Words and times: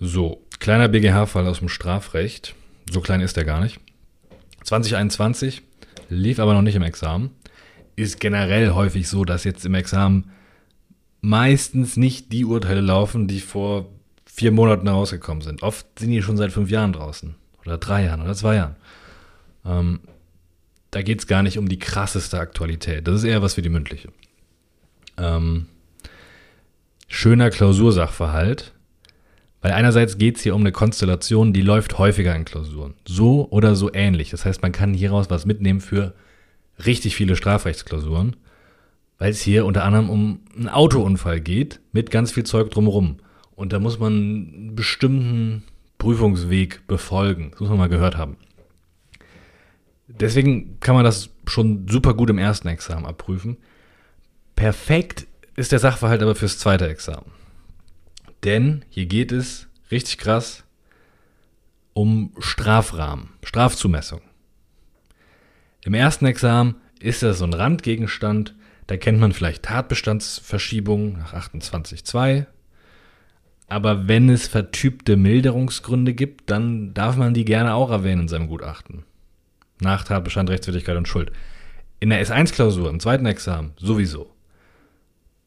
So, 0.00 0.46
kleiner 0.58 0.88
BGH-Fall 0.88 1.46
aus 1.46 1.58
dem 1.58 1.68
Strafrecht. 1.68 2.54
So 2.90 3.02
klein 3.02 3.20
ist 3.20 3.36
der 3.36 3.44
gar 3.44 3.60
nicht. 3.60 3.78
2021 4.64 5.62
lief 6.08 6.38
aber 6.38 6.54
noch 6.54 6.62
nicht 6.62 6.74
im 6.74 6.82
Examen. 6.82 7.30
Ist 7.96 8.18
generell 8.18 8.70
häufig 8.70 9.08
so, 9.08 9.26
dass 9.26 9.44
jetzt 9.44 9.66
im 9.66 9.74
Examen 9.74 10.30
meistens 11.20 11.98
nicht 11.98 12.32
die 12.32 12.46
Urteile 12.46 12.80
laufen, 12.80 13.28
die 13.28 13.40
vor 13.40 13.90
vier 14.24 14.52
Monaten 14.52 14.88
rausgekommen 14.88 15.42
sind. 15.42 15.62
Oft 15.62 15.86
sind 15.98 16.10
die 16.10 16.22
schon 16.22 16.38
seit 16.38 16.50
fünf 16.50 16.70
Jahren 16.70 16.94
draußen. 16.94 17.34
Oder 17.66 17.76
drei 17.76 18.06
Jahren 18.06 18.22
oder 18.22 18.34
zwei 18.34 18.54
Jahren. 18.54 18.76
Ähm, 19.66 20.00
da 20.90 21.02
geht 21.02 21.18
es 21.18 21.26
gar 21.26 21.42
nicht 21.42 21.58
um 21.58 21.68
die 21.68 21.78
krasseste 21.78 22.40
Aktualität. 22.40 23.06
Das 23.06 23.16
ist 23.16 23.24
eher 23.24 23.42
was 23.42 23.54
für 23.54 23.62
die 23.62 23.68
mündliche. 23.68 24.08
Ähm, 25.18 25.66
schöner 27.06 27.50
Klausursachverhalt. 27.50 28.72
Weil 29.62 29.72
einerseits 29.72 30.16
geht 30.16 30.36
es 30.36 30.42
hier 30.42 30.54
um 30.54 30.62
eine 30.62 30.72
Konstellation, 30.72 31.52
die 31.52 31.60
läuft 31.60 31.98
häufiger 31.98 32.34
in 32.34 32.44
Klausuren. 32.44 32.94
So 33.06 33.48
oder 33.50 33.74
so 33.74 33.92
ähnlich. 33.92 34.30
Das 34.30 34.44
heißt, 34.44 34.62
man 34.62 34.72
kann 34.72 34.94
hieraus 34.94 35.28
was 35.28 35.44
mitnehmen 35.44 35.80
für 35.80 36.14
richtig 36.84 37.14
viele 37.14 37.36
Strafrechtsklausuren, 37.36 38.36
weil 39.18 39.30
es 39.30 39.42
hier 39.42 39.66
unter 39.66 39.84
anderem 39.84 40.08
um 40.08 40.40
einen 40.56 40.68
Autounfall 40.68 41.40
geht 41.40 41.80
mit 41.92 42.10
ganz 42.10 42.32
viel 42.32 42.44
Zeug 42.44 42.70
drumherum. 42.70 43.18
Und 43.54 43.74
da 43.74 43.78
muss 43.78 43.98
man 43.98 44.12
einen 44.12 44.74
bestimmten 44.74 45.64
Prüfungsweg 45.98 46.86
befolgen. 46.86 47.50
Das 47.50 47.60
muss 47.60 47.68
man 47.68 47.78
mal 47.78 47.88
gehört 47.90 48.16
haben. 48.16 48.38
Deswegen 50.08 50.80
kann 50.80 50.94
man 50.94 51.04
das 51.04 51.28
schon 51.46 51.86
super 51.86 52.14
gut 52.14 52.30
im 52.30 52.38
ersten 52.38 52.68
Examen 52.68 53.04
abprüfen. 53.04 53.58
Perfekt 54.56 55.26
ist 55.56 55.72
der 55.72 55.78
Sachverhalt 55.78 56.22
aber 56.22 56.34
fürs 56.34 56.58
zweite 56.58 56.88
Examen. 56.88 57.30
Denn 58.44 58.84
hier 58.88 59.06
geht 59.06 59.32
es 59.32 59.68
richtig 59.90 60.18
krass 60.18 60.64
um 61.92 62.32
Strafrahmen, 62.38 63.30
Strafzumessung. 63.42 64.22
Im 65.82 65.94
ersten 65.94 66.26
Examen 66.26 66.76
ist 67.00 67.22
das 67.22 67.38
so 67.38 67.44
ein 67.44 67.54
Randgegenstand, 67.54 68.54
da 68.86 68.96
kennt 68.96 69.20
man 69.20 69.32
vielleicht 69.32 69.64
Tatbestandsverschiebung 69.64 71.18
nach 71.18 71.34
28.2. 71.34 72.46
Aber 73.68 74.08
wenn 74.08 74.28
es 74.28 74.48
vertypte 74.48 75.16
Milderungsgründe 75.16 76.12
gibt, 76.12 76.50
dann 76.50 76.92
darf 76.92 77.16
man 77.16 77.34
die 77.34 77.44
gerne 77.44 77.74
auch 77.74 77.90
erwähnen 77.90 78.22
in 78.22 78.28
seinem 78.28 78.48
Gutachten. 78.48 79.04
Nach 79.80 80.02
Tatbestand, 80.02 80.50
Rechtswidrigkeit 80.50 80.96
und 80.96 81.06
Schuld. 81.06 81.30
In 82.00 82.10
der 82.10 82.24
S1-Klausur, 82.26 82.90
im 82.90 82.98
zweiten 82.98 83.26
Examen, 83.26 83.72
sowieso. 83.76 84.34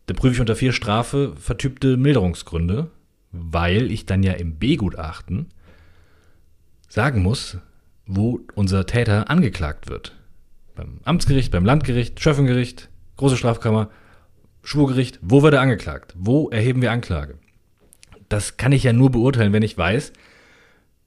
Da 0.05 0.13
prüfe 0.13 0.35
ich 0.35 0.39
unter 0.39 0.55
vier 0.55 0.73
Strafe 0.73 1.33
vertypte 1.37 1.97
Milderungsgründe, 1.97 2.89
weil 3.31 3.91
ich 3.91 4.05
dann 4.05 4.23
ja 4.23 4.33
im 4.33 4.55
B-Gutachten 4.55 5.47
sagen 6.89 7.21
muss, 7.23 7.57
wo 8.05 8.41
unser 8.55 8.85
Täter 8.85 9.29
angeklagt 9.29 9.89
wird. 9.89 10.13
Beim 10.75 10.99
Amtsgericht, 11.03 11.51
beim 11.51 11.65
Landgericht, 11.65 12.19
Schöffengericht, 12.19 12.89
Große 13.15 13.37
Strafkammer, 13.37 13.89
Schwurgericht, 14.63 15.19
wo 15.21 15.43
wird 15.43 15.53
er 15.53 15.61
angeklagt? 15.61 16.13
Wo 16.17 16.49
erheben 16.49 16.81
wir 16.81 16.91
Anklage? 16.91 17.37
Das 18.27 18.57
kann 18.57 18.71
ich 18.71 18.83
ja 18.83 18.93
nur 18.93 19.11
beurteilen, 19.11 19.53
wenn 19.53 19.63
ich 19.63 19.77
weiß, 19.77 20.13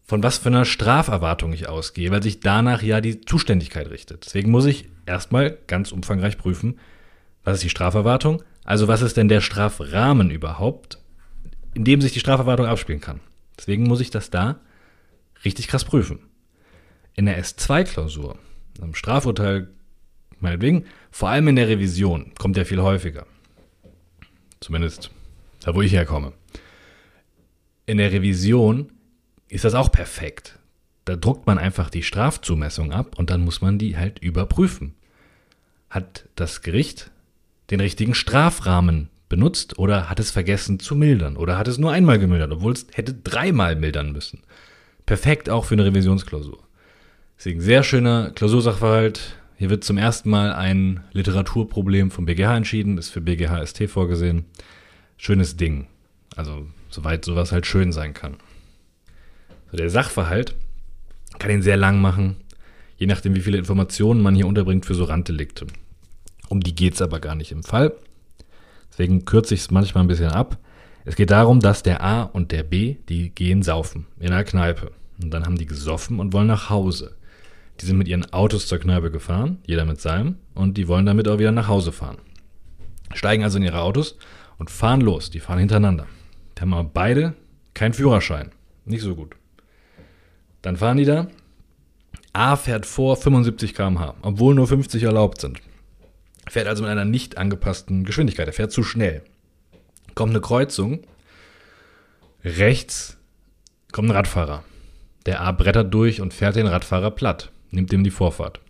von 0.05 0.22
was 0.22 0.39
für 0.39 0.50
einer 0.50 0.64
Straferwartung 0.64 1.52
ich 1.52 1.69
ausgehe, 1.69 2.11
weil 2.12 2.22
sich 2.22 2.41
danach 2.41 2.83
ja 2.83 3.00
die 3.00 3.22
Zuständigkeit 3.22 3.91
richtet. 3.91 4.24
Deswegen 4.27 4.50
muss 4.50 4.67
ich 4.67 4.89
erstmal 5.05 5.58
ganz 5.67 5.91
umfangreich 5.91 6.39
prüfen, 6.39 6.78
was 7.42 7.56
ist 7.56 7.64
die 7.64 7.70
Straferwartung, 7.70 8.42
also 8.67 8.89
was 8.89 9.00
ist 9.00 9.17
denn 9.17 9.28
der 9.28 9.41
Strafrahmen 9.41 10.28
überhaupt, 10.31 10.98
in 11.72 11.84
dem 11.84 12.00
sich 12.00 12.12
die 12.12 12.20
Straferwartung 12.20 12.67
abspielen 12.67 13.00
kann. 13.00 13.20
Deswegen 13.56 13.84
muss 13.84 14.00
ich 14.00 14.11
das 14.11 14.28
da 14.31 14.61
richtig 15.45 15.69
krass 15.69 15.84
prüfen. 15.84 16.19
In 17.14 17.27
der 17.27 17.42
S2-Klausur, 17.42 18.36
einem 18.83 18.95
Strafurteil 18.95 19.69
meinetwegen, 20.41 20.85
vor 21.13 21.29
allem 21.29 21.48
in 21.48 21.57
der 21.57 21.68
Revision, 21.68 22.33
kommt 22.39 22.57
der 22.57 22.67
viel 22.67 22.83
häufiger. 22.83 23.27
Zumindest 24.61 25.11
da, 25.61 25.74
wo 25.74 25.80
ich 25.80 25.92
herkomme. 25.92 26.33
In 27.86 27.98
der 27.98 28.11
Revision 28.11 28.92
ist 29.48 29.64
das 29.64 29.74
auch 29.74 29.92
perfekt. 29.92 30.58
Da 31.05 31.14
druckt 31.14 31.46
man 31.46 31.58
einfach 31.58 31.89
die 31.89 32.02
Strafzumessung 32.02 32.90
ab 32.90 33.17
und 33.17 33.30
dann 33.30 33.45
muss 33.45 33.61
man 33.61 33.79
die 33.79 33.96
halt 33.96 34.19
überprüfen. 34.19 34.96
Hat 35.89 36.29
das 36.35 36.63
Gericht 36.63 37.13
den 37.70 37.80
richtigen 37.80 38.14
Strafrahmen 38.14 39.08
benutzt 39.28 39.78
oder 39.78 40.08
hat 40.08 40.20
es 40.20 40.30
vergessen 40.30 40.78
zu 40.78 40.94
mildern 40.94 41.36
oder 41.36 41.58
hat 41.58 41.68
es 41.68 41.78
nur 41.78 41.92
einmal 41.92 42.18
gemildert, 42.18 42.52
obwohl 42.52 42.72
es 42.72 42.86
hätte 42.92 43.14
dreimal 43.14 43.77
mildern 43.77 44.12
müssen. 44.12 44.40
Perfekt 45.04 45.50
auch 45.50 45.64
für 45.64 45.74
eine 45.74 45.84
Revisionsklausur. 45.84 46.58
Deswegen 47.38 47.60
sehr 47.60 47.82
schöner 47.82 48.30
Klausursachverhalt, 48.30 49.36
hier 49.56 49.70
wird 49.70 49.84
zum 49.84 49.98
ersten 49.98 50.30
Mal 50.30 50.52
ein 50.52 51.00
Literaturproblem 51.12 52.10
vom 52.10 52.27
BGH 52.27 52.56
entschieden, 52.56 52.98
ist 52.98 53.10
für 53.10 53.20
BGH 53.20 53.66
ST 53.66 53.90
vorgesehen. 53.90 54.44
Schönes 55.16 55.56
Ding. 55.56 55.86
Also, 56.34 56.66
soweit 56.90 57.24
sowas 57.24 57.52
halt 57.52 57.66
schön 57.66 57.92
sein 57.92 58.14
kann. 58.14 58.36
So, 59.70 59.77
der 59.77 59.90
Sachverhalt 59.90 60.54
kann 61.38 61.50
ihn 61.50 61.62
sehr 61.62 61.77
lang 61.77 62.00
machen, 62.00 62.36
je 62.96 63.06
nachdem, 63.06 63.34
wie 63.34 63.40
viele 63.40 63.58
Informationen 63.58 64.22
man 64.22 64.34
hier 64.34 64.46
unterbringt 64.46 64.86
für 64.86 64.94
so 64.94 65.04
Randdelikte. 65.04 65.66
Um 66.48 66.61
die 66.61 66.74
geht 66.74 66.95
es 66.95 67.02
aber 67.02 67.20
gar 67.20 67.34
nicht 67.34 67.52
im 67.52 67.62
Fall. 67.62 67.92
Deswegen 68.90 69.24
kürze 69.24 69.55
ich 69.55 69.61
es 69.61 69.70
manchmal 69.70 70.05
ein 70.05 70.08
bisschen 70.08 70.30
ab. 70.30 70.58
Es 71.05 71.17
geht 71.17 71.30
darum, 71.30 71.61
dass 71.61 71.83
der 71.83 72.02
A 72.02 72.23
und 72.23 72.51
der 72.52 72.62
B, 72.62 72.96
die 73.08 73.30
gehen 73.30 73.62
saufen 73.62 74.07
in 74.18 74.33
einer 74.33 74.45
Kneipe. 74.45 74.90
Und 75.23 75.30
dann 75.30 75.45
haben 75.45 75.57
die 75.57 75.67
gesoffen 75.67 76.18
und 76.18 76.33
wollen 76.33 76.46
nach 76.46 76.70
Hause. 76.70 77.17
Die 77.80 77.86
sind 77.86 77.98
mit 77.98 78.08
ihren 78.08 78.33
Autos 78.33 78.67
zur 78.67 78.79
Kneipe 78.79 79.11
gefahren, 79.11 79.58
jeder 79.67 79.84
mit 79.84 80.01
seinem, 80.01 80.36
und 80.55 80.77
die 80.79 80.89
wollen 80.89 81.07
damit 81.07 81.29
auch 81.29 81.39
wieder 81.39 81.52
nach 81.52 81.68
Hause 81.68 81.92
fahren. 81.92 82.18
Steigen 83.14 83.45
also 83.45 83.58
in 83.58 83.64
ihre 83.64 83.80
Autos 83.83 84.17
und 84.58 84.70
fahren 84.70 85.01
los. 85.01 85.30
Die 85.30 85.40
fahren 85.40 85.58
hintereinander. 85.58 86.07
Die 86.57 86.63
haben 86.63 86.74
aber 86.74 86.90
beide 86.92 87.34
keinen 87.74 87.92
Führerschein. 87.92 88.51
Nicht 88.84 89.02
so 89.02 89.14
gut. 89.14 89.36
Dann 90.63 90.77
fahren 90.77 90.96
die 90.96 91.05
da. 91.05 91.28
A 92.33 92.57
fährt 92.57 92.86
vor 92.86 93.17
75 93.17 93.74
km/h, 93.74 94.14
obwohl 94.23 94.55
nur 94.55 94.67
50 94.67 95.02
erlaubt 95.02 95.40
sind. 95.40 95.61
Fährt 96.48 96.68
also 96.68 96.83
mit 96.83 96.90
einer 96.90 97.05
nicht 97.05 97.39
angepassten 97.39 98.05
Geschwindigkeit. 98.05 98.46
Er 98.46 98.52
fährt 98.52 98.73
zu 98.73 98.83
schnell. 98.83 99.23
Kommt 100.14 100.30
eine 100.30 100.40
Kreuzung. 100.40 101.01
Rechts 102.45 103.17
kommt 103.92 104.08
ein 104.08 104.17
Radfahrer. 104.17 104.62
Der 105.27 105.40
A 105.40 105.52
brettert 105.52 105.92
durch 105.92 106.20
und 106.20 106.33
fährt 106.33 106.57
den 106.57 106.67
Radfahrer 106.67 107.11
platt 107.11 107.51
nimmt 107.77 107.92
ihm 107.92 108.02
die 108.02 108.11
Vorfahrt. 108.11 108.61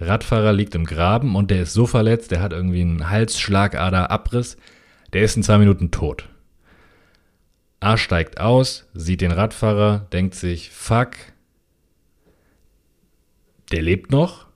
Radfahrer 0.00 0.52
liegt 0.52 0.74
im 0.74 0.84
Graben 0.84 1.34
und 1.34 1.50
der 1.50 1.62
ist 1.62 1.74
so 1.74 1.86
verletzt, 1.86 2.30
der 2.30 2.40
hat 2.40 2.52
irgendwie 2.52 2.80
einen 2.80 3.10
Halsschlagader-Abriss, 3.10 4.56
der 5.12 5.22
ist 5.22 5.36
in 5.36 5.42
zwei 5.42 5.58
Minuten 5.58 5.90
tot. 5.90 6.28
A 7.80 7.96
steigt 7.96 8.40
aus, 8.40 8.86
sieht 8.94 9.20
den 9.20 9.32
Radfahrer, 9.32 10.06
denkt 10.12 10.34
sich, 10.34 10.70
fuck, 10.70 11.10
der 13.72 13.82
lebt 13.82 14.10
noch. 14.10 14.46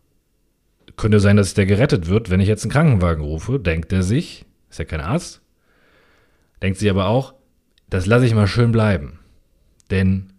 Könnte 0.97 1.20
sein, 1.20 1.36
dass 1.36 1.54
der 1.54 1.66
gerettet 1.66 2.08
wird, 2.08 2.30
wenn 2.30 2.41
ich 2.41 2.48
jetzt 2.48 2.64
einen 2.64 2.72
Krankenwagen 2.72 3.25
rufe, 3.25 3.58
denkt 3.58 3.92
er 3.92 4.03
sich, 4.03 4.44
ist 4.70 4.78
ja 4.78 4.84
kein 4.84 5.00
Arzt. 5.00 5.41
Denkt 6.60 6.78
sich 6.78 6.91
aber 6.91 7.06
auch, 7.06 7.34
das 7.88 8.06
lasse 8.06 8.26
ich 8.26 8.34
mal 8.34 8.47
schön 8.47 8.72
bleiben. 8.72 9.19
Denn 9.91 10.32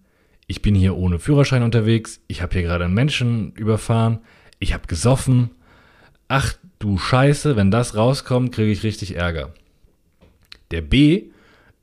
ich 0.47 0.61
bin 0.61 0.75
hier 0.75 0.95
ohne 0.95 1.19
Führerschein 1.19 1.63
unterwegs, 1.63 2.21
ich 2.27 2.41
habe 2.41 2.53
hier 2.53 2.63
gerade 2.63 2.85
einen 2.85 2.93
Menschen 2.93 3.53
überfahren, 3.53 4.19
ich 4.59 4.73
habe 4.73 4.87
gesoffen. 4.87 5.51
Ach 6.27 6.53
du 6.79 6.97
Scheiße, 6.97 7.55
wenn 7.55 7.71
das 7.71 7.95
rauskommt, 7.95 8.53
kriege 8.53 8.71
ich 8.71 8.83
richtig 8.83 9.15
Ärger. 9.15 9.53
Der 10.71 10.81
B 10.81 11.25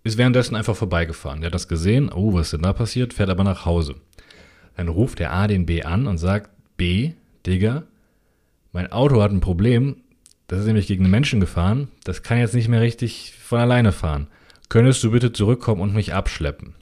ist 0.03 0.19
währenddessen 0.19 0.57
einfach 0.57 0.77
vorbeigefahren. 0.77 1.41
Der 1.41 1.49
hat 1.49 1.55
das 1.55 1.69
gesehen, 1.69 2.11
oh, 2.11 2.33
was 2.33 2.47
ist 2.47 2.53
denn 2.55 2.63
da 2.63 2.73
passiert, 2.73 3.15
fährt 3.15 3.31
aber 3.31 3.45
nach 3.45 3.67
Hause. 3.67 3.97
Dann 4.77 4.89
ruft 4.89 5.19
der 5.19 5.33
A 5.33 5.47
den 5.47 5.67
B 5.67 5.83
an 5.83 6.07
und 6.07 6.19
sagt, 6.19 6.51
B, 6.77 7.13
Digga, 7.47 7.85
mein 8.73 8.93
Auto 8.93 9.23
hat 9.23 9.33
ein 9.33 9.41
Problem, 9.41 9.97
das 10.47 10.61
ist 10.61 10.67
nämlich 10.67 10.87
gegen 10.87 11.05
einen 11.05 11.11
Menschen 11.11 11.41
gefahren, 11.41 11.89
das 12.05 12.23
kann 12.23 12.39
jetzt 12.39 12.55
nicht 12.55 12.69
mehr 12.69 12.81
richtig 12.81 13.35
von 13.35 13.61
alleine 13.61 13.93
fahren. 13.93 14.29
Könntest 14.69 15.03
du 15.03 15.11
bitte 15.11 15.33
zurückkommen 15.33 15.81
und 15.81 15.95
mich 15.95 16.15
abschleppen? 16.15 16.75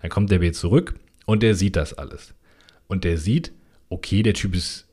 Dann 0.00 0.10
kommt 0.10 0.30
der 0.30 0.38
B 0.38 0.52
zurück 0.52 0.94
und 1.26 1.42
der 1.42 1.54
sieht 1.54 1.76
das 1.76 1.94
alles. 1.94 2.34
Und 2.88 3.04
der 3.04 3.18
sieht, 3.18 3.52
okay, 3.88 4.22
der 4.22 4.34
Typ 4.34 4.54
ist 4.54 4.86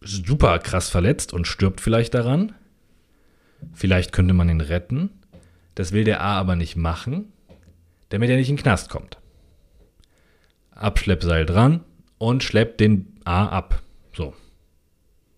super 0.00 0.58
krass 0.58 0.90
verletzt 0.90 1.32
und 1.32 1.46
stirbt 1.46 1.80
vielleicht 1.80 2.14
daran. 2.14 2.54
Vielleicht 3.72 4.12
könnte 4.12 4.34
man 4.34 4.48
ihn 4.48 4.60
retten. 4.60 5.10
Das 5.74 5.92
will 5.92 6.04
der 6.04 6.20
A 6.20 6.38
aber 6.38 6.56
nicht 6.56 6.76
machen, 6.76 7.32
damit 8.08 8.30
er 8.30 8.36
nicht 8.36 8.48
in 8.48 8.56
den 8.56 8.62
Knast 8.62 8.88
kommt. 8.88 9.18
Abschleppseil 10.70 11.46
dran 11.46 11.80
und 12.18 12.44
schleppt 12.44 12.80
den 12.80 13.18
A 13.24 13.46
ab. 13.46 13.82
So. 14.18 14.34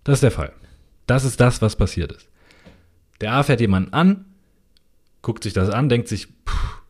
Das 0.04 0.14
ist 0.14 0.22
der 0.22 0.30
Fall. 0.30 0.54
Das 1.06 1.26
ist 1.26 1.38
das, 1.38 1.60
was 1.60 1.76
passiert 1.76 2.12
ist. 2.12 2.30
Der 3.20 3.34
A 3.34 3.42
fährt 3.42 3.60
jemanden 3.60 3.92
an, 3.92 4.24
guckt 5.20 5.44
sich 5.44 5.52
das 5.52 5.68
an, 5.68 5.90
denkt 5.90 6.08
sich, 6.08 6.28
pff, 6.48 6.82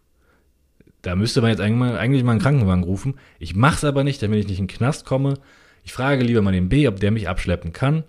Da 1.02 1.16
müsste 1.16 1.40
man 1.40 1.50
jetzt 1.50 1.60
eigentlich 1.60 1.78
mal, 1.78 1.98
eigentlich 1.98 2.22
mal 2.22 2.32
einen 2.32 2.40
Krankenwagen 2.40 2.84
rufen. 2.84 3.18
Ich 3.40 3.56
mache 3.56 3.74
es 3.74 3.84
aber 3.84 4.04
nicht, 4.04 4.22
damit 4.22 4.38
ich 4.38 4.46
nicht 4.46 4.60
in 4.60 4.68
den 4.68 4.76
Knast 4.76 5.04
komme. 5.04 5.34
Ich 5.82 5.92
frage 5.92 6.22
lieber 6.22 6.42
mal 6.42 6.52
den 6.52 6.68
B, 6.68 6.86
ob 6.86 7.00
der 7.00 7.10
mich 7.10 7.28
abschleppen 7.28 7.72
kann. 7.72 8.04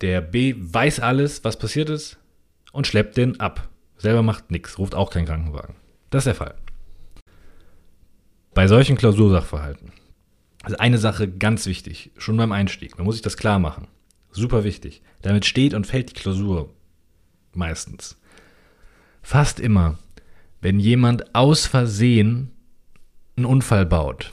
Der 0.00 0.22
B 0.22 0.54
weiß 0.56 1.00
alles, 1.00 1.44
was 1.44 1.58
passiert 1.58 1.90
ist 1.90 2.18
und 2.72 2.86
schleppt 2.86 3.18
den 3.18 3.38
ab. 3.38 3.68
Selber 3.98 4.22
macht 4.22 4.50
nichts, 4.50 4.78
ruft 4.78 4.94
auch 4.94 5.10
keinen 5.10 5.26
Krankenwagen. 5.26 5.74
Das 6.08 6.20
ist 6.20 6.26
der 6.26 6.34
Fall. 6.36 6.54
Bei 8.54 8.66
solchen 8.66 8.96
Klausursachverhalten 8.96 9.92
ist 10.66 10.80
eine 10.80 10.98
Sache 10.98 11.28
ganz 11.28 11.66
wichtig, 11.66 12.10
schon 12.16 12.36
beim 12.36 12.52
Einstieg. 12.52 12.96
Man 12.98 13.04
muss 13.04 13.16
sich 13.16 13.22
das 13.22 13.36
klar 13.36 13.58
machen. 13.58 13.88
Super 14.30 14.64
wichtig. 14.64 15.02
Damit 15.22 15.46
steht 15.46 15.74
und 15.74 15.86
fällt 15.86 16.10
die 16.10 16.20
Klausur 16.20 16.74
meistens. 17.52 18.18
Fast 19.22 19.60
immer, 19.60 19.98
wenn 20.60 20.78
jemand 20.78 21.34
aus 21.34 21.66
Versehen 21.66 22.50
einen 23.36 23.46
Unfall 23.46 23.86
baut, 23.86 24.32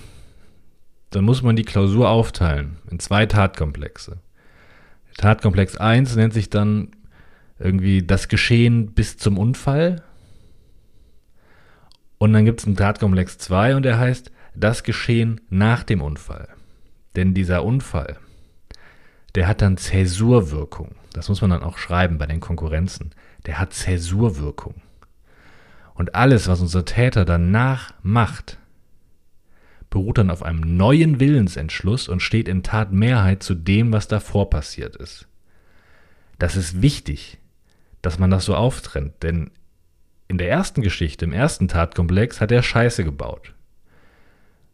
dann 1.12 1.24
muss 1.24 1.42
man 1.42 1.56
die 1.56 1.64
Klausur 1.64 2.10
aufteilen 2.10 2.78
in 2.90 3.00
zwei 3.00 3.26
Tatkomplexe. 3.26 4.18
Tatkomplex 5.18 5.78
1 5.78 6.16
nennt 6.16 6.34
sich 6.34 6.50
dann 6.50 6.90
irgendwie 7.60 8.02
das 8.02 8.28
Geschehen 8.28 8.94
bis 8.94 9.18
zum 9.18 9.38
Unfall 9.38 10.02
und 12.18 12.34
dann 12.34 12.46
gibt 12.46 12.62
es 12.62 12.66
einen 12.66 12.76
Tatkomplex 12.76 13.38
2 13.38 13.76
und 13.76 13.84
der 13.84 14.00
heißt 14.00 14.32
das 14.56 14.84
Geschehen 14.84 15.42
nach 15.50 15.84
dem 15.84 16.02
Unfall. 16.02 16.48
Denn 17.16 17.34
dieser 17.34 17.64
Unfall, 17.64 18.18
der 19.36 19.48
hat 19.48 19.62
dann 19.62 19.78
Zäsurwirkung. 19.78 20.96
Das 21.14 21.30
muss 21.30 21.42
man 21.42 21.50
dann 21.50 21.64
auch 21.64 21.78
schreiben 21.78 22.18
bei 22.18 22.26
den 22.26 22.40
Konkurrenzen. 22.40 23.12
Der 23.46 23.60
hat 23.60 23.74
Zäsurwirkung. 23.74 24.76
Und 25.94 26.16
alles, 26.16 26.48
was 26.48 26.62
unser 26.62 26.86
Täter 26.86 27.26
danach 27.26 27.94
macht, 28.02 28.58
beruht 29.90 30.18
dann 30.18 30.32
auf 30.32 30.42
einem 30.42 30.76
neuen 30.76 31.20
Willensentschluss 31.20 32.08
und 32.08 32.22
steht 32.22 32.48
in 32.48 32.64
Tatmehrheit 32.64 33.44
zu 33.44 33.54
dem, 33.54 33.94
was 33.94 34.08
davor 34.08 34.50
passiert 34.50 34.96
ist. 34.96 35.28
Das 36.40 36.56
ist 36.56 36.82
wichtig, 36.82 37.38
dass 38.02 38.18
man 38.18 38.32
das 38.32 38.46
so 38.46 38.56
auftrennt, 38.56 39.22
denn 39.22 39.52
in 40.28 40.40
der 40.40 40.50
ersten 40.50 40.82
Geschichte, 40.82 41.26
im 41.26 41.32
ersten 41.32 41.68
Tatkomplex, 41.68 42.42
hat 42.42 42.52
er 42.52 42.64
Scheiße 42.64 43.04
gebaut. 43.04 43.54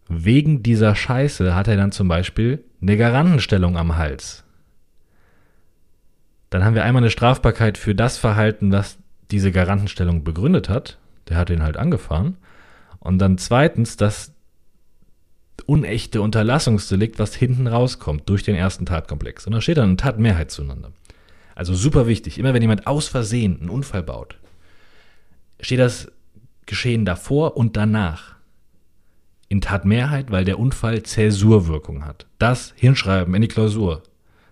Wegen 0.09 0.63
dieser 0.63 0.95
Scheiße 0.95 1.53
hat 1.53 1.67
er 1.67 1.77
dann 1.77 1.91
zum 1.91 2.07
Beispiel 2.07 2.63
eine 2.81 2.97
Garantenstellung 2.97 3.77
am 3.77 3.95
Hals. 3.95 4.43
Dann 6.49 6.65
haben 6.65 6.73
wir 6.73 6.83
einmal 6.83 7.03
eine 7.03 7.11
Strafbarkeit 7.11 7.77
für 7.77 7.93
das 7.93 8.17
Verhalten, 8.17 8.71
was 8.71 8.97
diese 9.29 9.51
Garantenstellung 9.51 10.23
begründet 10.23 10.67
hat. 10.67 10.97
Der 11.27 11.37
hat 11.37 11.51
ihn 11.51 11.61
halt 11.61 11.77
angefahren. 11.77 12.37
Und 12.99 13.19
dann 13.19 13.37
zweitens 13.37 13.97
das 13.97 14.33
unechte 15.67 16.23
Unterlassungsdelikt, 16.23 17.19
was 17.19 17.35
hinten 17.35 17.67
rauskommt 17.67 18.27
durch 18.27 18.41
den 18.41 18.55
ersten 18.55 18.87
Tatkomplex. 18.87 19.45
Und 19.45 19.53
da 19.53 19.61
steht 19.61 19.77
dann 19.77 19.89
eine 19.89 19.97
Tatmehrheit 19.97 20.49
zueinander. 20.49 20.91
Also 21.53 21.75
super 21.75 22.07
wichtig. 22.07 22.39
Immer 22.39 22.55
wenn 22.55 22.63
jemand 22.63 22.87
aus 22.87 23.07
Versehen 23.07 23.59
einen 23.59 23.69
Unfall 23.69 24.01
baut, 24.01 24.39
steht 25.59 25.79
das 25.79 26.11
Geschehen 26.65 27.05
davor 27.05 27.57
und 27.57 27.77
danach. 27.77 28.38
In 29.49 29.61
Tatmehrheit, 29.61 30.31
weil 30.31 30.45
der 30.45 30.59
Unfall 30.59 31.03
Zäsurwirkung 31.03 32.05
hat. 32.05 32.27
Das 32.37 32.73
hinschreiben 32.77 33.33
in 33.33 33.41
die 33.41 33.47
Klausur. 33.47 34.03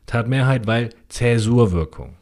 Tatmehrheit, 0.08 0.68
weil 0.68 0.90
Zäsurwirkung. 1.08 2.16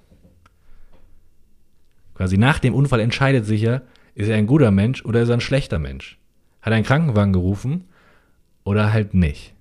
Quasi 2.16 2.38
nach 2.38 2.60
dem 2.60 2.74
Unfall 2.74 3.00
entscheidet 3.00 3.46
sich 3.46 3.62
ja, 3.62 3.82
ist 4.14 4.30
er 4.30 4.38
ein 4.38 4.48
guter 4.48 4.72
Mensch 4.72 5.04
oder 5.04 5.22
ist 5.22 5.30
er 5.30 5.38
ein 5.38 5.42
schlechter 5.42 5.80
Mensch? 5.80 6.18
Hat 6.62 6.72
er 6.72 6.78
einen 6.78 6.86
Krankenwagen 6.86 7.34
gerufen 7.34 7.86
oder 8.64 8.92
halt 8.94 9.14
nicht? 9.14 9.54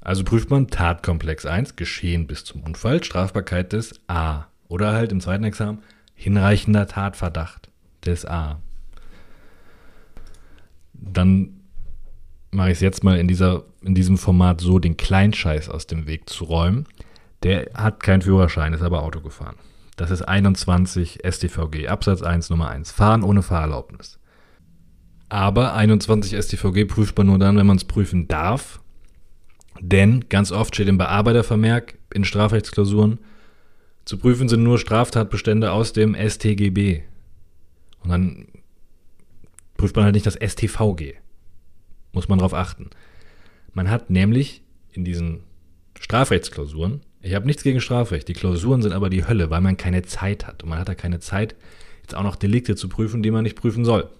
Also 0.00 0.24
prüft 0.24 0.50
man 0.50 0.68
Tatkomplex 0.68 1.44
1, 1.44 1.76
Geschehen 1.76 2.26
bis 2.26 2.44
zum 2.44 2.62
Unfall, 2.62 3.04
Strafbarkeit 3.04 3.72
des 3.72 4.00
A. 4.08 4.46
Oder 4.68 4.92
halt 4.92 5.12
im 5.12 5.20
zweiten 5.20 5.44
Examen 5.44 5.82
hinreichender 6.14 6.86
Tatverdacht 6.86 7.70
des 8.04 8.24
A. 8.24 8.60
Dann 11.00 11.60
mache 12.50 12.68
ich 12.68 12.74
es 12.74 12.80
jetzt 12.80 13.04
mal 13.04 13.18
in, 13.18 13.28
dieser, 13.28 13.64
in 13.82 13.94
diesem 13.94 14.18
Format 14.18 14.60
so, 14.60 14.78
den 14.78 14.96
Kleinscheiß 14.96 15.68
aus 15.68 15.86
dem 15.86 16.06
Weg 16.06 16.28
zu 16.28 16.44
räumen. 16.44 16.86
Der 17.42 17.70
hat 17.74 18.02
keinen 18.02 18.22
Führerschein, 18.22 18.72
ist 18.72 18.82
aber 18.82 19.02
Auto 19.02 19.20
gefahren. 19.20 19.56
Das 19.96 20.10
ist 20.10 20.22
21 20.22 21.20
StVG, 21.28 21.88
Absatz 21.88 22.22
1 22.22 22.50
Nummer 22.50 22.68
1. 22.68 22.90
Fahren 22.92 23.22
ohne 23.22 23.42
Fahrerlaubnis. 23.42 24.18
Aber 25.28 25.74
21 25.74 26.36
StVG 26.36 26.86
prüft 26.86 27.16
man 27.16 27.28
nur 27.28 27.38
dann, 27.38 27.56
wenn 27.56 27.66
man 27.66 27.76
es 27.76 27.84
prüfen 27.84 28.26
darf. 28.26 28.80
Denn 29.80 30.28
ganz 30.28 30.52
oft 30.52 30.74
steht 30.74 30.88
im 30.88 30.98
Bearbeitervermerk 30.98 31.98
in 32.12 32.24
Strafrechtsklausuren, 32.24 33.18
zu 34.04 34.18
prüfen 34.18 34.48
sind 34.48 34.62
nur 34.62 34.78
Straftatbestände 34.78 35.70
aus 35.70 35.92
dem 35.92 36.16
StGB. 36.16 37.02
Und 38.02 38.10
dann 38.10 38.46
prüft 39.80 39.96
man 39.96 40.04
halt 40.04 40.14
nicht 40.14 40.26
das 40.26 40.34
StVG. 40.34 41.14
Muss 42.12 42.28
man 42.28 42.38
darauf 42.38 42.52
achten. 42.52 42.90
Man 43.72 43.88
hat 43.88 44.10
nämlich 44.10 44.62
in 44.92 45.06
diesen 45.06 45.40
Strafrechtsklausuren, 45.98 47.00
ich 47.22 47.34
habe 47.34 47.46
nichts 47.46 47.62
gegen 47.62 47.80
Strafrecht, 47.80 48.28
die 48.28 48.34
Klausuren 48.34 48.82
sind 48.82 48.92
aber 48.92 49.08
die 49.08 49.26
Hölle, 49.26 49.48
weil 49.48 49.62
man 49.62 49.78
keine 49.78 50.02
Zeit 50.02 50.46
hat. 50.46 50.62
Und 50.62 50.68
man 50.68 50.78
hat 50.78 50.90
da 50.90 50.94
keine 50.94 51.18
Zeit, 51.18 51.56
jetzt 52.02 52.14
auch 52.14 52.22
noch 52.22 52.36
Delikte 52.36 52.76
zu 52.76 52.90
prüfen, 52.90 53.22
die 53.22 53.30
man 53.30 53.42
nicht 53.42 53.56
prüfen 53.56 53.86
soll. 53.86 54.10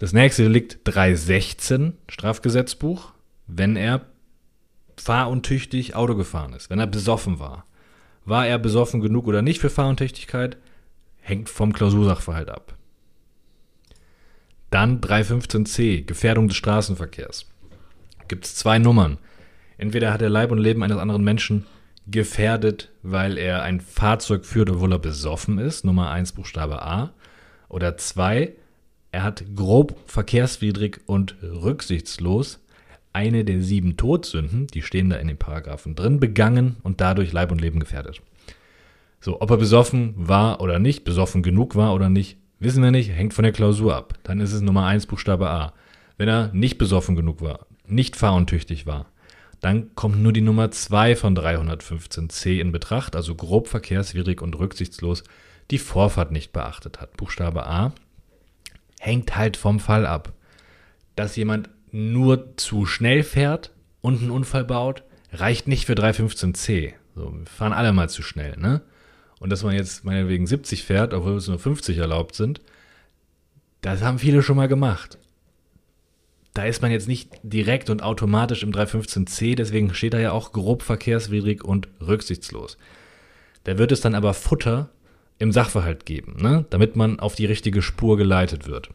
Das 0.00 0.12
nächste 0.12 0.42
Delikt 0.42 0.80
316 0.82 1.92
Strafgesetzbuch, 2.08 3.12
wenn 3.46 3.76
er 3.76 4.04
fahruntüchtig 4.96 5.94
Auto 5.94 6.16
gefahren 6.16 6.54
ist, 6.54 6.70
wenn 6.70 6.80
er 6.80 6.88
besoffen 6.88 7.38
war. 7.38 7.66
War 8.24 8.48
er 8.48 8.58
besoffen 8.58 9.00
genug 9.00 9.28
oder 9.28 9.42
nicht 9.42 9.60
für 9.60 9.70
Fahruntüchtigkeit, 9.70 10.56
hängt 11.20 11.48
vom 11.48 11.72
Klausursachverhalt 11.72 12.50
ab. 12.50 12.76
Dann 14.72 15.02
315c, 15.02 16.06
Gefährdung 16.06 16.48
des 16.48 16.56
Straßenverkehrs. 16.56 17.46
Gibt 18.26 18.46
es 18.46 18.54
zwei 18.54 18.78
Nummern. 18.78 19.18
Entweder 19.76 20.14
hat 20.14 20.22
er 20.22 20.30
Leib 20.30 20.50
und 20.50 20.58
Leben 20.58 20.82
eines 20.82 20.96
anderen 20.96 21.22
Menschen 21.22 21.66
gefährdet, 22.06 22.90
weil 23.02 23.36
er 23.36 23.62
ein 23.62 23.82
Fahrzeug 23.82 24.46
führt, 24.46 24.70
obwohl 24.70 24.92
er 24.92 24.98
besoffen 24.98 25.58
ist, 25.58 25.84
Nummer 25.84 26.10
1 26.10 26.32
Buchstabe 26.32 26.80
A. 26.80 27.12
Oder 27.68 27.98
2, 27.98 28.54
er 29.12 29.22
hat 29.22 29.44
grob 29.54 29.94
verkehrswidrig 30.06 31.00
und 31.04 31.36
rücksichtslos 31.42 32.58
eine 33.12 33.44
der 33.44 33.60
sieben 33.60 33.98
Todsünden, 33.98 34.68
die 34.68 34.80
stehen 34.80 35.10
da 35.10 35.16
in 35.16 35.28
den 35.28 35.36
Paragraphen 35.36 35.94
drin, 35.94 36.18
begangen 36.18 36.76
und 36.82 37.02
dadurch 37.02 37.30
Leib 37.30 37.52
und 37.52 37.60
Leben 37.60 37.78
gefährdet. 37.78 38.22
So, 39.20 39.42
ob 39.42 39.50
er 39.50 39.58
besoffen 39.58 40.14
war 40.16 40.62
oder 40.62 40.78
nicht, 40.78 41.04
besoffen 41.04 41.42
genug 41.42 41.76
war 41.76 41.94
oder 41.94 42.08
nicht, 42.08 42.38
wissen 42.62 42.82
wir 42.82 42.90
nicht, 42.90 43.10
hängt 43.10 43.34
von 43.34 43.42
der 43.42 43.52
Klausur 43.52 43.94
ab. 43.94 44.18
Dann 44.22 44.40
ist 44.40 44.52
es 44.52 44.60
Nummer 44.60 44.86
1 44.86 45.06
Buchstabe 45.06 45.48
A. 45.50 45.72
Wenn 46.16 46.28
er 46.28 46.50
nicht 46.52 46.78
besoffen 46.78 47.16
genug 47.16 47.40
war, 47.40 47.66
nicht 47.86 48.16
fahruntüchtig 48.16 48.86
war, 48.86 49.06
dann 49.60 49.94
kommt 49.94 50.20
nur 50.20 50.32
die 50.32 50.40
Nummer 50.40 50.70
2 50.70 51.16
von 51.16 51.36
315c 51.36 52.60
in 52.60 52.72
Betracht, 52.72 53.14
also 53.16 53.34
grob 53.34 53.68
verkehrswidrig 53.68 54.42
und 54.42 54.58
rücksichtslos 54.58 55.24
die 55.70 55.78
Vorfahrt 55.78 56.32
nicht 56.32 56.52
beachtet 56.52 57.00
hat. 57.00 57.16
Buchstabe 57.16 57.66
A 57.66 57.92
hängt 59.00 59.36
halt 59.36 59.56
vom 59.56 59.80
Fall 59.80 60.06
ab. 60.06 60.32
Dass 61.16 61.36
jemand 61.36 61.70
nur 61.90 62.56
zu 62.56 62.86
schnell 62.86 63.22
fährt 63.22 63.72
und 64.00 64.20
einen 64.20 64.30
Unfall 64.30 64.64
baut, 64.64 65.02
reicht 65.32 65.68
nicht 65.68 65.86
für 65.86 65.94
315c. 65.94 66.94
So, 67.14 67.32
wir 67.32 67.46
fahren 67.46 67.72
alle 67.72 67.92
mal 67.92 68.08
zu 68.08 68.22
schnell, 68.22 68.56
ne? 68.56 68.82
Und 69.42 69.50
dass 69.50 69.64
man 69.64 69.74
jetzt 69.74 70.04
meinetwegen 70.04 70.46
70 70.46 70.84
fährt, 70.84 71.12
obwohl 71.12 71.34
es 71.34 71.48
nur 71.48 71.58
50 71.58 71.98
erlaubt 71.98 72.36
sind, 72.36 72.60
das 73.80 74.00
haben 74.00 74.20
viele 74.20 74.40
schon 74.40 74.54
mal 74.54 74.68
gemacht. 74.68 75.18
Da 76.54 76.64
ist 76.64 76.80
man 76.80 76.92
jetzt 76.92 77.08
nicht 77.08 77.28
direkt 77.42 77.90
und 77.90 78.04
automatisch 78.04 78.62
im 78.62 78.70
315c, 78.70 79.56
deswegen 79.56 79.94
steht 79.94 80.14
da 80.14 80.20
ja 80.20 80.30
auch 80.30 80.52
grob 80.52 80.82
verkehrswidrig 80.82 81.64
und 81.64 81.88
rücksichtslos. 82.00 82.78
Da 83.64 83.78
wird 83.78 83.90
es 83.90 84.00
dann 84.00 84.14
aber 84.14 84.32
Futter 84.32 84.90
im 85.40 85.50
Sachverhalt 85.50 86.06
geben, 86.06 86.36
ne? 86.40 86.64
damit 86.70 86.94
man 86.94 87.18
auf 87.18 87.34
die 87.34 87.46
richtige 87.46 87.82
Spur 87.82 88.16
geleitet 88.16 88.68
wird. 88.68 88.90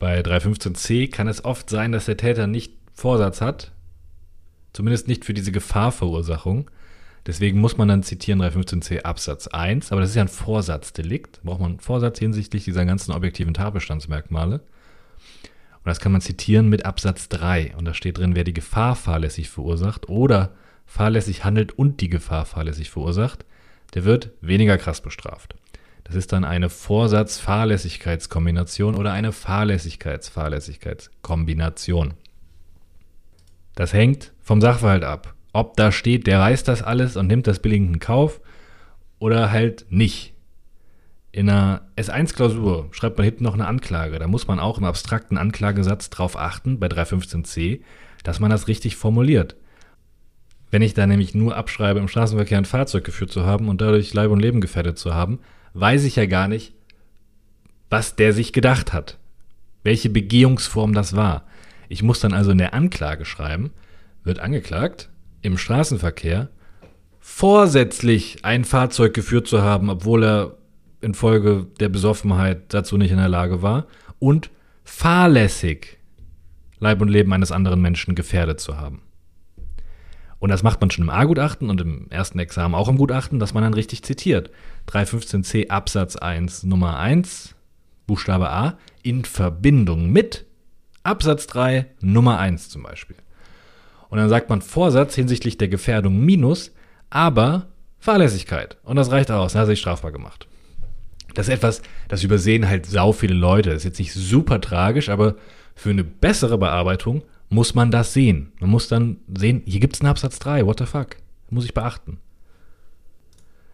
Bei 0.00 0.20
315c 0.20 1.12
kann 1.12 1.28
es 1.28 1.44
oft 1.44 1.70
sein, 1.70 1.92
dass 1.92 2.06
der 2.06 2.16
Täter 2.16 2.48
nicht 2.48 2.72
Vorsatz 2.92 3.40
hat, 3.40 3.70
zumindest 4.72 5.06
nicht 5.06 5.24
für 5.24 5.34
diese 5.34 5.52
Gefahrverursachung. 5.52 6.72
Deswegen 7.26 7.60
muss 7.60 7.76
man 7.76 7.88
dann 7.88 8.04
zitieren 8.04 8.40
315c 8.40 9.02
Absatz 9.02 9.48
1, 9.48 9.90
aber 9.90 10.00
das 10.00 10.10
ist 10.10 10.16
ja 10.16 10.22
ein 10.22 10.28
Vorsatzdelikt. 10.28 11.42
Braucht 11.42 11.60
man 11.60 11.72
einen 11.72 11.80
Vorsatz 11.80 12.20
hinsichtlich 12.20 12.64
dieser 12.64 12.84
ganzen 12.84 13.10
objektiven 13.12 13.52
Tatbestandsmerkmale. 13.52 14.60
Und 14.60 15.84
das 15.84 15.98
kann 15.98 16.12
man 16.12 16.20
zitieren 16.20 16.68
mit 16.68 16.86
Absatz 16.86 17.28
3. 17.28 17.74
Und 17.76 17.84
da 17.84 17.94
steht 17.94 18.18
drin, 18.18 18.36
wer 18.36 18.44
die 18.44 18.54
Gefahr 18.54 18.94
fahrlässig 18.94 19.50
verursacht 19.50 20.08
oder 20.08 20.52
fahrlässig 20.86 21.44
handelt 21.44 21.72
und 21.72 22.00
die 22.00 22.08
Gefahr 22.08 22.44
fahrlässig 22.44 22.90
verursacht, 22.90 23.44
der 23.94 24.04
wird 24.04 24.30
weniger 24.40 24.78
krass 24.78 25.00
bestraft. 25.00 25.56
Das 26.04 26.14
ist 26.14 26.32
dann 26.32 26.44
eine 26.44 26.70
Vorsatz-Fahrlässigkeitskombination 26.70 28.94
oder 28.94 29.12
eine 29.12 29.32
Fahrlässigkeits-Fahrlässigkeitskombination. 29.32 32.14
Das 33.74 33.92
hängt 33.92 34.32
vom 34.40 34.60
Sachverhalt 34.60 35.02
ab. 35.02 35.34
Ob 35.56 35.74
da 35.74 35.90
steht, 35.90 36.26
der 36.26 36.38
weiß 36.38 36.64
das 36.64 36.82
alles 36.82 37.16
und 37.16 37.28
nimmt 37.28 37.46
das 37.46 37.60
billigend 37.60 37.94
in 37.94 37.98
Kauf 37.98 38.42
oder 39.18 39.50
halt 39.50 39.86
nicht. 39.88 40.34
In 41.32 41.48
einer 41.48 41.80
S1-Klausur 41.96 42.88
schreibt 42.90 43.16
man 43.16 43.24
hinten 43.24 43.44
noch 43.44 43.54
eine 43.54 43.66
Anklage. 43.66 44.18
Da 44.18 44.26
muss 44.28 44.46
man 44.46 44.60
auch 44.60 44.76
im 44.76 44.84
abstrakten 44.84 45.38
Anklagesatz 45.38 46.10
darauf 46.10 46.36
achten, 46.36 46.78
bei 46.78 46.88
315c, 46.88 47.80
dass 48.22 48.38
man 48.38 48.50
das 48.50 48.68
richtig 48.68 48.96
formuliert. 48.96 49.56
Wenn 50.70 50.82
ich 50.82 50.92
da 50.92 51.06
nämlich 51.06 51.34
nur 51.34 51.56
abschreibe, 51.56 52.00
im 52.00 52.08
Straßenverkehr 52.08 52.58
ein 52.58 52.66
Fahrzeug 52.66 53.04
geführt 53.04 53.32
zu 53.32 53.46
haben 53.46 53.70
und 53.70 53.80
dadurch 53.80 54.12
Leib 54.12 54.30
und 54.32 54.40
Leben 54.40 54.60
gefährdet 54.60 54.98
zu 54.98 55.14
haben, 55.14 55.38
weiß 55.72 56.04
ich 56.04 56.16
ja 56.16 56.26
gar 56.26 56.48
nicht, 56.48 56.74
was 57.88 58.14
der 58.14 58.34
sich 58.34 58.52
gedacht 58.52 58.92
hat. 58.92 59.16
Welche 59.84 60.10
Begehungsform 60.10 60.92
das 60.92 61.16
war. 61.16 61.46
Ich 61.88 62.02
muss 62.02 62.20
dann 62.20 62.34
also 62.34 62.50
in 62.50 62.58
der 62.58 62.74
Anklage 62.74 63.24
schreiben, 63.24 63.70
wird 64.22 64.38
angeklagt, 64.38 65.08
im 65.46 65.58
Straßenverkehr 65.58 66.50
vorsätzlich 67.20 68.44
ein 68.44 68.64
Fahrzeug 68.64 69.14
geführt 69.14 69.46
zu 69.46 69.62
haben, 69.62 69.88
obwohl 69.88 70.24
er 70.24 70.56
infolge 71.00 71.66
der 71.78 71.88
Besoffenheit 71.88 72.74
dazu 72.74 72.96
nicht 72.96 73.12
in 73.12 73.18
der 73.18 73.28
Lage 73.28 73.62
war, 73.62 73.86
und 74.18 74.50
fahrlässig 74.84 75.98
Leib 76.78 77.00
und 77.00 77.08
Leben 77.08 77.32
eines 77.32 77.52
anderen 77.52 77.80
Menschen 77.80 78.14
gefährdet 78.14 78.60
zu 78.60 78.76
haben. 78.76 79.02
Und 80.38 80.50
das 80.50 80.62
macht 80.62 80.80
man 80.80 80.90
schon 80.90 81.04
im 81.04 81.10
A-Gutachten 81.10 81.70
und 81.70 81.80
im 81.80 82.10
ersten 82.10 82.38
Examen 82.38 82.74
auch 82.74 82.88
im 82.88 82.98
Gutachten, 82.98 83.38
dass 83.38 83.54
man 83.54 83.62
dann 83.62 83.74
richtig 83.74 84.02
zitiert. 84.02 84.50
315c 84.88 85.68
Absatz 85.68 86.16
1 86.16 86.64
Nummer 86.64 86.98
1, 86.98 87.54
Buchstabe 88.06 88.50
A, 88.50 88.78
in 89.02 89.24
Verbindung 89.24 90.10
mit 90.10 90.44
Absatz 91.02 91.46
3 91.46 91.86
Nummer 92.00 92.38
1 92.38 92.68
zum 92.68 92.82
Beispiel. 92.82 93.16
Und 94.08 94.18
dann 94.18 94.28
sagt 94.28 94.48
man 94.48 94.62
Vorsatz 94.62 95.14
hinsichtlich 95.14 95.58
der 95.58 95.68
Gefährdung 95.68 96.24
minus, 96.24 96.72
aber 97.10 97.68
Fahrlässigkeit. 97.98 98.76
Und 98.82 98.96
das 98.96 99.10
reicht 99.10 99.30
aus, 99.30 99.52
dann 99.52 99.62
hat 99.62 99.68
sich 99.68 99.80
strafbar 99.80 100.12
gemacht. 100.12 100.46
Das 101.34 101.48
ist 101.48 101.54
etwas, 101.54 101.82
das 102.08 102.22
übersehen 102.22 102.68
halt 102.68 102.86
sau 102.86 103.12
viele 103.12 103.34
Leute. 103.34 103.70
Das 103.70 103.78
ist 103.78 103.84
jetzt 103.84 103.98
nicht 103.98 104.14
super 104.14 104.60
tragisch, 104.60 105.08
aber 105.08 105.36
für 105.74 105.90
eine 105.90 106.04
bessere 106.04 106.56
Bearbeitung 106.56 107.22
muss 107.48 107.74
man 107.74 107.90
das 107.90 108.12
sehen. 108.12 108.52
Man 108.60 108.70
muss 108.70 108.88
dann 108.88 109.18
sehen, 109.36 109.62
hier 109.66 109.80
gibt 109.80 109.94
es 109.94 110.00
einen 110.00 110.10
Absatz 110.10 110.38
3, 110.38 110.66
what 110.66 110.78
the 110.78 110.86
fuck? 110.86 111.16
Muss 111.50 111.64
ich 111.64 111.74
beachten. 111.74 112.18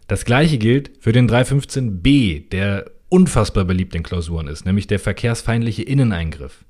Das 0.08 0.24
gleiche 0.24 0.58
gilt 0.58 0.90
für 1.00 1.12
den 1.12 1.30
315b, 1.30 2.48
der 2.50 2.90
unfassbar 3.08 3.64
beliebt 3.64 3.94
in 3.94 4.02
Klausuren 4.02 4.48
ist, 4.48 4.66
nämlich 4.66 4.86
der 4.86 4.98
verkehrsfeindliche 4.98 5.82
Inneneingriff. 5.82 6.64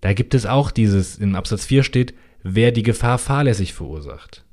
Da 0.00 0.12
gibt 0.12 0.34
es 0.34 0.46
auch 0.46 0.70
dieses, 0.70 1.18
in 1.18 1.36
Absatz 1.36 1.64
4 1.66 1.82
steht, 1.82 2.14
wer 2.42 2.72
die 2.72 2.82
Gefahr 2.82 3.18
fahrlässig 3.18 3.74
verursacht. 3.74 4.44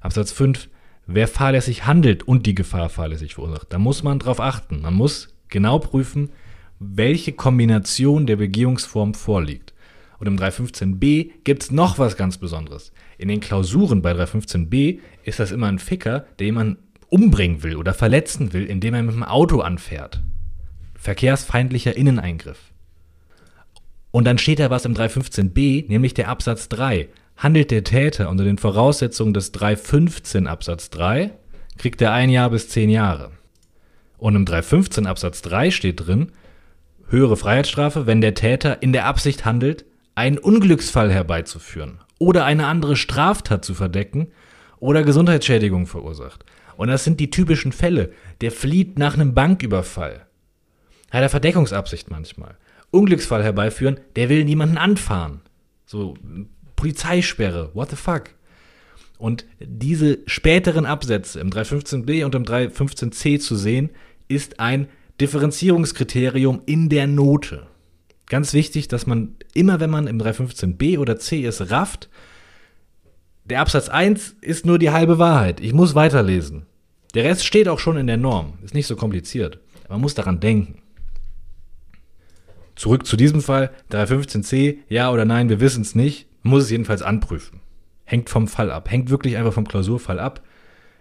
Absatz 0.00 0.32
5, 0.32 0.68
wer 1.06 1.28
fahrlässig 1.28 1.86
handelt 1.86 2.22
und 2.22 2.46
die 2.46 2.54
Gefahr 2.54 2.88
fahrlässig 2.88 3.34
verursacht. 3.34 3.72
Da 3.72 3.78
muss 3.78 4.02
man 4.02 4.18
drauf 4.18 4.40
achten. 4.40 4.82
Man 4.82 4.94
muss 4.94 5.34
genau 5.48 5.78
prüfen, 5.78 6.30
welche 6.78 7.32
Kombination 7.32 8.26
der 8.26 8.36
Begehungsform 8.36 9.14
vorliegt. 9.14 9.72
Und 10.18 10.26
im 10.28 10.38
315b 10.38 11.30
gibt 11.42 11.64
es 11.64 11.70
noch 11.70 11.98
was 11.98 12.16
ganz 12.16 12.38
Besonderes. 12.38 12.92
In 13.18 13.28
den 13.28 13.40
Klausuren 13.40 14.00
bei 14.00 14.12
315b 14.12 15.00
ist 15.24 15.40
das 15.40 15.50
immer 15.50 15.66
ein 15.66 15.78
Ficker, 15.78 16.26
der 16.38 16.46
jemanden 16.46 16.78
umbringen 17.08 17.62
will 17.62 17.76
oder 17.76 17.94
verletzen 17.94 18.52
will, 18.52 18.64
indem 18.64 18.94
er 18.94 19.02
mit 19.02 19.14
dem 19.14 19.22
Auto 19.22 19.60
anfährt. 19.60 20.22
Verkehrsfeindlicher 20.94 21.96
Inneneingriff. 21.96 22.72
Und 24.14 24.26
dann 24.26 24.38
steht 24.38 24.60
da 24.60 24.70
was 24.70 24.84
im 24.84 24.94
315b, 24.94 25.88
nämlich 25.88 26.14
der 26.14 26.28
Absatz 26.28 26.68
3. 26.68 27.08
Handelt 27.36 27.72
der 27.72 27.82
Täter 27.82 28.30
unter 28.30 28.44
den 28.44 28.58
Voraussetzungen 28.58 29.34
des 29.34 29.50
315 29.50 30.46
Absatz 30.46 30.88
3, 30.90 31.32
kriegt 31.78 32.00
er 32.00 32.12
ein 32.12 32.30
Jahr 32.30 32.50
bis 32.50 32.68
zehn 32.68 32.90
Jahre. 32.90 33.32
Und 34.16 34.36
im 34.36 34.44
315 34.44 35.08
Absatz 35.08 35.42
3 35.42 35.72
steht 35.72 36.06
drin, 36.06 36.30
höhere 37.08 37.36
Freiheitsstrafe, 37.36 38.06
wenn 38.06 38.20
der 38.20 38.34
Täter 38.34 38.82
in 38.82 38.92
der 38.92 39.06
Absicht 39.06 39.44
handelt, 39.44 39.84
einen 40.14 40.38
Unglücksfall 40.38 41.10
herbeizuführen 41.10 41.98
oder 42.20 42.44
eine 42.44 42.68
andere 42.68 42.94
Straftat 42.94 43.64
zu 43.64 43.74
verdecken 43.74 44.28
oder 44.78 45.02
Gesundheitsschädigung 45.02 45.88
verursacht. 45.88 46.44
Und 46.76 46.86
das 46.86 47.02
sind 47.02 47.18
die 47.18 47.30
typischen 47.30 47.72
Fälle. 47.72 48.12
Der 48.42 48.52
flieht 48.52 48.96
nach 48.96 49.14
einem 49.14 49.34
Banküberfall. 49.34 50.24
Hat 51.10 51.22
er 51.22 51.30
Verdeckungsabsicht 51.30 52.12
manchmal. 52.12 52.56
Unglücksfall 52.94 53.42
herbeiführen, 53.42 54.00
der 54.16 54.28
will 54.28 54.44
niemanden 54.44 54.78
anfahren. 54.78 55.40
So, 55.86 56.14
Polizeisperre, 56.76 57.70
what 57.74 57.90
the 57.90 57.96
fuck? 57.96 58.30
Und 59.18 59.46
diese 59.60 60.18
späteren 60.26 60.86
Absätze 60.86 61.40
im 61.40 61.50
315b 61.50 62.24
und 62.24 62.34
im 62.34 62.44
315c 62.44 63.38
zu 63.40 63.56
sehen, 63.56 63.90
ist 64.28 64.60
ein 64.60 64.88
Differenzierungskriterium 65.20 66.62
in 66.66 66.88
der 66.88 67.06
Note. 67.06 67.66
Ganz 68.26 68.52
wichtig, 68.52 68.88
dass 68.88 69.06
man 69.06 69.36
immer, 69.52 69.80
wenn 69.80 69.90
man 69.90 70.06
im 70.06 70.18
315b 70.18 70.98
oder 70.98 71.18
c 71.18 71.40
ist, 71.42 71.70
rafft, 71.70 72.08
der 73.44 73.60
Absatz 73.60 73.88
1 73.88 74.36
ist 74.40 74.64
nur 74.64 74.78
die 74.78 74.90
halbe 74.90 75.18
Wahrheit. 75.18 75.60
Ich 75.60 75.74
muss 75.74 75.94
weiterlesen. 75.94 76.66
Der 77.14 77.24
Rest 77.24 77.44
steht 77.44 77.68
auch 77.68 77.78
schon 77.78 77.98
in 77.98 78.06
der 78.06 78.16
Norm. 78.16 78.54
Ist 78.64 78.74
nicht 78.74 78.86
so 78.86 78.96
kompliziert. 78.96 79.60
Man 79.88 80.00
muss 80.00 80.14
daran 80.14 80.40
denken. 80.40 80.80
Zurück 82.76 83.06
zu 83.06 83.16
diesem 83.16 83.40
Fall. 83.40 83.70
315c, 83.90 84.78
ja 84.88 85.10
oder 85.10 85.24
nein, 85.24 85.48
wir 85.48 85.60
wissen 85.60 85.82
es 85.82 85.94
nicht. 85.94 86.26
Muss 86.42 86.64
es 86.64 86.70
jedenfalls 86.70 87.02
anprüfen. 87.02 87.60
Hängt 88.04 88.28
vom 88.28 88.48
Fall 88.48 88.70
ab. 88.70 88.90
Hängt 88.90 89.10
wirklich 89.10 89.36
einfach 89.36 89.52
vom 89.52 89.66
Klausurfall 89.66 90.18
ab. 90.18 90.42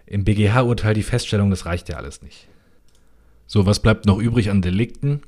Im 0.06 0.24
BGH-Urteil 0.24 0.94
die 0.94 1.04
Feststellung, 1.04 1.50
das 1.50 1.66
reicht 1.66 1.90
ja 1.90 1.98
alles 1.98 2.22
nicht. 2.22 2.48
So, 3.48 3.66
was 3.66 3.82
bleibt 3.82 4.06
noch 4.06 4.20
übrig 4.20 4.50
an 4.50 4.62
Delikten? 4.62 5.22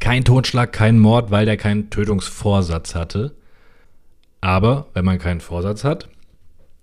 Kein 0.00 0.24
Totschlag, 0.24 0.72
kein 0.72 0.98
Mord, 0.98 1.30
weil 1.30 1.46
der 1.46 1.56
keinen 1.56 1.90
Tötungsvorsatz 1.90 2.94
hatte. 2.94 3.34
Aber 4.40 4.88
wenn 4.94 5.04
man 5.04 5.18
keinen 5.18 5.40
Vorsatz 5.40 5.84
hat, 5.84 6.08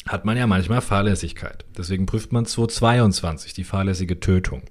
hat 0.07 0.25
man 0.25 0.37
ja 0.37 0.47
manchmal 0.47 0.81
Fahrlässigkeit. 0.81 1.65
Deswegen 1.77 2.05
prüft 2.05 2.31
man 2.31 2.45
222, 2.45 3.53
die 3.53 3.63
fahrlässige 3.63 4.19
Tötung. 4.19 4.63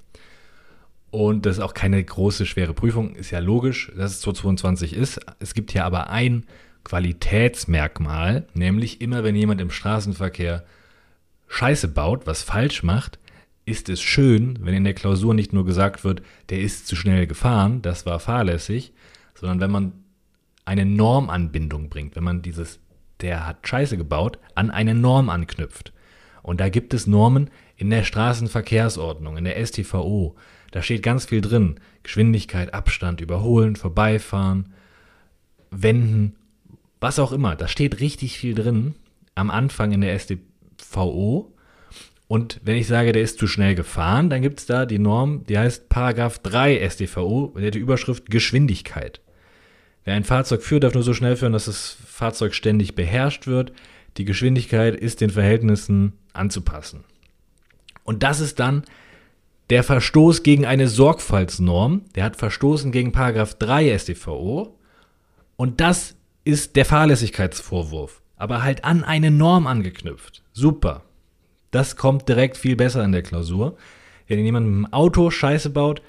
Und 1.12 1.44
das 1.44 1.58
ist 1.58 1.62
auch 1.62 1.74
keine 1.74 2.02
große, 2.02 2.46
schwere 2.46 2.72
Prüfung. 2.72 3.14
Ist 3.14 3.30
ja 3.30 3.38
logisch, 3.38 3.92
dass 3.94 4.12
es 4.12 4.20
222 4.22 4.94
ist. 4.94 5.20
Es 5.40 5.52
gibt 5.52 5.70
hier 5.70 5.84
aber 5.84 6.08
ein 6.08 6.46
Qualitätsmerkmal, 6.84 8.46
nämlich 8.54 9.02
immer 9.02 9.22
wenn 9.22 9.36
jemand 9.36 9.60
im 9.60 9.70
Straßenverkehr 9.70 10.64
Scheiße 11.48 11.88
baut, 11.88 12.26
was 12.26 12.42
falsch 12.42 12.82
macht, 12.82 13.18
ist 13.66 13.90
es 13.90 14.00
schön, 14.00 14.58
wenn 14.62 14.72
in 14.72 14.84
der 14.84 14.94
Klausur 14.94 15.34
nicht 15.34 15.52
nur 15.52 15.66
gesagt 15.66 16.02
wird, 16.02 16.22
der 16.48 16.60
ist 16.60 16.86
zu 16.86 16.96
schnell 16.96 17.26
gefahren, 17.26 17.82
das 17.82 18.06
war 18.06 18.18
fahrlässig, 18.18 18.94
sondern 19.34 19.60
wenn 19.60 19.70
man 19.70 19.92
eine 20.64 20.86
Normanbindung 20.86 21.90
bringt, 21.90 22.16
wenn 22.16 22.24
man 22.24 22.40
dieses, 22.40 22.80
der 23.20 23.46
hat 23.46 23.68
Scheiße 23.68 23.98
gebaut, 23.98 24.38
an 24.54 24.70
eine 24.70 24.94
Norm 24.94 25.28
anknüpft. 25.28 25.92
Und 26.42 26.58
da 26.58 26.70
gibt 26.70 26.94
es 26.94 27.06
Normen 27.06 27.50
in 27.76 27.90
der 27.90 28.02
Straßenverkehrsordnung, 28.02 29.36
in 29.36 29.44
der 29.44 29.64
STVO. 29.64 30.36
Da 30.72 30.82
steht 30.82 31.02
ganz 31.02 31.26
viel 31.26 31.40
drin. 31.40 31.76
Geschwindigkeit, 32.02 32.74
Abstand, 32.74 33.20
Überholen, 33.20 33.76
Vorbeifahren, 33.76 34.72
Wenden, 35.70 36.34
was 37.00 37.18
auch 37.18 37.30
immer. 37.30 37.54
Da 37.54 37.68
steht 37.68 38.00
richtig 38.00 38.38
viel 38.38 38.54
drin 38.54 38.94
am 39.34 39.50
Anfang 39.50 39.92
in 39.92 40.00
der 40.00 40.18
STVO. 40.18 41.52
Und 42.26 42.60
wenn 42.64 42.76
ich 42.76 42.86
sage, 42.86 43.12
der 43.12 43.22
ist 43.22 43.38
zu 43.38 43.46
schnell 43.46 43.74
gefahren, 43.74 44.30
dann 44.30 44.42
gibt 44.42 44.60
es 44.60 44.66
da 44.66 44.86
die 44.86 44.98
Norm, 44.98 45.44
die 45.46 45.58
heißt 45.58 45.88
Paragraph 45.90 46.38
3 46.38 46.88
StVO, 46.88 47.52
der 47.56 47.66
hat 47.66 47.74
die 47.74 47.78
Überschrift 47.78 48.30
Geschwindigkeit. 48.30 49.20
Wer 50.04 50.14
ein 50.14 50.24
Fahrzeug 50.24 50.62
führt, 50.62 50.84
darf 50.84 50.94
nur 50.94 51.02
so 51.02 51.14
schnell 51.14 51.36
führen, 51.36 51.52
dass 51.52 51.66
das 51.66 51.96
Fahrzeug 52.06 52.54
ständig 52.54 52.94
beherrscht 52.94 53.46
wird. 53.46 53.72
Die 54.16 54.24
Geschwindigkeit 54.24 54.96
ist 54.96 55.20
den 55.20 55.30
Verhältnissen 55.30 56.14
anzupassen. 56.32 57.04
Und 58.04 58.22
das 58.22 58.40
ist 58.40 58.58
dann 58.58 58.84
der 59.72 59.82
Verstoß 59.82 60.42
gegen 60.42 60.66
eine 60.66 60.86
Sorgfaltsnorm. 60.86 62.02
Der 62.14 62.24
hat 62.24 62.36
verstoßen 62.36 62.92
gegen 62.92 63.10
Paragraph 63.10 63.54
3 63.54 63.98
StVO. 63.98 64.78
Und 65.56 65.80
das 65.80 66.14
ist 66.44 66.76
der 66.76 66.84
Fahrlässigkeitsvorwurf. 66.84 68.20
Aber 68.36 68.62
halt 68.62 68.84
an 68.84 69.02
eine 69.02 69.30
Norm 69.30 69.66
angeknüpft. 69.66 70.42
Super. 70.52 71.04
Das 71.70 71.96
kommt 71.96 72.28
direkt 72.28 72.58
viel 72.58 72.76
besser 72.76 73.02
in 73.02 73.12
der 73.12 73.22
Klausur. 73.22 73.78
Wenn 74.26 74.44
jemand 74.44 74.66
mit 74.66 74.74
dem 74.74 74.92
Auto 74.92 75.30
Scheiße 75.30 75.70
baut, 75.70 76.02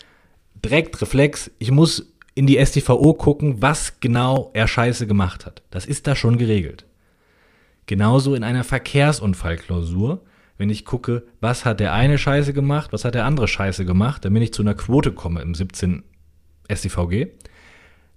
direkt 0.55 1.01
Reflex, 1.01 1.49
ich 1.57 1.71
muss 1.71 2.11
in 2.35 2.47
die 2.47 2.57
STVO 2.57 3.13
gucken, 3.13 3.61
was 3.61 4.01
genau 4.01 4.51
er 4.53 4.67
Scheiße 4.67 5.07
gemacht 5.07 5.45
hat. 5.45 5.61
Das 5.71 5.85
ist 5.85 6.05
da 6.05 6.17
schon 6.17 6.37
geregelt. 6.37 6.85
Genauso 7.85 8.35
in 8.35 8.43
einer 8.43 8.65
Verkehrsunfallklausur. 8.65 10.19
Wenn 10.57 10.69
ich 10.69 10.85
gucke, 10.85 11.23
was 11.41 11.65
hat 11.65 11.79
der 11.79 11.93
eine 11.93 12.17
Scheiße 12.17 12.53
gemacht, 12.53 12.93
was 12.93 13.05
hat 13.05 13.15
der 13.15 13.25
andere 13.25 13.47
Scheiße 13.47 13.85
gemacht, 13.85 14.23
damit 14.25 14.43
ich 14.43 14.53
zu 14.53 14.61
einer 14.61 14.75
Quote 14.75 15.11
komme 15.11 15.41
im 15.41 15.55
17 15.55 16.03
StVG. 16.71 17.27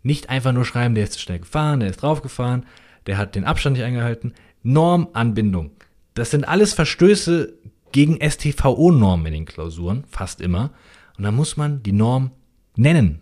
Nicht 0.03 0.31
einfach 0.31 0.53
nur 0.53 0.65
schreiben, 0.65 0.95
der 0.95 1.05
ist 1.05 1.15
zu 1.15 1.21
schnell 1.21 1.41
gefahren, 1.41 1.81
der 1.81 1.91
ist 1.91 2.03
draufgefahren, 2.03 2.67
der 3.07 3.19
hat 3.19 3.35
den 3.35 3.45
Abstand 3.45 3.77
nicht 3.77 3.85
eingehalten. 3.85 4.35
Normanbindung. 4.63 5.73
Das 6.15 6.31
sind 6.31 6.47
alles 6.47 6.75
Verstöße 6.75 7.55
gegen 7.93 8.19
STVO-Normen 8.21 9.27
in 9.27 9.33
den 9.33 9.45
Klausuren, 9.47 10.05
fast 10.09 10.41
immer. 10.41 10.73
Und 11.17 11.25
dann 11.25 11.35
muss 11.35 11.57
man 11.57 11.83
die 11.83 11.93
Norm 11.93 12.31
nennen 12.77 13.21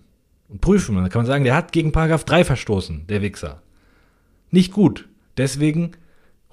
und 0.48 0.60
prüfen. 0.60 0.96
Und 0.96 1.02
dann 1.02 1.10
kann 1.10 1.20
man 1.20 1.26
sagen, 1.26 1.44
der 1.44 1.54
hat 1.54 1.72
gegen 1.72 1.92
Paragraph 1.92 2.24
3 2.24 2.44
verstoßen, 2.44 3.06
der 3.06 3.22
Wichser. 3.22 3.62
Nicht 4.50 4.72
gut. 4.72 5.08
Deswegen 5.36 5.92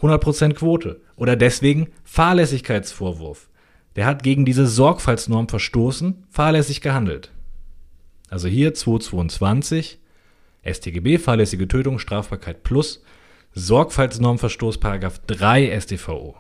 100% 0.02 0.54
Quote. 0.54 1.02
Oder 1.16 1.36
deswegen 1.36 1.90
Fahrlässigkeitsvorwurf. 2.04 3.50
Der 3.96 4.06
hat 4.06 4.24
gegen 4.24 4.46
diese 4.46 4.68
Sorgfaltsnorm 4.68 5.50
verstoßen, 5.50 6.24
fahrlässig 6.30 6.82
gehandelt. 6.82 7.32
Also 8.30 8.48
hier 8.48 8.74
222, 8.74 10.00
StGB, 10.64 11.18
fahrlässige 11.18 11.68
Tötung, 11.68 12.00
Strafbarkeit 12.00 12.64
plus, 12.64 13.04
Sorgfaltsnormverstoß, 13.54 14.78
Paragraph 14.78 15.20
3 15.28 15.78
StVO. 15.82 16.36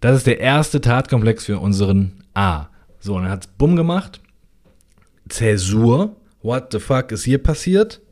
Das 0.00 0.16
ist 0.16 0.26
der 0.26 0.38
erste 0.38 0.80
Tatkomplex 0.80 1.46
für 1.46 1.58
unseren 1.58 2.22
A. 2.34 2.68
So, 3.00 3.16
und 3.16 3.22
dann 3.22 3.32
hat's 3.32 3.46
bumm 3.46 3.74
gemacht. 3.74 4.20
Zäsur. 5.28 6.16
What 6.42 6.72
the 6.72 6.78
fuck 6.78 7.10
ist 7.10 7.24
hier 7.24 7.42
passiert? 7.42 8.02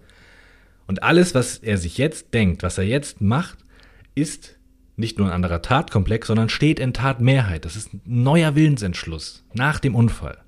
Und 0.86 1.02
alles, 1.02 1.34
was 1.34 1.58
er 1.58 1.76
sich 1.76 1.98
jetzt 1.98 2.34
denkt, 2.34 2.62
was 2.62 2.78
er 2.78 2.84
jetzt 2.84 3.20
macht, 3.20 3.58
ist 4.14 4.58
nicht 4.96 5.18
nur 5.18 5.28
ein 5.28 5.32
anderer 5.32 5.62
Tatkomplex, 5.62 6.26
sondern 6.26 6.48
steht 6.48 6.78
in 6.78 6.92
Tatmehrheit. 6.92 7.64
Das 7.64 7.76
ist 7.76 7.94
ein 7.94 8.02
neuer 8.04 8.54
Willensentschluss 8.54 9.44
nach 9.52 9.80
dem 9.80 9.94
Unfall. 9.94 10.38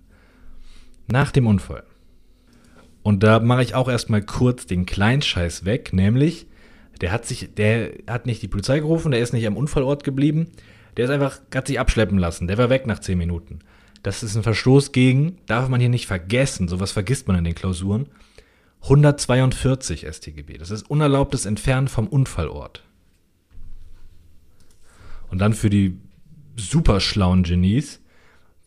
Nach 1.07 1.31
dem 1.33 1.47
Unfall. 1.47 1.85
Und 3.03 3.23
da 3.23 3.41
mache 3.41 3.63
ich 3.63 3.75
auch 3.75 3.89
erstmal 3.89 4.23
kurz 4.23 4.67
den 4.67 4.87
Kleinscheiß 4.87 5.65
weg, 5.65 5.93
nämlich 5.93 6.47
der 7.01 7.13
hat 7.13 7.27
sich, 7.27 7.55
der 7.55 7.91
hat 8.09 8.25
nicht 8.25 8.43
die 8.43 8.49
Polizei 8.49 8.79
gerufen, 8.79 9.11
der 9.11 9.21
ist 9.21 9.33
nicht 9.33 9.47
am 9.47 9.57
Unfallort 9.57 10.05
geblieben, 10.05 10.49
der 10.97 11.07
ist 11.07 11.11
einfach, 11.11 11.41
hat 11.55 11.67
sich 11.67 11.79
abschleppen 11.79 12.19
lassen, 12.19 12.47
der 12.47 12.57
war 12.57 12.71
weg 12.71 12.87
nach 12.87 13.01
10 13.01 13.19
Minuten. 13.19 13.59
Das 14.03 14.23
ist 14.23 14.37
ein 14.37 14.43
Verstoß 14.43 14.93
gegen, 14.93 15.39
darf 15.47 15.69
man 15.69 15.81
hier 15.81 15.89
nicht 15.89 16.07
vergessen, 16.07 16.69
sowas 16.69 16.93
vergisst 16.93 17.27
man 17.27 17.37
in 17.37 17.45
den 17.45 17.55
Klausuren, 17.55 18.07
142 18.83 20.07
StGB. 20.11 20.59
Das 20.59 20.71
ist 20.71 20.89
unerlaubtes 20.89 21.47
Entfernen 21.47 21.89
vom 21.89 22.07
Unfallort. 22.07 22.85
Und 25.35 25.41
dann 25.41 25.53
für 25.53 25.69
die 25.69 25.99
super 26.55 27.01
schlauen 27.01 27.43
Genies, 27.43 28.01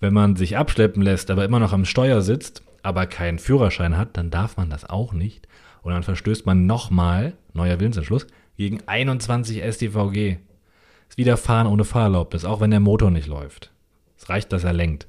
wenn 0.01 0.13
man 0.13 0.36
sich 0.36 0.57
abschleppen 0.57 1.01
lässt, 1.01 1.31
aber 1.31 1.45
immer 1.45 1.62
noch 1.62 1.71
am 1.71 1.86
Steuer 1.86 2.21
sitzt, 2.21 2.62
aber 2.83 3.05
keinen 3.05 3.39
Führerschein 3.39 3.95
hat, 3.95 4.17
dann 4.17 4.31
darf 4.31 4.57
man 4.57 4.69
das 4.69 4.83
auch 4.83 5.13
nicht. 5.13 5.47
Und 5.81 5.93
dann 5.93 6.03
verstößt 6.03 6.45
man 6.45 6.65
nochmal, 6.65 7.38
neuer 7.53 7.79
Willensentschluss, 7.79 8.27
gegen 8.57 8.86
21 8.86 9.63
StVG. 9.63 10.39
Ist 11.07 11.17
wieder 11.17 11.38
Fahren 11.38 11.67
ohne 11.67 11.86
Fahrerlaubnis, 11.86 12.43
auch 12.43 12.59
wenn 12.59 12.71
der 12.71 12.81
Motor 12.81 13.12
nicht 13.12 13.27
läuft. 13.27 13.71
Es 14.17 14.27
reicht, 14.27 14.51
dass 14.51 14.65
er 14.65 14.74
lenkt. 14.74 15.07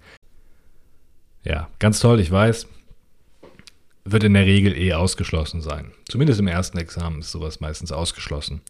Ja, 1.42 1.70
ganz 1.80 1.98
toll, 1.98 2.20
ich 2.20 2.30
weiß. 2.30 2.68
Wird 4.04 4.22
in 4.22 4.34
der 4.34 4.46
Regel 4.46 4.78
eh 4.78 4.92
ausgeschlossen 4.92 5.60
sein. 5.60 5.90
Zumindest 6.08 6.38
im 6.38 6.46
ersten 6.46 6.78
Examen 6.78 7.18
ist 7.18 7.32
sowas 7.32 7.58
meistens 7.58 7.90
ausgeschlossen. 7.90 8.60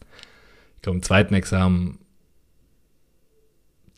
Ich 0.77 0.81
glaube, 0.81 0.97
im 0.97 1.03
zweiten 1.03 1.35
Examen 1.35 1.99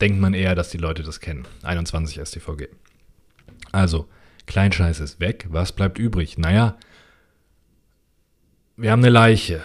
denkt 0.00 0.21
man 0.21 0.35
eher, 0.35 0.54
dass 0.54 0.71
die 0.71 0.78
Leute 0.78 1.02
das 1.02 1.21
kennen. 1.21 1.47
21 1.62 2.21
StVG. 2.26 2.69
Also, 3.73 4.09
Kleinscheiß 4.47 5.00
ist 5.00 5.21
weg. 5.21 5.47
Was 5.50 5.73
bleibt 5.73 5.99
übrig? 5.99 6.38
Naja, 6.38 6.76
wir 8.76 8.90
haben 8.90 9.00
eine 9.00 9.11
Leiche. 9.11 9.63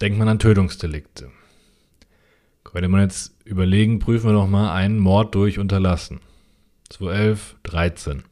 Denkt 0.00 0.18
man 0.18 0.28
an 0.28 0.38
Tötungsdelikte. 0.38 1.30
Könnte 2.64 2.88
man 2.88 3.02
jetzt 3.02 3.36
überlegen, 3.44 3.98
prüfen 3.98 4.30
wir 4.30 4.32
doch 4.32 4.48
mal 4.48 4.72
einen 4.72 4.98
Mord 4.98 5.34
durch 5.34 5.58
Unterlassen. 5.58 6.20
211, 6.88 7.56
13. 7.62 8.22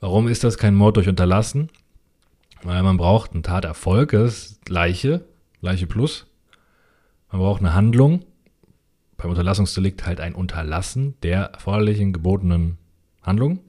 Warum 0.00 0.28
ist 0.28 0.44
das 0.44 0.58
kein 0.58 0.74
Mord 0.74 0.96
durch 0.96 1.08
Unterlassen? 1.08 1.70
Weil 2.62 2.82
man 2.82 2.96
braucht 2.96 3.32
einen 3.32 3.42
Taterfolg, 3.42 4.12
das 4.12 4.50
ist 4.50 4.68
Leiche, 4.68 5.24
Leiche 5.60 5.86
plus. 5.86 6.26
Man 7.30 7.40
braucht 7.40 7.60
eine 7.60 7.74
Handlung, 7.74 8.24
beim 9.16 9.30
Unterlassungsdelikt 9.30 10.06
halt 10.06 10.20
ein 10.20 10.34
Unterlassen 10.34 11.14
der 11.22 11.44
erforderlichen 11.52 12.12
gebotenen 12.12 12.78
Handlung. 13.22 13.60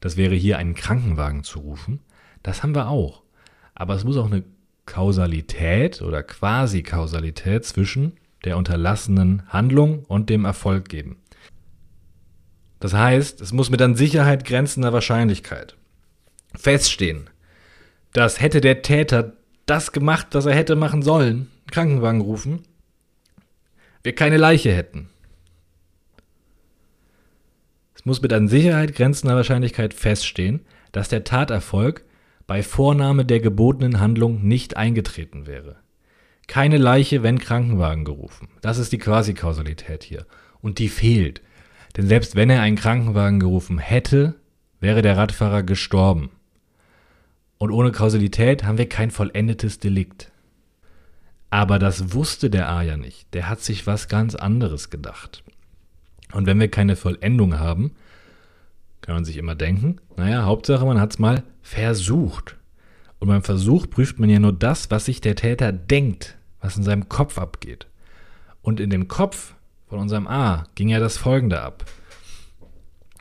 Das 0.00 0.16
wäre 0.16 0.34
hier 0.34 0.58
einen 0.58 0.74
Krankenwagen 0.74 1.44
zu 1.44 1.60
rufen. 1.60 2.00
Das 2.42 2.62
haben 2.62 2.74
wir 2.74 2.88
auch. 2.88 3.22
Aber 3.74 3.94
es 3.94 4.04
muss 4.04 4.16
auch 4.16 4.26
eine 4.26 4.44
Kausalität 4.86 6.02
oder 6.02 6.22
Quasi-Kausalität 6.22 7.64
zwischen 7.64 8.12
der 8.44 8.56
unterlassenen 8.56 9.42
Handlung 9.48 10.04
und 10.04 10.30
dem 10.30 10.44
Erfolg 10.44 10.88
geben. 10.88 11.16
Das 12.80 12.94
heißt, 12.94 13.42
es 13.42 13.52
muss 13.52 13.70
mit 13.70 13.82
an 13.82 13.94
Sicherheit 13.94 14.44
grenzender 14.44 14.92
Wahrscheinlichkeit 14.92 15.76
feststehen, 16.56 17.28
dass 18.12 18.40
hätte 18.40 18.60
der 18.60 18.82
Täter 18.82 19.34
das 19.66 19.92
gemacht, 19.92 20.28
was 20.32 20.46
er 20.46 20.54
hätte 20.54 20.74
machen 20.74 21.02
sollen, 21.02 21.48
Krankenwagen 21.70 22.22
rufen, 22.22 22.62
wir 24.02 24.14
keine 24.14 24.36
Leiche 24.36 24.72
hätten. 24.72 25.08
Es 27.94 28.04
muss 28.06 28.22
mit 28.22 28.32
an 28.32 28.48
Sicherheit 28.48 28.94
grenzender 28.94 29.36
Wahrscheinlichkeit 29.36 29.92
feststehen, 29.92 30.60
dass 30.90 31.08
der 31.08 31.24
Taterfolg 31.24 32.04
bei 32.46 32.62
Vornahme 32.62 33.24
der 33.24 33.40
gebotenen 33.40 34.00
Handlung 34.00 34.42
nicht 34.42 34.76
eingetreten 34.76 35.46
wäre. 35.46 35.76
Keine 36.46 36.78
Leiche, 36.78 37.22
wenn 37.22 37.38
Krankenwagen 37.38 38.04
gerufen. 38.04 38.48
Das 38.60 38.78
ist 38.78 38.90
die 38.92 38.98
Quasi-Kausalität 38.98 40.02
hier. 40.02 40.26
Und 40.60 40.78
die 40.78 40.88
fehlt. 40.88 41.42
Denn 41.96 42.06
selbst 42.06 42.36
wenn 42.36 42.50
er 42.50 42.62
einen 42.62 42.76
Krankenwagen 42.76 43.38
gerufen 43.38 43.78
hätte, 43.78 44.34
wäre 44.80 45.02
der 45.02 45.16
Radfahrer 45.16 45.62
gestorben. 45.62 46.30
Und 47.58 47.70
ohne 47.70 47.92
Kausalität 47.92 48.64
haben 48.64 48.78
wir 48.78 48.88
kein 48.88 49.10
vollendetes 49.10 49.78
Delikt. 49.78 50.29
Aber 51.50 51.80
das 51.80 52.14
wusste 52.14 52.48
der 52.48 52.68
A 52.68 52.82
ja 52.82 52.96
nicht. 52.96 53.34
Der 53.34 53.48
hat 53.48 53.60
sich 53.60 53.86
was 53.86 54.08
ganz 54.08 54.36
anderes 54.36 54.88
gedacht. 54.88 55.42
Und 56.32 56.46
wenn 56.46 56.60
wir 56.60 56.68
keine 56.68 56.94
Vollendung 56.94 57.58
haben, 57.58 57.92
kann 59.00 59.16
man 59.16 59.24
sich 59.24 59.36
immer 59.36 59.56
denken, 59.56 59.96
naja, 60.16 60.44
Hauptsache 60.44 60.86
man 60.86 61.00
hat 61.00 61.12
es 61.12 61.18
mal 61.18 61.42
versucht. 61.62 62.56
Und 63.18 63.28
beim 63.28 63.42
Versuch 63.42 63.90
prüft 63.90 64.20
man 64.20 64.30
ja 64.30 64.38
nur 64.38 64.52
das, 64.52 64.90
was 64.90 65.06
sich 65.06 65.20
der 65.20 65.34
Täter 65.34 65.72
denkt, 65.72 66.38
was 66.60 66.76
in 66.76 66.84
seinem 66.84 67.08
Kopf 67.08 67.36
abgeht. 67.36 67.88
Und 68.62 68.78
in 68.78 68.90
dem 68.90 69.08
Kopf 69.08 69.54
von 69.88 69.98
unserem 69.98 70.28
A 70.28 70.64
ging 70.76 70.88
ja 70.88 71.00
das 71.00 71.16
folgende 71.16 71.60
ab. 71.60 71.84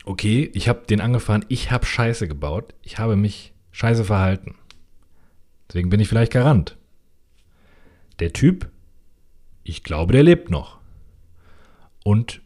Okay, 0.06 0.50
ich 0.54 0.70
habe 0.70 0.86
den 0.88 1.02
angefahren, 1.02 1.46
ich 1.50 1.72
habe 1.72 1.86
Scheiße 1.86 2.28
gebaut, 2.28 2.76
ich 2.84 3.00
habe 3.00 3.16
mich 3.16 3.54
scheiße 3.72 4.06
verhalten. 4.06 4.56
Deswegen 5.68 5.90
bin 5.90 6.00
ich 6.00 6.08
vielleicht 6.08 6.32
Garant 6.32 6.79
der 8.20 8.34
Typ, 8.34 8.70
ich 9.64 9.84
glaube, 9.84 10.14
der 10.14 10.24
lebt 10.24 10.50
noch. 10.50 10.80
Und 12.04 12.42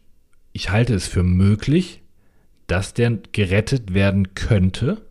ich 0.52 0.70
halte 0.70 0.94
es 0.94 1.06
für 1.06 1.22
möglich, 1.22 2.02
dass 2.66 2.94
der 2.94 3.18
gerettet 3.32 3.94
werden 3.94 4.34
könnte. 4.34 5.02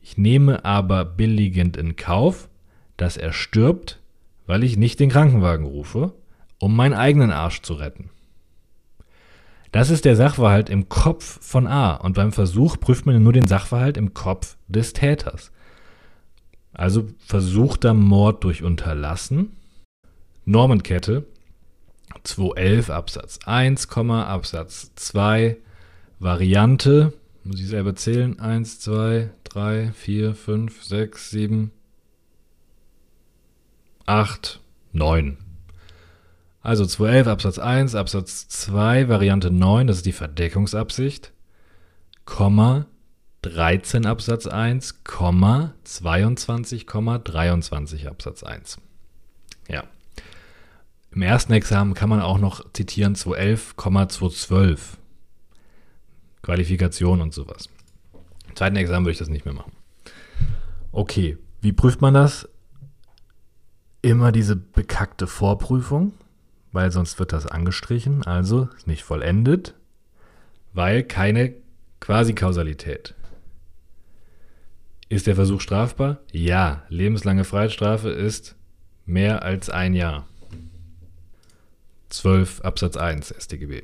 Ich 0.00 0.16
nehme 0.16 0.64
aber 0.64 1.04
billigend 1.04 1.76
in 1.76 1.96
Kauf, 1.96 2.48
dass 2.96 3.16
er 3.16 3.32
stirbt, 3.32 4.00
weil 4.46 4.64
ich 4.64 4.76
nicht 4.76 5.00
den 5.00 5.10
Krankenwagen 5.10 5.66
rufe, 5.66 6.14
um 6.58 6.74
meinen 6.74 6.94
eigenen 6.94 7.30
Arsch 7.30 7.62
zu 7.62 7.74
retten. 7.74 8.10
Das 9.70 9.90
ist 9.90 10.06
der 10.06 10.16
Sachverhalt 10.16 10.70
im 10.70 10.88
Kopf 10.88 11.44
von 11.44 11.66
A 11.66 11.94
und 11.94 12.14
beim 12.14 12.32
Versuch 12.32 12.80
prüft 12.80 13.04
man 13.04 13.22
nur 13.22 13.34
den 13.34 13.46
Sachverhalt 13.46 13.96
im 13.98 14.14
Kopf 14.14 14.56
des 14.66 14.94
Täters. 14.94 15.52
Also 16.78 17.08
versuchter 17.18 17.92
Mord 17.92 18.44
durch 18.44 18.62
Unterlassen. 18.62 19.56
Normenkette. 20.44 21.26
211 22.22 22.90
Absatz 22.90 23.40
1, 23.44 23.88
Absatz 23.98 24.94
2 24.94 25.56
Variante, 26.20 27.12
muss 27.44 27.60
ich 27.60 27.66
selber 27.66 27.94
zählen, 27.96 28.38
1, 28.38 28.80
2, 28.80 29.30
3, 29.44 29.92
4, 29.92 30.34
5, 30.34 30.82
6, 30.84 31.30
7, 31.30 31.70
8, 34.06 34.60
9. 34.92 35.36
Also 36.62 36.86
211 36.86 37.26
Absatz 37.26 37.58
1, 37.58 37.94
Absatz 37.94 38.48
2, 38.48 39.08
Variante 39.08 39.50
9, 39.50 39.86
das 39.86 39.98
ist 39.98 40.06
die 40.06 40.12
Verdeckungsabsicht, 40.12 41.32
Komma, 42.24 42.86
13 43.42 44.06
Absatz 44.06 44.46
1, 44.46 45.02
22, 45.04 46.86
23 46.86 48.08
Absatz 48.08 48.42
1. 48.42 48.78
Ja. 49.68 49.84
Im 51.12 51.22
ersten 51.22 51.52
Examen 51.52 51.94
kann 51.94 52.08
man 52.08 52.20
auch 52.20 52.38
noch 52.38 52.64
zitieren 52.72 53.14
211,212. 53.14 54.98
Qualifikation 56.42 57.20
und 57.20 57.32
sowas. 57.34 57.68
Im 58.48 58.56
zweiten 58.56 58.76
Examen 58.76 59.04
würde 59.04 59.12
ich 59.12 59.18
das 59.18 59.28
nicht 59.28 59.44
mehr 59.44 59.54
machen. 59.54 59.72
Okay, 60.92 61.38
wie 61.60 61.72
prüft 61.72 62.00
man 62.00 62.14
das? 62.14 62.48
Immer 64.02 64.32
diese 64.32 64.56
bekackte 64.56 65.26
Vorprüfung, 65.26 66.12
weil 66.72 66.90
sonst 66.90 67.18
wird 67.18 67.32
das 67.32 67.46
angestrichen, 67.46 68.24
also 68.24 68.68
nicht 68.86 69.02
vollendet, 69.02 69.74
weil 70.72 71.02
keine 71.02 71.54
Quasi-Kausalität. 72.00 73.14
Ist 75.08 75.26
der 75.26 75.34
Versuch 75.34 75.60
strafbar? 75.60 76.18
Ja. 76.32 76.82
Lebenslange 76.88 77.44
Freiheitsstrafe 77.44 78.10
ist 78.10 78.56
mehr 79.06 79.42
als 79.42 79.70
ein 79.70 79.94
Jahr. 79.94 80.26
12 82.10 82.60
Absatz 82.60 82.96
1 82.96 83.34
StGB. 83.38 83.82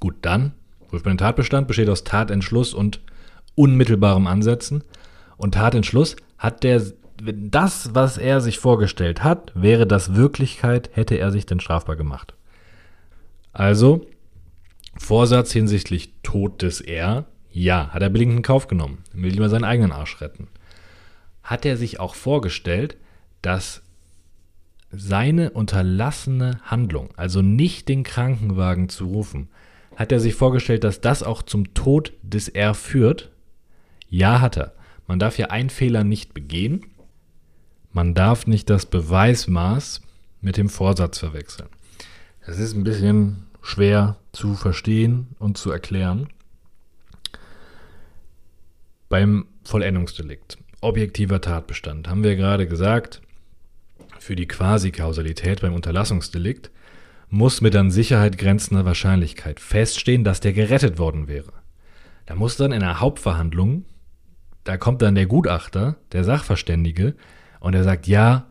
Gut, 0.00 0.16
dann 0.22 0.52
prüft 0.88 1.04
man 1.04 1.14
den 1.14 1.18
Tatbestand, 1.18 1.68
besteht 1.68 1.88
aus 1.88 2.04
Tatentschluss 2.04 2.74
und 2.74 3.00
unmittelbarem 3.54 4.26
Ansetzen. 4.26 4.84
Und 5.36 5.54
Tatentschluss 5.54 6.16
hat 6.38 6.62
der, 6.62 6.82
das, 7.16 7.94
was 7.94 8.18
er 8.18 8.40
sich 8.40 8.58
vorgestellt 8.58 9.24
hat, 9.24 9.52
wäre 9.54 9.86
das 9.86 10.14
Wirklichkeit, 10.14 10.90
hätte 10.92 11.16
er 11.16 11.32
sich 11.32 11.46
denn 11.46 11.60
strafbar 11.60 11.96
gemacht. 11.96 12.34
Also, 13.52 14.06
Vorsatz 14.96 15.52
hinsichtlich 15.52 16.12
Tod 16.22 16.62
des 16.62 16.80
R, 16.80 17.24
ja, 17.52 17.90
hat 17.90 18.02
er 18.02 18.10
billigend 18.10 18.38
in 18.38 18.42
Kauf 18.42 18.66
genommen, 18.66 18.98
will 19.12 19.32
lieber 19.32 19.48
seinen 19.48 19.64
eigenen 19.64 19.92
Arsch 19.92 20.20
retten. 20.20 20.48
Hat 21.42 21.64
er 21.64 21.76
sich 21.76 22.00
auch 22.00 22.14
vorgestellt, 22.14 22.96
dass 23.42 23.82
seine 24.90 25.50
unterlassene 25.50 26.60
Handlung, 26.64 27.10
also 27.16 27.42
nicht 27.42 27.88
den 27.88 28.02
Krankenwagen 28.02 28.88
zu 28.88 29.06
rufen, 29.06 29.48
hat 29.96 30.12
er 30.12 30.20
sich 30.20 30.34
vorgestellt, 30.34 30.84
dass 30.84 31.00
das 31.00 31.22
auch 31.22 31.42
zum 31.42 31.74
Tod 31.74 32.12
des 32.22 32.48
R 32.48 32.74
führt? 32.74 33.30
Ja, 34.08 34.40
hat 34.40 34.56
er. 34.56 34.72
Man 35.06 35.18
darf 35.18 35.38
ja 35.38 35.48
einen 35.48 35.70
Fehler 35.70 36.04
nicht 36.04 36.32
begehen. 36.32 36.86
Man 37.92 38.14
darf 38.14 38.46
nicht 38.46 38.70
das 38.70 38.86
Beweismaß 38.86 40.00
mit 40.40 40.56
dem 40.56 40.68
Vorsatz 40.68 41.18
verwechseln. 41.18 41.68
Das 42.46 42.58
ist 42.58 42.74
ein 42.74 42.84
bisschen 42.84 43.44
schwer 43.60 44.16
zu 44.32 44.54
verstehen 44.54 45.28
und 45.38 45.58
zu 45.58 45.70
erklären. 45.70 46.28
Beim 49.12 49.44
Vollendungsdelikt, 49.64 50.56
objektiver 50.80 51.42
Tatbestand, 51.42 52.08
haben 52.08 52.24
wir 52.24 52.34
gerade 52.34 52.66
gesagt, 52.66 53.20
für 54.18 54.36
die 54.36 54.48
Quasi-Kausalität 54.48 55.60
beim 55.60 55.74
Unterlassungsdelikt 55.74 56.70
muss 57.28 57.60
mit 57.60 57.76
an 57.76 57.90
Sicherheit 57.90 58.38
grenzender 58.38 58.86
Wahrscheinlichkeit 58.86 59.60
feststehen, 59.60 60.24
dass 60.24 60.40
der 60.40 60.54
gerettet 60.54 60.98
worden 60.98 61.28
wäre. 61.28 61.52
Da 62.24 62.36
muss 62.36 62.56
dann 62.56 62.72
in 62.72 62.80
der 62.80 63.00
Hauptverhandlung, 63.00 63.84
da 64.64 64.78
kommt 64.78 65.02
dann 65.02 65.14
der 65.14 65.26
Gutachter, 65.26 65.96
der 66.12 66.24
Sachverständige, 66.24 67.14
und 67.60 67.74
er 67.74 67.84
sagt, 67.84 68.06
ja, 68.06 68.46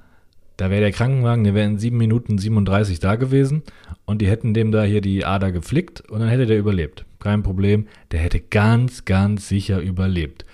da 0.58 0.69
wäre 0.69 0.82
der 0.82 0.91
Krankenwagen, 0.91 1.43
der 1.43 1.56
wäre 1.56 1.65
in 1.65 1.80
7 1.80 1.97
Minuten 1.97 2.38
37 2.38 3.00
da 3.00 3.15
gewesen 3.15 3.63
und 4.06 4.21
die 4.21 4.28
hätten 4.28 4.54
dem 4.54 4.71
da 4.71 4.84
hier 4.84 5.02
die 5.02 5.26
Ader 5.26 5.52
geflickt 5.52 6.02
und 6.02 6.19
dann 6.19 6.30
hätte 6.30 6.45
der 6.45 6.60
überlebt. 6.60 7.04
Kein 7.17 7.41
Problem, 7.41 7.88
der 8.12 8.19
hätte 8.19 8.39
ganz, 8.39 9.06
ganz 9.06 9.47
sicher 9.47 9.80
überlebt. 9.80 10.45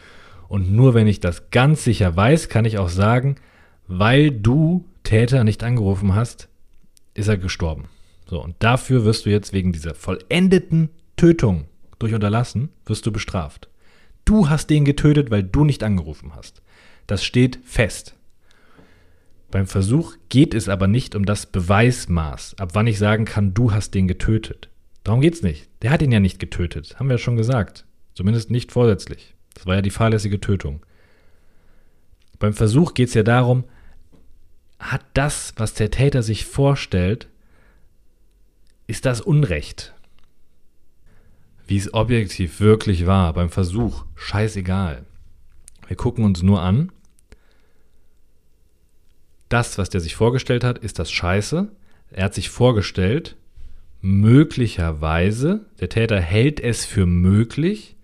Und 0.48 0.72
nur 0.72 0.94
wenn 0.94 1.08
ich 1.08 1.20
das 1.20 1.50
ganz 1.52 1.84
sicher 1.84 2.16
weiß, 2.16 2.50
kann 2.50 2.66
ich 2.66 2.78
auch 2.78 2.90
sagen, 2.90 3.36
weil 3.88 4.32
du 4.32 4.86
Täter 5.04 5.44
nicht 5.44 5.64
angerufen 5.64 6.16
hast, 6.16 6.50
ist 7.14 7.28
er 7.28 7.38
gestorben. 7.38 7.86
So, 8.30 8.44
und 8.44 8.56
dafür 8.60 9.06
wirst 9.06 9.26
du 9.26 9.30
jetzt 9.30 9.54
wegen 9.54 9.72
dieser 9.72 9.94
vollendeten 9.94 10.90
Tötung 11.16 11.66
durch 12.00 12.14
Unterlassen, 12.14 12.70
wirst 12.86 13.06
du 13.06 13.12
bestraft. 13.12 13.70
Du 14.26 14.50
hast 14.50 14.70
den 14.70 14.86
getötet, 14.86 15.32
weil 15.32 15.44
du 15.44 15.64
nicht 15.64 15.84
angerufen 15.84 16.36
hast. 16.36 16.62
Das 17.08 17.24
steht 17.24 17.60
fest. 17.64 18.16
Beim 19.50 19.66
Versuch 19.66 20.16
geht 20.28 20.54
es 20.54 20.68
aber 20.68 20.88
nicht 20.88 21.16
um 21.16 21.26
das 21.26 21.46
Beweismaß, 21.46 22.56
ab 22.60 22.72
wann 22.74 22.88
ich 22.88 23.00
sagen 23.00 23.24
kann, 23.24 23.54
du 23.54 23.72
hast 23.72 23.94
den 23.94 24.10
getötet. 24.10 24.70
Darum 25.06 25.22
geht 25.22 25.36
es 25.36 25.42
nicht. 25.42 25.70
Der 25.82 25.92
hat 25.92 26.02
ihn 26.02 26.12
ja 26.12 26.20
nicht 26.20 26.40
getötet, 26.40 27.00
haben 27.00 27.08
wir 27.08 27.14
ja 27.14 27.18
schon 27.18 27.38
gesagt. 27.38 27.86
Zumindest 28.14 28.52
nicht 28.52 28.74
vorsätzlich. 28.74 29.37
Das 29.58 29.66
war 29.66 29.74
ja 29.74 29.82
die 29.82 29.90
fahrlässige 29.90 30.40
Tötung. 30.40 30.86
Beim 32.38 32.54
Versuch 32.54 32.94
geht 32.94 33.08
es 33.08 33.16
ja 33.16 33.24
darum, 33.24 33.64
hat 34.78 35.04
das, 35.16 35.54
was 35.58 35.74
der 35.74 35.90
Täter 35.90 36.22
sich 36.22 36.46
vorstellt, 36.46 37.28
ist 38.86 39.06
das 39.06 39.20
Unrecht? 39.20 39.96
Wie 41.66 41.78
es 41.78 41.92
objektiv 41.92 42.60
wirklich 42.60 43.08
war 43.08 43.34
beim 43.34 43.50
Versuch, 43.50 44.06
scheißegal. 44.16 45.06
Wir 45.88 45.98
gucken 45.98 46.24
uns 46.24 46.44
nur 46.44 46.62
an, 46.62 46.92
das, 49.50 49.80
was 49.80 49.90
der 49.90 50.02
sich 50.02 50.16
vorgestellt 50.16 50.64
hat, 50.64 50.78
ist 50.78 51.00
das 51.00 51.12
Scheiße. 51.12 51.72
Er 52.12 52.24
hat 52.26 52.36
sich 52.36 52.50
vorgestellt, 52.50 53.38
möglicherweise, 54.02 55.66
der 55.80 55.90
Täter 55.90 56.22
hält 56.22 56.60
es 56.60 56.86
für 56.86 57.08
möglich, 57.08 57.97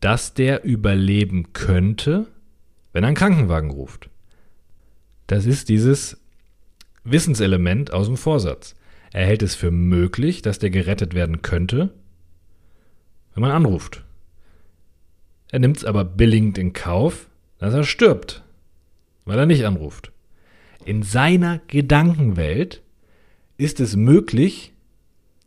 dass 0.00 0.34
der 0.34 0.64
überleben 0.64 1.52
könnte, 1.52 2.26
wenn 2.92 3.04
er 3.04 3.08
einen 3.08 3.16
Krankenwagen 3.16 3.70
ruft. 3.70 4.08
Das 5.26 5.46
ist 5.46 5.68
dieses 5.68 6.18
Wissenselement 7.04 7.92
aus 7.92 8.06
dem 8.06 8.16
Vorsatz. 8.16 8.74
Er 9.12 9.26
hält 9.26 9.42
es 9.42 9.54
für 9.54 9.70
möglich, 9.70 10.42
dass 10.42 10.58
der 10.58 10.70
gerettet 10.70 11.14
werden 11.14 11.42
könnte, 11.42 11.90
wenn 13.34 13.42
man 13.42 13.50
anruft. 13.50 14.04
Er 15.50 15.58
nimmt 15.58 15.78
es 15.78 15.84
aber 15.84 16.04
billigend 16.04 16.58
in 16.58 16.72
Kauf, 16.72 17.28
dass 17.58 17.74
er 17.74 17.84
stirbt, 17.84 18.42
weil 19.24 19.38
er 19.38 19.46
nicht 19.46 19.64
anruft. 19.64 20.12
In 20.84 21.02
seiner 21.02 21.60
Gedankenwelt 21.66 22.82
ist 23.56 23.80
es 23.80 23.96
möglich, 23.96 24.72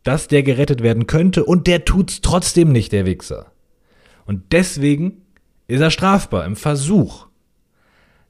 dass 0.02 0.28
der 0.28 0.42
gerettet 0.42 0.82
werden 0.82 1.06
könnte 1.06 1.44
und 1.44 1.66
der 1.66 1.84
tut's 1.84 2.20
trotzdem 2.20 2.70
nicht, 2.70 2.92
der 2.92 3.06
Wichser. 3.06 3.50
Und 4.26 4.52
deswegen 4.52 5.22
ist 5.66 5.80
er 5.80 5.90
strafbar 5.90 6.44
im 6.44 6.56
Versuch, 6.56 7.26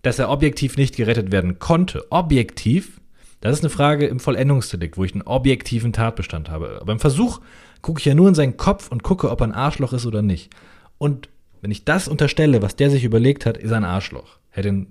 dass 0.02 0.18
er 0.18 0.30
objektiv 0.30 0.76
nicht 0.76 0.96
gerettet 0.96 1.32
werden 1.32 1.58
konnte. 1.58 2.04
Objektiv, 2.10 3.00
das 3.40 3.58
ist 3.58 3.64
eine 3.64 3.70
Frage 3.70 4.06
im 4.06 4.20
Vollendungsdelikt, 4.20 4.96
wo 4.96 5.04
ich 5.04 5.12
einen 5.12 5.22
objektiven 5.22 5.92
Tatbestand 5.92 6.50
habe. 6.50 6.78
Aber 6.80 6.92
im 6.92 7.00
Versuch 7.00 7.40
gucke 7.82 8.00
ich 8.00 8.04
ja 8.04 8.14
nur 8.14 8.28
in 8.28 8.34
seinen 8.34 8.56
Kopf 8.56 8.90
und 8.90 9.02
gucke, 9.02 9.30
ob 9.30 9.40
er 9.40 9.48
ein 9.48 9.52
Arschloch 9.52 9.92
ist 9.92 10.06
oder 10.06 10.22
nicht. 10.22 10.52
Und 10.98 11.28
wenn 11.60 11.70
ich 11.70 11.84
das 11.84 12.08
unterstelle, 12.08 12.62
was 12.62 12.76
der 12.76 12.90
sich 12.90 13.04
überlegt 13.04 13.46
hat, 13.46 13.56
ist 13.56 13.70
er 13.70 13.78
ein 13.78 13.84
Arschloch. 13.84 14.38
Hätte 14.50 14.68
in 14.68 14.86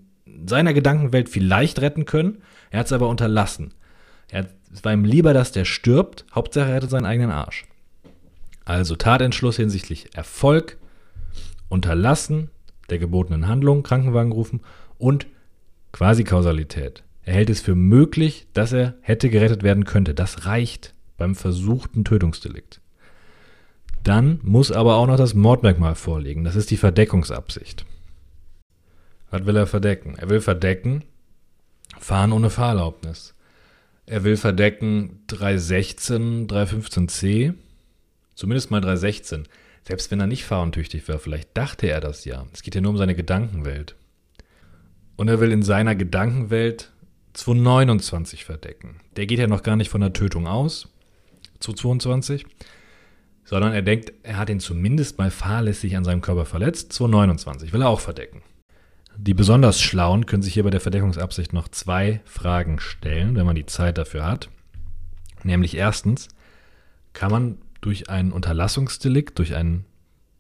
seiner 0.46 0.74
Gedankenwelt 0.74 1.30
vielleicht 1.30 1.82
retten 1.82 2.06
können, 2.06 2.42
er 2.72 2.80
hat 2.80 2.88
es 2.88 2.94
aber 2.94 3.10
unterlassen. 3.10 3.74
Er, 4.30 4.48
es 4.74 4.84
war 4.84 4.94
ihm 4.94 5.06
lieber, 5.06 5.34
dass 5.34 5.52
der 5.52 5.66
stirbt, 5.66 6.26
Hauptsache 6.34 6.70
er 6.70 6.76
rettet 6.78 6.90
seinen 6.90 7.06
eigenen 7.06 7.32
Arsch. 7.32 7.66
Also 8.66 8.96
Tatentschluss 8.96 9.58
hinsichtlich 9.58 10.16
Erfolg, 10.16 10.78
Unterlassen 11.74 12.52
der 12.92 13.00
gebotenen 13.00 13.48
Handlung, 13.48 13.82
Krankenwagen 13.82 14.32
rufen 14.32 14.62
und 15.00 15.26
Quasi-Kausalität. 15.92 17.04
Er 17.24 17.34
hält 17.34 17.50
es 17.50 17.62
für 17.62 17.74
möglich, 17.74 18.46
dass 18.54 18.74
er 18.74 18.94
hätte 19.02 19.32
gerettet 19.32 19.64
werden 19.64 19.84
könnte. 19.84 20.14
Das 20.14 20.46
reicht 20.46 20.94
beim 21.18 21.34
versuchten 21.34 22.06
Tötungsdelikt. 22.06 22.80
Dann 24.04 24.40
muss 24.44 24.72
aber 24.72 24.98
auch 24.98 25.08
noch 25.08 25.18
das 25.18 25.34
Mordmerkmal 25.34 25.96
vorliegen. 25.96 26.44
Das 26.44 26.56
ist 26.56 26.70
die 26.70 26.78
Verdeckungsabsicht. 26.78 27.86
Was 29.32 29.48
will 29.48 29.56
er 29.56 29.66
verdecken? 29.66 30.14
Er 30.18 30.30
will 30.30 30.42
verdecken, 30.42 31.04
fahren 32.00 32.34
ohne 32.34 32.52
Fahrerlaubnis. 32.52 33.34
Er 34.06 34.24
will 34.24 34.38
verdecken 34.38 35.24
316, 35.26 36.48
315c, 36.48 37.56
zumindest 38.36 38.70
mal 38.70 38.82
316. 38.82 39.48
Selbst 39.88 40.12
wenn 40.12 40.20
er 40.20 40.28
nicht 40.28 40.46
fahruntüchtig 40.46 41.08
war, 41.10 41.20
vielleicht 41.20 41.58
dachte 41.58 41.88
er 41.88 42.00
das 42.00 42.26
ja. 42.26 42.46
Es 42.54 42.64
geht 42.64 42.76
ja 42.76 42.82
nur 42.82 42.92
um 42.92 42.98
seine 42.98 43.16
Gedankenwelt. 43.16 43.96
Und 45.16 45.28
er 45.28 45.40
will 45.40 45.52
in 45.52 45.64
seiner 45.64 45.96
Gedankenwelt 45.96 46.92
229 47.34 48.46
verdecken. 48.46 49.00
Der 49.16 49.26
geht 49.26 49.40
ja 49.40 49.48
noch 49.48 49.64
gar 49.64 49.76
nicht 49.76 49.90
von 49.90 50.02
der 50.02 50.14
Tötung 50.14 50.48
aus, 50.48 50.90
zu 51.60 51.74
22, 51.74 52.46
sondern 53.44 53.74
er 53.74 53.82
denkt, 53.82 54.14
er 54.24 54.38
hat 54.38 54.50
ihn 54.50 54.60
zumindest 54.60 55.18
mal 55.18 55.32
fahrlässig 55.32 55.98
an 55.98 56.06
seinem 56.06 56.22
Körper 56.22 56.46
verletzt. 56.46 56.94
229 56.94 57.74
will 57.74 57.82
er 57.82 57.90
auch 57.90 58.00
verdecken. 58.00 58.42
Die 59.16 59.34
besonders 59.34 59.82
Schlauen 59.82 60.26
können 60.26 60.42
sich 60.42 60.54
hier 60.54 60.64
bei 60.64 60.70
der 60.70 60.82
Verdeckungsabsicht 60.82 61.54
noch 61.54 61.68
zwei 61.68 62.22
Fragen 62.26 62.80
stellen, 62.80 63.36
wenn 63.36 63.46
man 63.46 63.56
die 63.56 63.66
Zeit 63.66 63.98
dafür 63.98 64.26
hat. 64.26 64.50
Nämlich 65.44 65.76
erstens, 65.76 66.30
kann 67.12 67.32
man 67.32 67.58
durch 67.84 68.10
ein 68.10 68.32
Unterlassungsdelikt, 68.32 69.38
durch 69.38 69.56
einen 69.56 69.86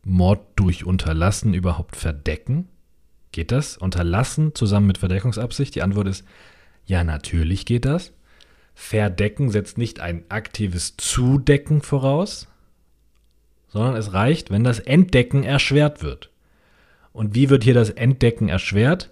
Mord 0.03 0.41
durch 0.55 0.85
Unterlassen 0.85 1.53
überhaupt 1.53 1.95
verdecken? 1.97 2.69
Geht 3.33 3.51
das? 3.51 3.77
Unterlassen 3.77 4.55
zusammen 4.55 4.87
mit 4.87 4.97
Verdeckungsabsicht? 4.97 5.75
Die 5.75 5.81
Antwort 5.81 6.07
ist, 6.07 6.25
ja, 6.85 7.03
natürlich 7.03 7.65
geht 7.65 7.85
das. 7.85 8.13
Verdecken 8.75 9.49
setzt 9.49 9.77
nicht 9.77 9.99
ein 9.99 10.23
aktives 10.29 10.95
Zudecken 10.97 11.81
voraus, 11.81 12.47
sondern 13.67 13.95
es 13.95 14.13
reicht, 14.13 14.49
wenn 14.49 14.63
das 14.63 14.79
Entdecken 14.79 15.43
erschwert 15.43 16.01
wird. 16.01 16.31
Und 17.11 17.35
wie 17.35 17.49
wird 17.49 17.63
hier 17.63 17.73
das 17.73 17.89
Entdecken 17.89 18.49
erschwert? 18.49 19.11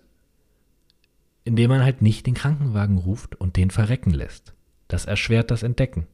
Indem 1.43 1.69
man 1.69 1.83
halt 1.83 2.01
nicht 2.01 2.27
den 2.27 2.33
Krankenwagen 2.33 2.97
ruft 2.97 3.35
und 3.35 3.57
den 3.57 3.71
verrecken 3.71 4.11
lässt. 4.11 4.53
Das 4.87 5.05
erschwert 5.05 5.51
das 5.51 5.63
Entdecken. 5.63 6.07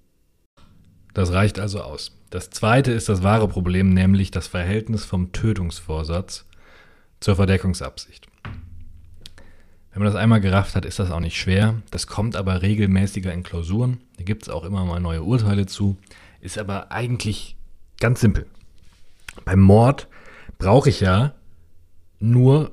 Das 1.17 1.33
reicht 1.33 1.57
also 1.57 1.81
aus. 1.81 2.11
Das 2.29 2.51
zweite 2.51 2.91
ist 2.91 3.09
das 3.09 3.23
wahre 3.23 3.47
Problem, 3.47 3.89
nämlich 3.89 4.29
das 4.29 4.45
Verhältnis 4.45 5.03
vom 5.03 5.31
Tötungsvorsatz 5.31 6.45
zur 7.19 7.35
Verdeckungsabsicht. 7.35 8.27
Wenn 8.43 10.03
man 10.03 10.05
das 10.05 10.15
einmal 10.15 10.41
gerafft 10.41 10.75
hat, 10.75 10.85
ist 10.85 10.99
das 10.99 11.09
auch 11.09 11.19
nicht 11.19 11.35
schwer. 11.35 11.81
Das 11.89 12.05
kommt 12.05 12.35
aber 12.35 12.61
regelmäßiger 12.61 13.33
in 13.33 13.41
Klausuren. 13.41 13.97
Da 14.17 14.25
gibt 14.25 14.43
es 14.43 14.49
auch 14.49 14.63
immer 14.63 14.85
mal 14.85 14.99
neue 14.99 15.23
Urteile 15.23 15.65
zu. 15.65 15.97
Ist 16.39 16.59
aber 16.59 16.91
eigentlich 16.91 17.57
ganz 17.99 18.21
simpel. 18.21 18.45
Beim 19.43 19.59
Mord 19.59 20.07
brauche 20.59 20.89
ich 20.89 20.99
ja 20.99 21.33
nur 22.19 22.69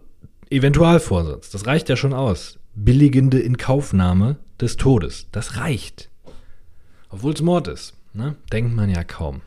Eventualvorsatz. 0.51 1.49
Das 1.49 1.67
reicht 1.67 1.89
ja 1.89 1.97
schon 1.97 2.13
aus. 2.13 2.59
Billigende 2.75 3.41
Inkaufnahme 3.41 4.37
des 4.61 4.77
Todes. 4.77 5.29
Das 5.33 5.57
reicht. 5.57 6.11
Obwohl 7.09 7.33
es 7.33 7.41
Mord 7.41 7.69
ist. 7.69 7.95
Ne? 8.15 8.37
Denkt 8.53 8.75
man 8.75 8.89
ja 8.89 9.05
kaum. 9.05 9.43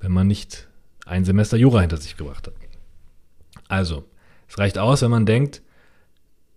Wenn 0.00 0.12
man 0.12 0.26
nicht 0.26 0.68
ein 1.04 1.24
Semester 1.24 1.56
Jura 1.56 1.80
hinter 1.80 1.96
sich 1.96 2.16
gebracht 2.16 2.46
hat. 2.46 2.54
Also, 3.68 4.04
es 4.48 4.58
reicht 4.58 4.78
aus, 4.78 5.02
wenn 5.02 5.10
man 5.10 5.26
denkt, 5.26 5.62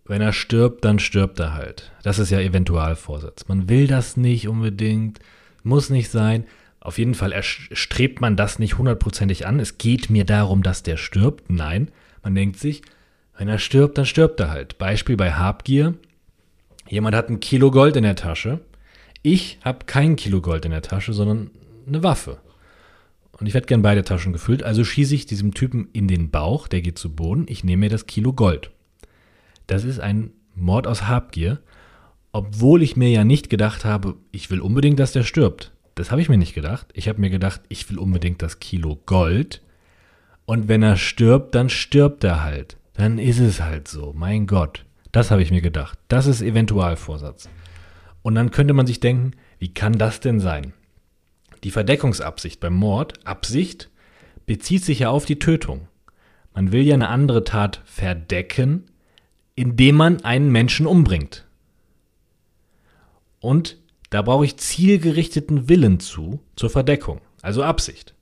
wenn 0.05 0.21
er 0.21 0.33
stirbt, 0.33 0.85
dann 0.85 0.99
stirbt 0.99 1.39
er 1.39 1.53
halt. 1.53 1.91
Das 2.03 2.19
ist 2.19 2.29
ja 2.29 2.39
Eventualvorsatz. 2.39 3.47
Man 3.47 3.67
will 3.69 3.87
das 3.87 4.17
nicht 4.17 4.47
unbedingt, 4.47 5.19
muss 5.63 5.89
nicht 5.89 6.11
sein. 6.11 6.45
Auf 6.79 6.99
jeden 6.99 7.15
Fall 7.15 7.33
strebt 7.41 8.21
man 8.21 8.35
das 8.35 8.59
nicht 8.59 8.77
hundertprozentig 8.77 9.47
an. 9.47 9.59
Es 9.59 9.79
geht 9.79 10.11
mir 10.11 10.23
darum, 10.23 10.61
dass 10.61 10.83
der 10.83 10.97
stirbt. 10.97 11.49
Nein, 11.49 11.89
man 12.21 12.35
denkt 12.35 12.59
sich, 12.59 12.83
wenn 13.35 13.47
er 13.47 13.57
stirbt, 13.57 13.97
dann 13.97 14.05
stirbt 14.05 14.39
er 14.39 14.51
halt. 14.51 14.77
Beispiel 14.77 15.17
bei 15.17 15.33
Habgier. 15.33 15.95
Jemand 16.87 17.15
hat 17.15 17.29
ein 17.29 17.39
Kilo 17.39 17.71
Gold 17.71 17.95
in 17.95 18.03
der 18.03 18.15
Tasche. 18.15 18.59
Ich 19.27 19.57
habe 19.63 19.87
kein 19.87 20.17
Kilo 20.17 20.39
Gold 20.39 20.65
in 20.65 20.71
der 20.71 20.83
Tasche, 20.83 21.11
sondern 21.11 21.49
eine 21.87 22.03
Waffe. 22.03 22.37
Und 23.31 23.47
ich 23.47 23.55
werde 23.55 23.65
gern 23.65 23.81
beide 23.81 24.03
Taschen 24.03 24.33
gefüllt. 24.33 24.61
Also 24.61 24.83
schieße 24.83 25.15
ich 25.15 25.25
diesem 25.25 25.55
Typen 25.55 25.89
in 25.93 26.07
den 26.07 26.29
Bauch, 26.29 26.67
der 26.67 26.83
geht 26.83 26.99
zu 26.99 27.15
Boden. 27.15 27.45
Ich 27.49 27.63
nehme 27.63 27.79
mir 27.79 27.89
das 27.89 28.05
Kilo 28.05 28.33
Gold. 28.33 28.69
Das 29.65 29.83
ist 29.83 29.99
ein 29.99 30.29
Mord 30.53 30.85
aus 30.85 31.07
Habgier, 31.07 31.59
obwohl 32.33 32.83
ich 32.83 32.97
mir 32.97 33.09
ja 33.09 33.23
nicht 33.23 33.49
gedacht 33.49 33.83
habe, 33.83 34.13
ich 34.31 34.51
will 34.51 34.61
unbedingt, 34.61 34.99
dass 34.99 35.11
der 35.11 35.23
stirbt. 35.23 35.71
Das 35.95 36.11
habe 36.11 36.21
ich 36.21 36.29
mir 36.29 36.37
nicht 36.37 36.53
gedacht. 36.53 36.85
Ich 36.93 37.09
habe 37.09 37.19
mir 37.19 37.31
gedacht, 37.31 37.61
ich 37.67 37.89
will 37.89 37.97
unbedingt 37.97 38.43
das 38.43 38.59
Kilo 38.59 39.01
Gold. 39.07 39.63
Und 40.45 40.67
wenn 40.67 40.83
er 40.83 40.97
stirbt, 40.97 41.55
dann 41.55 41.69
stirbt 41.69 42.23
er 42.23 42.43
halt. 42.43 42.77
Dann 42.93 43.17
ist 43.17 43.39
es 43.39 43.59
halt 43.59 43.87
so. 43.87 44.13
Mein 44.15 44.45
Gott. 44.45 44.85
Das 45.11 45.31
habe 45.31 45.41
ich 45.41 45.49
mir 45.49 45.61
gedacht. 45.61 45.97
Das 46.09 46.27
ist 46.27 46.43
Eventualvorsatz. 46.43 47.49
Und 48.25 48.33
dann 48.33 48.49
könnte 48.49 48.73
man 48.73 48.87
sich 48.87 48.99
denken, 48.99 49.33
wie 49.59 49.71
kann 49.71 49.99
das 49.99 50.19
denn 50.19 50.39
sein? 50.39 50.73
Die 51.63 51.69
Verdeckungsabsicht 51.69 52.59
beim 52.59 52.73
Mord, 52.73 53.23
Absicht, 53.23 53.91
bezieht 54.47 54.83
sich 54.83 54.97
ja 54.97 55.11
auf 55.11 55.25
die 55.25 55.37
Tötung. 55.37 55.87
Man 56.51 56.71
will 56.71 56.81
ja 56.81 56.95
eine 56.95 57.09
andere 57.09 57.43
Tat 57.43 57.83
verdecken, 57.85 58.85
indem 59.53 59.97
man 59.97 60.21
einen 60.23 60.51
Menschen 60.51 60.87
umbringt. 60.87 61.45
Und 63.41 63.77
da 64.09 64.23
brauche 64.23 64.45
ich 64.45 64.57
zielgerichteten 64.57 65.69
Willen 65.69 65.99
zu, 65.99 66.39
zur 66.55 66.71
Verdeckung, 66.71 67.21
also 67.43 67.61
Absicht. 67.61 68.15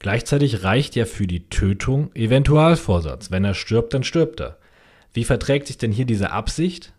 Gleichzeitig 0.00 0.64
reicht 0.64 0.96
ja 0.96 1.04
für 1.04 1.28
die 1.28 1.48
Tötung 1.48 2.10
Eventualvorsatz. 2.16 3.30
Wenn 3.30 3.44
er 3.44 3.54
stirbt, 3.54 3.94
dann 3.94 4.02
stirbt 4.02 4.40
er. 4.40 4.58
Wie 5.12 5.22
verträgt 5.22 5.68
sich 5.68 5.78
denn 5.78 5.92
hier 5.92 6.04
diese 6.04 6.32
Absicht 6.32 6.94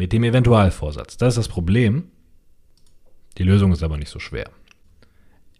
mit 0.00 0.14
dem 0.14 0.24
Eventualvorsatz? 0.24 1.18
Das 1.18 1.34
ist 1.34 1.36
das 1.36 1.48
Problem. 1.48 2.04
Die 3.36 3.42
Lösung 3.42 3.70
ist 3.70 3.82
aber 3.82 3.98
nicht 3.98 4.08
so 4.08 4.18
schwer. 4.18 4.48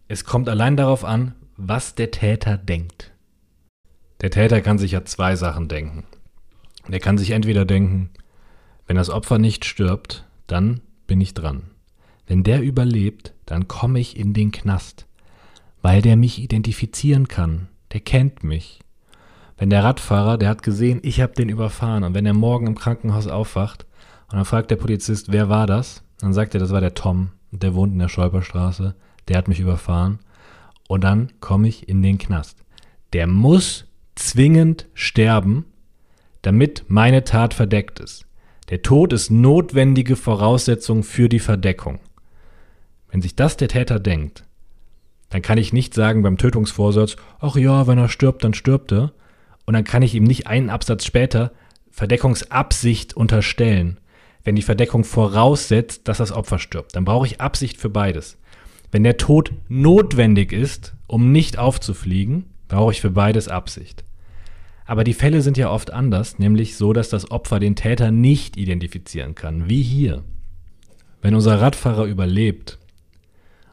Es 0.09 0.25
kommt 0.25 0.49
allein 0.49 0.79
darauf 0.79 1.05
an, 1.05 1.35
was 1.59 1.95
der 1.95 2.11
Täter 2.11 2.57
denkt. 2.57 3.13
Der 4.23 4.31
Täter 4.31 4.63
kann 4.63 4.79
sich 4.79 4.93
ja 4.93 5.05
zwei 5.05 5.37
Sachen 5.37 5.69
denken. 5.69 6.05
Der 6.89 7.01
kann 7.01 7.19
sich 7.19 7.33
entweder 7.33 7.67
denken, 7.67 8.09
wenn 8.87 8.97
das 8.97 9.11
Opfer 9.11 9.37
nicht 9.37 9.67
stirbt, 9.67 10.25
dann 10.47 10.81
bin 11.07 11.21
ich 11.21 11.35
dran. 11.35 11.65
Wenn 12.27 12.43
der 12.43 12.63
überlebt, 12.63 13.35
dann 13.45 13.69
komme 13.69 14.01
ich 14.01 14.17
in 14.17 14.33
den 14.33 14.53
Knast, 14.53 15.07
weil 15.83 16.01
der 16.01 16.17
mich 16.17 16.39
identifizieren 16.39 17.29
kann, 17.29 17.69
der 17.93 18.01
kennt 18.01 18.43
mich. 18.43 18.81
Wenn 19.59 19.69
der 19.69 19.85
Radfahrer, 19.85 20.39
der 20.39 20.49
hat 20.49 20.63
gesehen, 20.63 21.01
ich 21.03 21.21
habe 21.21 21.35
den 21.35 21.51
überfahren 21.51 22.05
und 22.05 22.15
wenn 22.15 22.25
er 22.25 22.33
morgen 22.33 22.69
im 22.69 22.75
Krankenhaus 22.75 23.27
aufwacht 23.27 23.85
und 24.31 24.37
dann 24.37 24.45
fragt 24.45 24.71
der 24.71 24.77
Polizist, 24.77 25.33
wer 25.33 25.49
war 25.49 25.67
das? 25.67 26.03
Dann 26.19 26.33
sagt 26.33 26.55
er, 26.55 26.61
das 26.61 26.71
war 26.71 26.81
der 26.81 26.95
Tom, 26.95 27.31
der 27.51 27.75
wohnt 27.75 27.93
in 27.93 27.99
der 27.99 28.09
Scholperstraße, 28.09 28.95
der 29.29 29.39
hat 29.39 29.49
mich 29.49 29.61
überfahren 29.61 30.21
und 30.89 31.03
dann 31.03 31.33
komme 31.41 31.69
ich 31.69 31.89
in 31.89 32.03
den 32.03 32.19
Knast. 32.19 32.59
Der 33.13 33.27
muss 33.27 33.87
zwingend 34.15 34.87
sterben, 34.95 35.65
damit 36.43 36.85
meine 36.89 37.25
Tat 37.25 37.55
verdeckt 37.55 38.01
ist. 38.01 38.27
Der 38.69 38.83
Tod 38.83 39.13
ist 39.13 39.31
notwendige 39.31 40.15
Voraussetzung 40.15 41.03
für 41.03 41.29
die 41.29 41.41
Verdeckung. 41.41 41.99
Wenn 43.11 43.23
sich 43.23 43.35
das 43.35 43.57
der 43.57 43.69
Täter 43.69 43.99
denkt, 43.99 44.45
dann 45.31 45.43
kann 45.43 45.59
ich 45.59 45.73
nicht 45.73 45.95
sagen 45.95 46.23
beim 46.23 46.39
Tötungsvorsatz, 46.39 47.17
ach 47.41 47.57
ja, 47.57 47.87
wenn 47.87 47.99
er 47.99 48.09
stirbt, 48.09 48.45
dann 48.45 48.55
stirbt 48.55 48.93
er. 48.93 49.13
Und 49.65 49.75
dann 49.75 49.85
kann 49.85 50.03
ich 50.03 50.15
ihm 50.15 50.25
nicht 50.25 50.49
einen 50.49 50.71
Absatz 50.71 51.05
später 51.05 51.53
Verdeckungsabsicht 51.91 53.15
unterstellen. 53.15 54.00
Wenn 54.45 54.57
die 54.57 54.63
Verdeckung 54.63 55.05
voraussetzt, 55.05 56.09
dass 56.09 56.19
das 56.19 56.33
Opfer 56.33 56.59
stirbt, 56.59 56.97
dann 56.97 57.05
brauche 57.05 57.27
ich 57.27 57.41
Absicht 57.41 57.77
für 57.79 57.91
beides. 57.91 58.39
Wenn 58.91 59.05
der 59.05 59.17
Tod 59.17 59.53
notwendig 59.69 60.53
ist, 60.53 60.95
um 61.07 61.33
nicht 61.33 61.59
aufzufliegen, 61.59 62.47
brauche 62.69 62.93
ich 62.93 63.01
für 63.01 63.11
beides 63.11 63.49
Absicht. 63.49 64.05
Aber 64.87 65.05
die 65.05 65.15
Fälle 65.15 65.43
sind 65.43 65.57
ja 65.57 65.71
oft 65.71 65.93
anders, 65.93 66.39
nämlich 66.39 66.77
so, 66.77 66.93
dass 66.93 67.09
das 67.09 67.31
Opfer 67.31 67.61
den 67.61 67.77
Täter 67.77 68.11
nicht 68.11 68.57
identifizieren 68.57 69.37
kann, 69.37 69.69
wie 69.69 69.83
hier. 69.83 70.25
Wenn 71.23 71.35
unser 71.35 71.61
Radfahrer 71.61 72.07
überlebt 72.07 72.79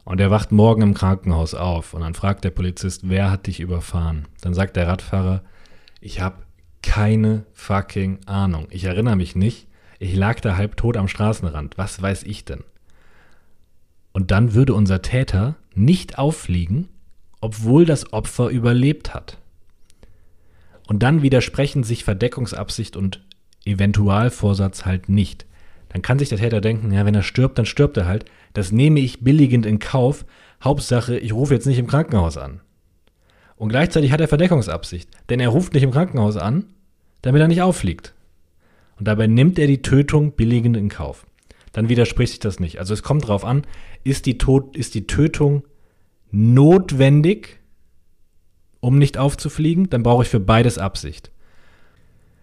und 0.03 0.19
er 0.19 0.29
wacht 0.29 0.51
morgen 0.51 0.83
im 0.83 0.93
Krankenhaus 0.93 1.53
auf 1.53 1.93
und 1.93 2.01
dann 2.01 2.13
fragt 2.13 2.43
der 2.43 2.51
Polizist, 2.51 3.09
wer 3.09 3.31
hat 3.31 3.47
dich 3.47 3.59
überfahren? 3.59 4.27
Dann 4.41 4.53
sagt 4.53 4.75
der 4.75 4.87
Radfahrer, 4.87 5.43
ich 6.01 6.21
habe 6.21 6.43
keine 6.83 7.45
fucking 7.53 8.19
Ahnung. 8.27 8.67
Ich 8.69 8.83
erinnere 8.83 9.15
mich 9.15 9.35
nicht. 9.35 9.67
Ich 9.99 10.15
lag 10.15 10.39
da 10.39 10.55
halb 10.57 10.77
tot 10.77 10.97
am 10.97 11.07
Straßenrand. 11.07 11.77
Was 11.77 12.01
weiß 12.01 12.23
ich 12.23 12.45
denn? 12.45 12.63
Und 14.13 14.31
dann 14.31 14.53
würde 14.53 14.73
unser 14.73 15.01
Täter 15.01 15.55
nicht 15.75 16.17
auffliegen, 16.17 16.87
obwohl 17.41 17.85
das 17.85 18.13
Opfer 18.13 18.49
überlebt 18.49 19.13
hat. 19.13 19.37
Und 20.87 21.03
dann 21.03 21.21
widersprechen 21.21 21.83
sich 21.83 22.03
Verdeckungsabsicht 22.03 22.95
und 22.95 23.21
Eventualvorsatz 23.65 24.85
halt 24.85 25.09
nicht. 25.09 25.45
Dann 25.89 26.01
kann 26.01 26.19
sich 26.19 26.29
der 26.29 26.37
Täter 26.37 26.61
denken, 26.61 26.91
ja, 26.91 27.05
wenn 27.05 27.15
er 27.15 27.23
stirbt, 27.23 27.57
dann 27.57 27.65
stirbt 27.65 27.97
er 27.97 28.05
halt. 28.05 28.25
Das 28.53 28.71
nehme 28.71 28.99
ich 28.99 29.21
billigend 29.21 29.65
in 29.65 29.79
Kauf. 29.79 30.25
Hauptsache, 30.63 31.17
ich 31.17 31.33
rufe 31.33 31.53
jetzt 31.53 31.67
nicht 31.67 31.77
im 31.77 31.87
Krankenhaus 31.87 32.37
an. 32.37 32.61
Und 33.55 33.69
gleichzeitig 33.69 34.11
hat 34.11 34.21
er 34.21 34.27
Verdeckungsabsicht, 34.27 35.09
denn 35.29 35.39
er 35.39 35.49
ruft 35.49 35.73
nicht 35.73 35.83
im 35.83 35.91
Krankenhaus 35.91 36.37
an, 36.37 36.65
damit 37.21 37.41
er 37.41 37.47
nicht 37.47 37.61
auffliegt. 37.61 38.13
Und 38.97 39.07
dabei 39.07 39.27
nimmt 39.27 39.59
er 39.59 39.67
die 39.67 39.81
Tötung 39.81 40.33
billigend 40.33 40.75
in 40.75 40.89
Kauf. 40.89 41.25
Dann 41.71 41.89
widerspricht 41.89 42.31
sich 42.31 42.39
das 42.39 42.59
nicht. 42.59 42.79
Also 42.79 42.93
es 42.93 43.03
kommt 43.03 43.23
darauf 43.23 43.45
an, 43.45 43.63
ist 44.03 44.25
die, 44.25 44.37
Tod, 44.37 44.75
ist 44.75 44.95
die 44.95 45.07
Tötung 45.07 45.63
notwendig 46.31 47.59
um 48.79 48.97
nicht 48.97 49.17
aufzufliegen, 49.17 49.89
dann 49.89 50.03
brauche 50.03 50.23
ich 50.23 50.29
für 50.29 50.39
beides 50.39 50.77
Absicht. 50.77 51.31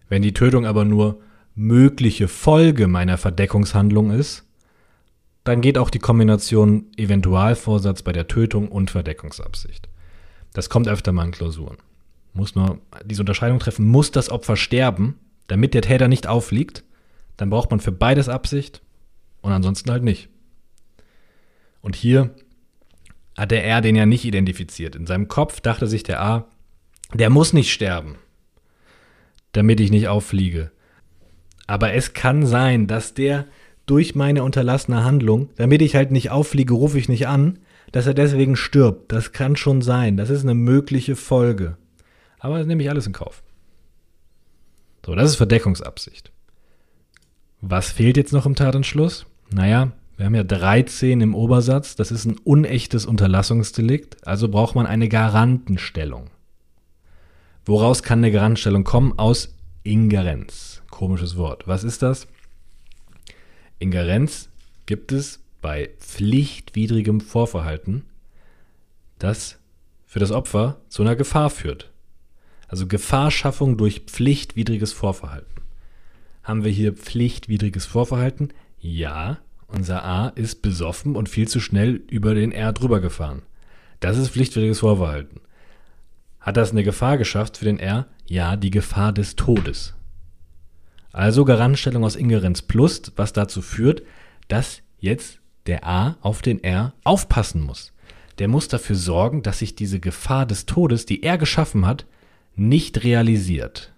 Wenn 0.09 0.23
die 0.23 0.35
Tötung 0.35 0.67
aber 0.67 0.85
nur 0.85 1.21
mögliche 1.55 2.29
Folge 2.29 2.89
meiner 2.89 3.19
Verdeckungshandlung 3.19 4.11
ist, 4.11 4.45
dann 5.45 5.61
geht 5.61 5.79
auch 5.79 5.91
die 5.91 5.99
Kombination 5.99 6.87
Eventualvorsatz 6.97 8.03
bei 8.03 8.13
der 8.13 8.29
Tötung 8.29 8.69
und 8.69 8.91
Verdeckungsabsicht. 8.91 9.89
Das 10.53 10.71
kommt 10.71 10.89
öfter 10.89 11.13
mal 11.13 11.27
in 11.27 11.33
Klausuren. 11.33 11.77
Muss 12.33 12.55
nur 12.55 12.79
diese 13.05 13.23
Unterscheidung 13.23 13.59
treffen, 13.59 13.87
muss 13.87 14.11
das 14.11 14.31
Opfer 14.31 14.57
sterben, 14.57 15.19
damit 15.47 15.75
der 15.75 15.83
Täter 15.83 16.09
nicht 16.09 16.27
auffliegt, 16.27 16.85
dann 17.37 17.51
braucht 17.51 17.71
man 17.71 17.81
für 17.81 17.93
beides 17.93 18.29
Absicht 18.29 18.83
und 19.41 19.53
ansonsten 19.53 19.91
halt 19.91 20.03
nicht. 20.03 20.29
Und 21.81 21.97
hier 21.97 22.35
hat 23.37 23.51
der 23.51 23.65
R 23.65 23.81
den 23.81 23.97
ja 23.97 24.07
nicht 24.07 24.25
identifiziert. 24.25 24.97
In 24.97 25.07
seinem 25.07 25.29
Kopf 25.29 25.61
dachte 25.61 25.87
sich 25.87 26.03
der 26.03 26.23
A, 26.23 26.47
der 27.13 27.31
muss 27.31 27.53
nicht 27.53 27.73
sterben, 27.73 28.17
damit 29.53 29.81
ich 29.81 29.91
nicht 29.91 30.09
auffliege. 30.09 30.71
Aber 31.67 31.93
es 31.93 32.13
kann 32.13 32.47
sein, 32.47 32.87
dass 32.87 33.15
der 33.15 33.47
durch 33.87 34.15
meine 34.15 34.43
unterlassene 34.43 35.05
Handlung, 35.05 35.51
damit 35.57 35.83
ich 35.83 35.95
halt 35.95 36.11
nicht 36.11 36.31
auffliege, 36.31 36.75
rufe 36.75 36.99
ich 36.99 37.09
nicht 37.09 37.29
an, 37.29 37.59
dass 37.93 38.07
er 38.07 38.15
deswegen 38.15 38.57
stirbt. 38.57 39.13
Das 39.13 39.31
kann 39.33 39.55
schon 39.55 39.81
sein. 39.81 40.17
Das 40.17 40.29
ist 40.29 40.43
eine 40.43 40.55
mögliche 40.55 41.15
Folge. 41.15 41.77
Aber 42.41 42.59
das 42.59 42.67
nehme 42.67 42.83
ich 42.83 42.91
alles 42.91 43.07
in 43.07 43.13
Kauf. 43.13 43.44
So, 45.05 45.15
das 45.15 45.31
ist 45.31 45.37
Verdeckungsabsicht. 45.37 46.33
Was 47.61 47.91
fehlt 47.91 48.17
jetzt 48.17 48.33
noch 48.33 48.47
im 48.47 48.55
Tatentschluss? 48.55 49.27
Naja, 49.51 49.93
wir 50.17 50.27
haben 50.27 50.35
ja 50.35 50.45
13 50.45 51.21
im 51.21 51.35
Obersatz. 51.35 51.97
Das 51.97 52.11
ist 52.11 52.25
ein 52.25 52.39
unechtes 52.39 53.05
Unterlassungsdelikt. 53.05 54.27
Also 54.27 54.49
braucht 54.49 54.75
man 54.75 54.87
eine 54.87 55.09
Garantenstellung. 55.09 56.31
Woraus 57.65 58.03
kann 58.03 58.21
eine 58.21 58.31
Garantenstellung 58.31 58.85
kommen? 58.85 59.19
Aus 59.19 59.55
Ingerenz. 59.83 60.83
Komisches 60.91 61.37
Wort. 61.37 61.67
Was 61.67 61.85
ist 61.85 62.03
das? 62.03 62.27
Ingerenz 63.79 64.49
gibt 64.87 65.13
es 65.13 65.41
bei 65.61 65.91
pflichtwidrigem 65.99 67.21
Vorverhalten, 67.21 68.05
das 69.19 69.59
für 70.07 70.21
das 70.21 70.31
Opfer 70.31 70.81
zu 70.89 71.03
einer 71.03 71.17
Gefahr 71.17 71.51
führt. 71.51 71.91
Also 72.75 72.89
Gefahrschaffung 72.89 73.77
durch 73.77 74.01
pflichtwidriges 74.01 74.93
Vorverhalten. 74.93 75.63
Haben 76.43 76.65
wir 76.65 76.73
hier 76.73 76.93
pflichtwidriges 76.93 77.87
Vorverhalten? 77.87 78.53
Ja, 78.81 79.39
unser 79.69 80.05
A 80.05 80.31
ist 80.31 80.61
besoffen 80.61 81.15
und 81.15 81.29
viel 81.29 81.47
zu 81.47 81.61
schnell 81.61 82.03
über 82.11 82.35
den 82.35 82.51
R 82.51 82.73
drüber 82.73 82.99
gefahren. 82.99 83.43
Das 84.01 84.19
ist 84.19 84.31
pflichtwidriges 84.31 84.81
Vorverhalten. 84.81 85.41
Hat 86.41 86.57
das 86.57 86.73
eine 86.73 86.83
Gefahr 86.83 87.17
geschafft 87.17 87.59
für 87.59 87.65
den 87.65 87.79
R? 87.79 88.09
Ja, 88.27 88.57
die 88.57 88.71
Gefahr 88.71 89.13
des 89.13 89.37
Todes. 89.37 89.95
Also 91.13 91.45
Garantstellung 91.45 92.03
aus 92.03 92.17
Ingerenz 92.17 92.61
plus, 92.61 93.03
was 93.15 93.33
dazu 93.33 93.63
führt, 93.63 94.03
dass 94.49 94.83
jetzt 94.99 95.39
der 95.67 95.87
A 95.87 96.17
auf 96.23 96.43
den 96.43 96.65
R 96.65 96.93
aufpassen 97.05 97.63
muss. 97.63 97.93
Der 98.41 98.49
muss 98.49 98.67
dafür 98.67 98.97
sorgen, 98.97 99.45
dass 99.45 99.61
sich 99.61 99.77
diese 99.77 100.01
Gefahr 100.01 100.45
des 100.45 100.67
Todes, 100.67 101.07
die 101.07 101.23
er 101.23 101.39
geschaffen 101.39 101.87
hat, 101.87 102.05
nicht 102.57 103.05
realisiert. 103.05 103.93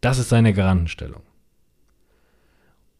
Das 0.00 0.18
ist 0.18 0.28
seine 0.28 0.52
Garantenstellung. 0.52 1.22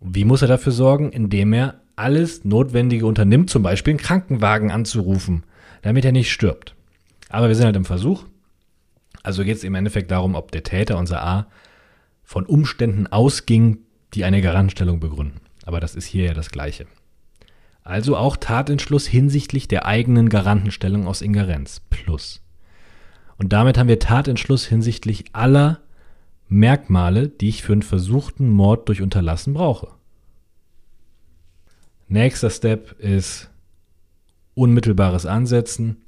Wie 0.00 0.24
muss 0.24 0.42
er 0.42 0.48
dafür 0.48 0.72
sorgen? 0.72 1.12
Indem 1.12 1.52
er 1.52 1.80
alles 1.96 2.44
Notwendige 2.44 3.06
unternimmt, 3.06 3.50
zum 3.50 3.62
Beispiel 3.62 3.92
einen 3.92 4.00
Krankenwagen 4.00 4.70
anzurufen, 4.70 5.44
damit 5.82 6.04
er 6.04 6.12
nicht 6.12 6.32
stirbt. 6.32 6.74
Aber 7.28 7.48
wir 7.48 7.54
sind 7.54 7.66
halt 7.66 7.76
im 7.76 7.84
Versuch. 7.84 8.24
Also 9.22 9.44
geht 9.44 9.56
es 9.56 9.64
im 9.64 9.74
Endeffekt 9.74 10.10
darum, 10.10 10.34
ob 10.34 10.50
der 10.50 10.62
Täter, 10.62 10.96
unser 10.96 11.22
A, 11.22 11.46
von 12.22 12.46
Umständen 12.46 13.06
ausging, 13.06 13.78
die 14.14 14.24
eine 14.24 14.40
Garantstellung 14.40 15.00
begründen. 15.00 15.40
Aber 15.64 15.80
das 15.80 15.94
ist 15.94 16.06
hier 16.06 16.24
ja 16.24 16.34
das 16.34 16.50
Gleiche. 16.50 16.86
Also 17.82 18.16
auch 18.16 18.36
Tatentschluss 18.36 19.06
hinsichtlich 19.06 19.68
der 19.68 19.84
eigenen 19.84 20.28
Garantenstellung 20.28 21.06
aus 21.06 21.22
Ingerenz 21.22 21.82
plus. 21.90 22.40
Und 23.40 23.54
damit 23.54 23.78
haben 23.78 23.88
wir 23.88 23.98
Tatentschluss 23.98 24.66
hinsichtlich 24.66 25.24
aller 25.32 25.80
Merkmale, 26.50 27.30
die 27.30 27.48
ich 27.48 27.62
für 27.62 27.72
einen 27.72 27.80
versuchten 27.80 28.50
Mord 28.50 28.86
durch 28.86 29.00
Unterlassen 29.00 29.54
brauche. 29.54 29.88
Nächster 32.06 32.50
Step 32.50 33.00
ist 33.00 33.48
unmittelbares 34.52 35.24
Ansetzen. 35.24 36.02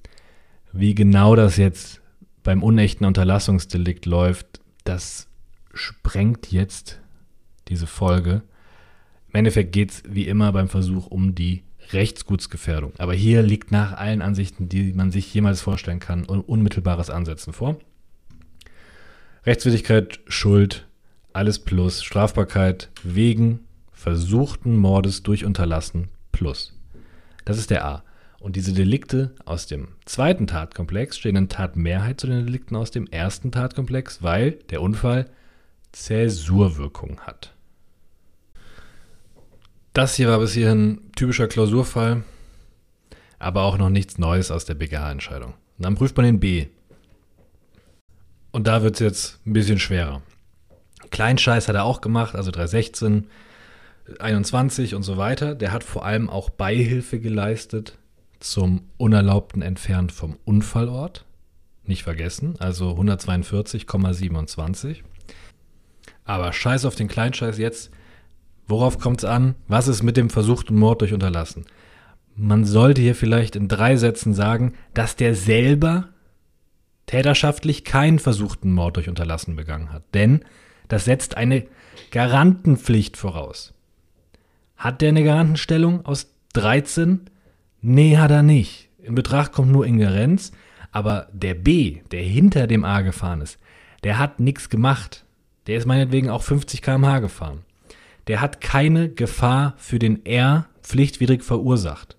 Wie 0.75 0.95
genau 0.95 1.35
das 1.35 1.57
jetzt 1.57 2.03
beim 2.43 2.63
unechten 2.63 3.07
Unterlassungsdelikt 3.07 4.05
läuft, 4.05 4.61
das 4.85 5.27
sprengt 5.73 6.53
jetzt 6.53 7.01
diese 7.69 7.87
Folge. 7.87 8.43
Im 9.29 9.37
Endeffekt 9.37 9.73
geht 9.73 9.91
es 9.91 10.03
wie 10.07 10.29
immer 10.29 10.53
beim 10.53 10.69
Versuch 10.69 11.07
um 11.07 11.35
die 11.35 11.63
Rechtsgutsgefährdung. 11.93 12.93
Aber 12.99 13.15
hier 13.15 13.43
liegt 13.43 13.71
nach 13.71 13.93
allen 13.93 14.23
Ansichten, 14.23 14.69
die 14.69 14.93
man 14.93 15.11
sich 15.11 15.33
jemals 15.33 15.61
vorstellen 15.61 16.01
kann, 16.01 16.25
un 16.29 16.41
unmittelbares 16.41 17.11
Ansetzen 17.11 17.53
vor. 17.53 17.79
Rechtswidrigkeit, 19.45 20.21
Schuld, 20.29 20.87
alles 21.33 21.59
plus, 21.59 22.03
Strafbarkeit 22.03 22.91
wegen 23.03 23.61
versuchten 23.93 24.77
Mordes 24.77 25.23
durch 25.23 25.45
Unterlassen 25.45 26.09
plus. 26.31 26.79
Das 27.45 27.59
ist 27.59 27.71
der 27.71 27.85
A. 27.85 28.05
Und 28.41 28.57
diese 28.57 28.73
Delikte 28.73 29.35
aus 29.45 29.67
dem 29.67 29.89
zweiten 30.05 30.49
Tatkomplex 30.49 31.17
stehen 31.17 31.37
in 31.37 31.49
Tatmehrheit 31.49 32.21
zu 32.21 32.27
den 32.27 32.45
Delikten 32.45 32.75
aus 32.75 32.91
dem 32.91 33.07
ersten 33.07 33.53
Tatkomplex, 33.53 34.23
weil 34.23 34.53
der 34.71 34.83
Unfall 34.83 35.31
Zäsurwirkung 35.93 37.21
hat. 37.21 37.55
Das 39.93 40.15
hier 40.15 40.29
war 40.29 40.39
bis 40.39 40.55
hierhin 40.55 41.11
typischer 41.17 41.49
Klausurfall, 41.49 42.23
aber 43.39 43.63
auch 43.63 43.77
noch 43.77 43.91
nichts 43.91 44.17
Neues 44.17 44.51
aus 44.51 44.65
der 44.65 44.75
BGH-Entscheidung. 44.75 45.53
Dann 45.79 45.97
prüft 45.97 46.17
man 46.17 46.25
den 46.25 46.41
B. 46.41 46.69
Und 48.53 48.67
da 48.67 48.83
wird 48.83 48.95
es 48.95 49.01
jetzt 49.01 49.47
ein 49.47 49.53
bisschen 49.53 49.79
schwerer. 49.79 50.23
Kleinscheiß 51.11 51.69
hat 51.69 51.75
er 51.75 51.85
auch 51.85 52.01
gemacht, 52.01 52.35
also 52.35 52.51
316, 52.51 53.29
21 54.19 54.95
und 54.95 55.03
so 55.03 55.19
weiter. 55.19 55.55
Der 55.55 55.73
hat 55.73 55.85
vor 55.85 56.07
allem 56.07 56.31
auch 56.31 56.49
Beihilfe 56.49 57.21
geleistet 57.21 57.99
zum 58.41 58.89
unerlaubten 58.97 59.61
Entfernen 59.61 60.09
vom 60.09 60.39
Unfallort. 60.45 61.27
Nicht 61.85 62.03
vergessen, 62.03 62.55
also 62.61 62.93
142,27. 62.93 65.03
Aber 66.25 66.53
scheiß 66.53 66.87
auf 66.87 66.95
den 66.95 67.09
Kleinscheiß 67.09 67.59
jetzt. 67.59 67.91
Worauf 68.67 68.99
kommt 68.99 69.19
es 69.19 69.25
an? 69.25 69.55
Was 69.69 69.89
ist 69.89 70.03
mit 70.03 70.17
dem 70.17 70.31
versuchten 70.31 70.77
Mord 70.77 71.01
durch 71.01 71.13
Unterlassen? 71.13 71.65
Man 72.35 72.65
sollte 72.65 73.03
hier 73.03 73.15
vielleicht 73.15 73.57
in 73.57 73.69
drei 73.69 73.97
Sätzen 73.97 74.33
sagen, 74.33 74.75
dass 74.95 75.17
der 75.17 75.35
selber 75.35 76.09
täterschaftlich 77.07 77.85
keinen 77.85 78.19
versuchten 78.19 78.73
Mord 78.73 78.97
durch 78.97 79.09
Unterlassen 79.09 79.57
begangen 79.57 79.93
hat. 79.93 80.03
Denn 80.15 80.45
das 80.89 81.05
setzt 81.05 81.37
eine 81.37 81.67
Garantenpflicht 82.11 83.17
voraus. 83.17 83.75
Hat 84.77 85.01
der 85.01 85.11
eine 85.11 85.25
Garantenstellung 85.25 86.07
aus 86.07 86.35
13? 86.55 87.23
Nee, 87.81 88.17
hat 88.17 88.31
er 88.31 88.43
nicht. 88.43 88.89
In 89.03 89.15
Betracht 89.15 89.53
kommt 89.53 89.73
nur 89.73 89.87
Ingerenz, 89.87 90.53
aber 90.91 91.29
der 91.33 91.55
B, 91.55 92.01
der 92.11 92.23
hinter 92.23 92.67
dem 92.67 92.85
A 92.85 93.01
gefahren 93.03 93.41
ist, 93.41 93.59
der 94.05 94.19
hat 94.19 94.41
nichts 94.41 94.69
gemacht. 94.69 95.25
Der 95.67 95.77
ist 95.77 95.87
meinetwegen 95.87 96.31
auch 96.31 96.43
50 96.43 96.83
km/h 96.83 97.21
gefahren. 97.21 97.65
Der 98.27 98.41
hat 98.41 98.61
keine 98.61 99.09
Gefahr 99.09 99.75
für 99.77 99.99
den 99.99 100.25
R 100.25 100.67
pflichtwidrig 100.83 101.43
verursacht. 101.43 102.17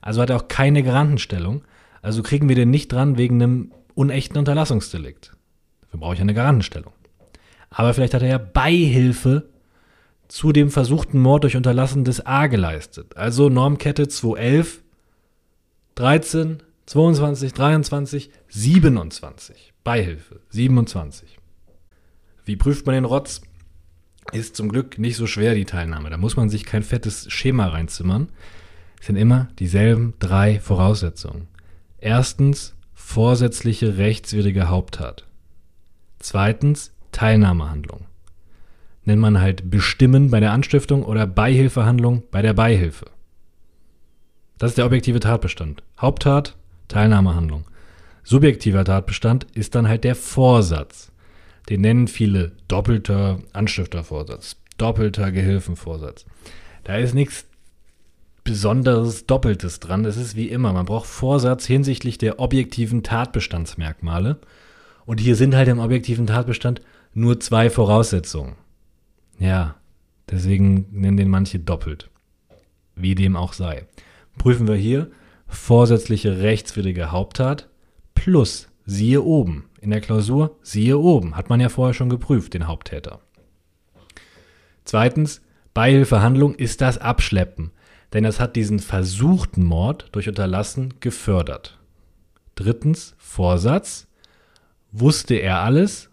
Also 0.00 0.20
hat 0.20 0.30
er 0.30 0.36
auch 0.36 0.48
keine 0.48 0.82
Garantenstellung. 0.82 1.64
Also 2.02 2.22
kriegen 2.22 2.48
wir 2.48 2.56
den 2.56 2.70
nicht 2.70 2.92
dran 2.92 3.16
wegen 3.16 3.42
einem 3.42 3.72
unechten 3.94 4.36
Unterlassungsdelikt. 4.38 5.32
Dafür 5.82 6.00
brauche 6.00 6.14
ich 6.14 6.20
eine 6.20 6.34
Garantenstellung. 6.34 6.92
Aber 7.70 7.94
vielleicht 7.94 8.14
hat 8.14 8.22
er 8.22 8.28
ja 8.28 8.38
Beihilfe 8.38 9.48
zu 10.28 10.52
dem 10.52 10.70
versuchten 10.70 11.20
Mord 11.20 11.44
durch 11.44 11.56
Unterlassen 11.56 12.04
des 12.04 12.24
A 12.26 12.46
geleistet. 12.46 13.16
Also 13.16 13.48
Normkette 13.48 14.08
211, 14.08 14.82
13, 15.94 16.62
22, 16.86 17.52
23, 17.52 18.30
27. 18.48 19.72
Beihilfe 19.84 20.40
27. 20.50 21.38
Wie 22.44 22.56
prüft 22.56 22.86
man 22.86 22.94
den 22.94 23.04
Rotz? 23.04 23.42
Ist 24.32 24.56
zum 24.56 24.68
Glück 24.68 24.98
nicht 24.98 25.16
so 25.16 25.26
schwer, 25.26 25.54
die 25.54 25.64
Teilnahme. 25.64 26.10
Da 26.10 26.16
muss 26.16 26.36
man 26.36 26.48
sich 26.48 26.64
kein 26.64 26.82
fettes 26.82 27.30
Schema 27.30 27.68
reinzimmern. 27.68 28.28
Es 29.00 29.06
sind 29.06 29.16
immer 29.16 29.48
dieselben 29.58 30.14
drei 30.18 30.60
Voraussetzungen. 30.60 31.48
Erstens, 31.98 32.74
vorsätzliche 32.94 33.98
rechtswidrige 33.98 34.68
Haupttat. 34.68 35.26
Zweitens, 36.18 36.92
Teilnahmehandlung. 37.12 38.06
Nennt 39.04 39.20
man 39.20 39.40
halt 39.40 39.70
Bestimmen 39.70 40.30
bei 40.30 40.40
der 40.40 40.52
Anstiftung 40.52 41.04
oder 41.04 41.26
Beihilfehandlung 41.26 42.22
bei 42.30 42.40
der 42.40 42.54
Beihilfe. 42.54 43.06
Das 44.58 44.70
ist 44.70 44.78
der 44.78 44.86
objektive 44.86 45.20
Tatbestand. 45.20 45.82
Haupttat, 46.00 46.56
Teilnahmehandlung. 46.88 47.66
Subjektiver 48.22 48.84
Tatbestand 48.84 49.44
ist 49.52 49.74
dann 49.74 49.86
halt 49.86 50.04
der 50.04 50.14
Vorsatz. 50.14 51.12
Den 51.68 51.80
nennen 51.80 52.08
viele 52.08 52.52
doppelter 52.68 53.38
Anstiftervorsatz, 53.52 54.56
doppelter 54.76 55.32
Gehilfenvorsatz. 55.32 56.26
Da 56.84 56.96
ist 56.96 57.14
nichts 57.14 57.46
besonderes 58.44 59.26
Doppeltes 59.26 59.80
dran. 59.80 60.04
Es 60.04 60.18
ist 60.18 60.36
wie 60.36 60.48
immer. 60.48 60.72
Man 60.72 60.84
braucht 60.84 61.06
Vorsatz 61.06 61.64
hinsichtlich 61.64 62.18
der 62.18 62.38
objektiven 62.38 63.02
Tatbestandsmerkmale. 63.02 64.38
Und 65.06 65.18
hier 65.18 65.36
sind 65.36 65.54
halt 65.54 65.68
im 65.68 65.78
objektiven 65.78 66.26
Tatbestand 66.26 66.82
nur 67.14 67.40
zwei 67.40 67.70
Voraussetzungen. 67.70 68.56
Ja, 69.38 69.76
deswegen 70.30 70.86
nennen 70.92 71.16
den 71.16 71.30
manche 71.30 71.58
doppelt. 71.58 72.10
Wie 72.94 73.14
dem 73.14 73.36
auch 73.36 73.54
sei. 73.54 73.86
Prüfen 74.38 74.68
wir 74.68 74.76
hier 74.76 75.10
vorsätzliche 75.46 76.40
rechtswidrige 76.40 77.12
Haupttat 77.12 77.68
plus 78.14 78.68
siehe 78.86 79.22
oben 79.22 79.64
in 79.84 79.90
der 79.90 80.00
Klausur, 80.00 80.58
siehe 80.62 80.98
oben, 80.98 81.36
hat 81.36 81.48
man 81.48 81.60
ja 81.60 81.68
vorher 81.68 81.94
schon 81.94 82.08
geprüft, 82.08 82.54
den 82.54 82.66
Haupttäter. 82.66 83.20
Zweitens, 84.84 85.42
Beihilfehandlung 85.74 86.54
ist 86.54 86.80
das 86.80 86.98
Abschleppen, 86.98 87.70
denn 88.12 88.24
es 88.24 88.40
hat 88.40 88.56
diesen 88.56 88.78
versuchten 88.78 89.64
Mord 89.64 90.08
durch 90.12 90.28
Unterlassen 90.28 90.94
gefördert. 91.00 91.78
Drittens, 92.54 93.14
Vorsatz. 93.18 94.06
Wusste 94.92 95.34
er 95.34 95.60
alles? 95.60 96.10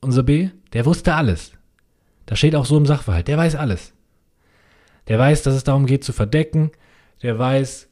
Unser 0.00 0.22
B, 0.22 0.50
der 0.72 0.86
wusste 0.86 1.14
alles. 1.14 1.52
Da 2.26 2.36
steht 2.36 2.54
auch 2.54 2.66
so 2.66 2.76
im 2.76 2.86
Sachverhalt, 2.86 3.28
der 3.28 3.38
weiß 3.38 3.56
alles. 3.56 3.92
Der 5.08 5.18
weiß, 5.18 5.42
dass 5.42 5.54
es 5.54 5.64
darum 5.64 5.86
geht 5.86 6.04
zu 6.04 6.12
verdecken, 6.12 6.70
der 7.22 7.38
weiß, 7.38 7.88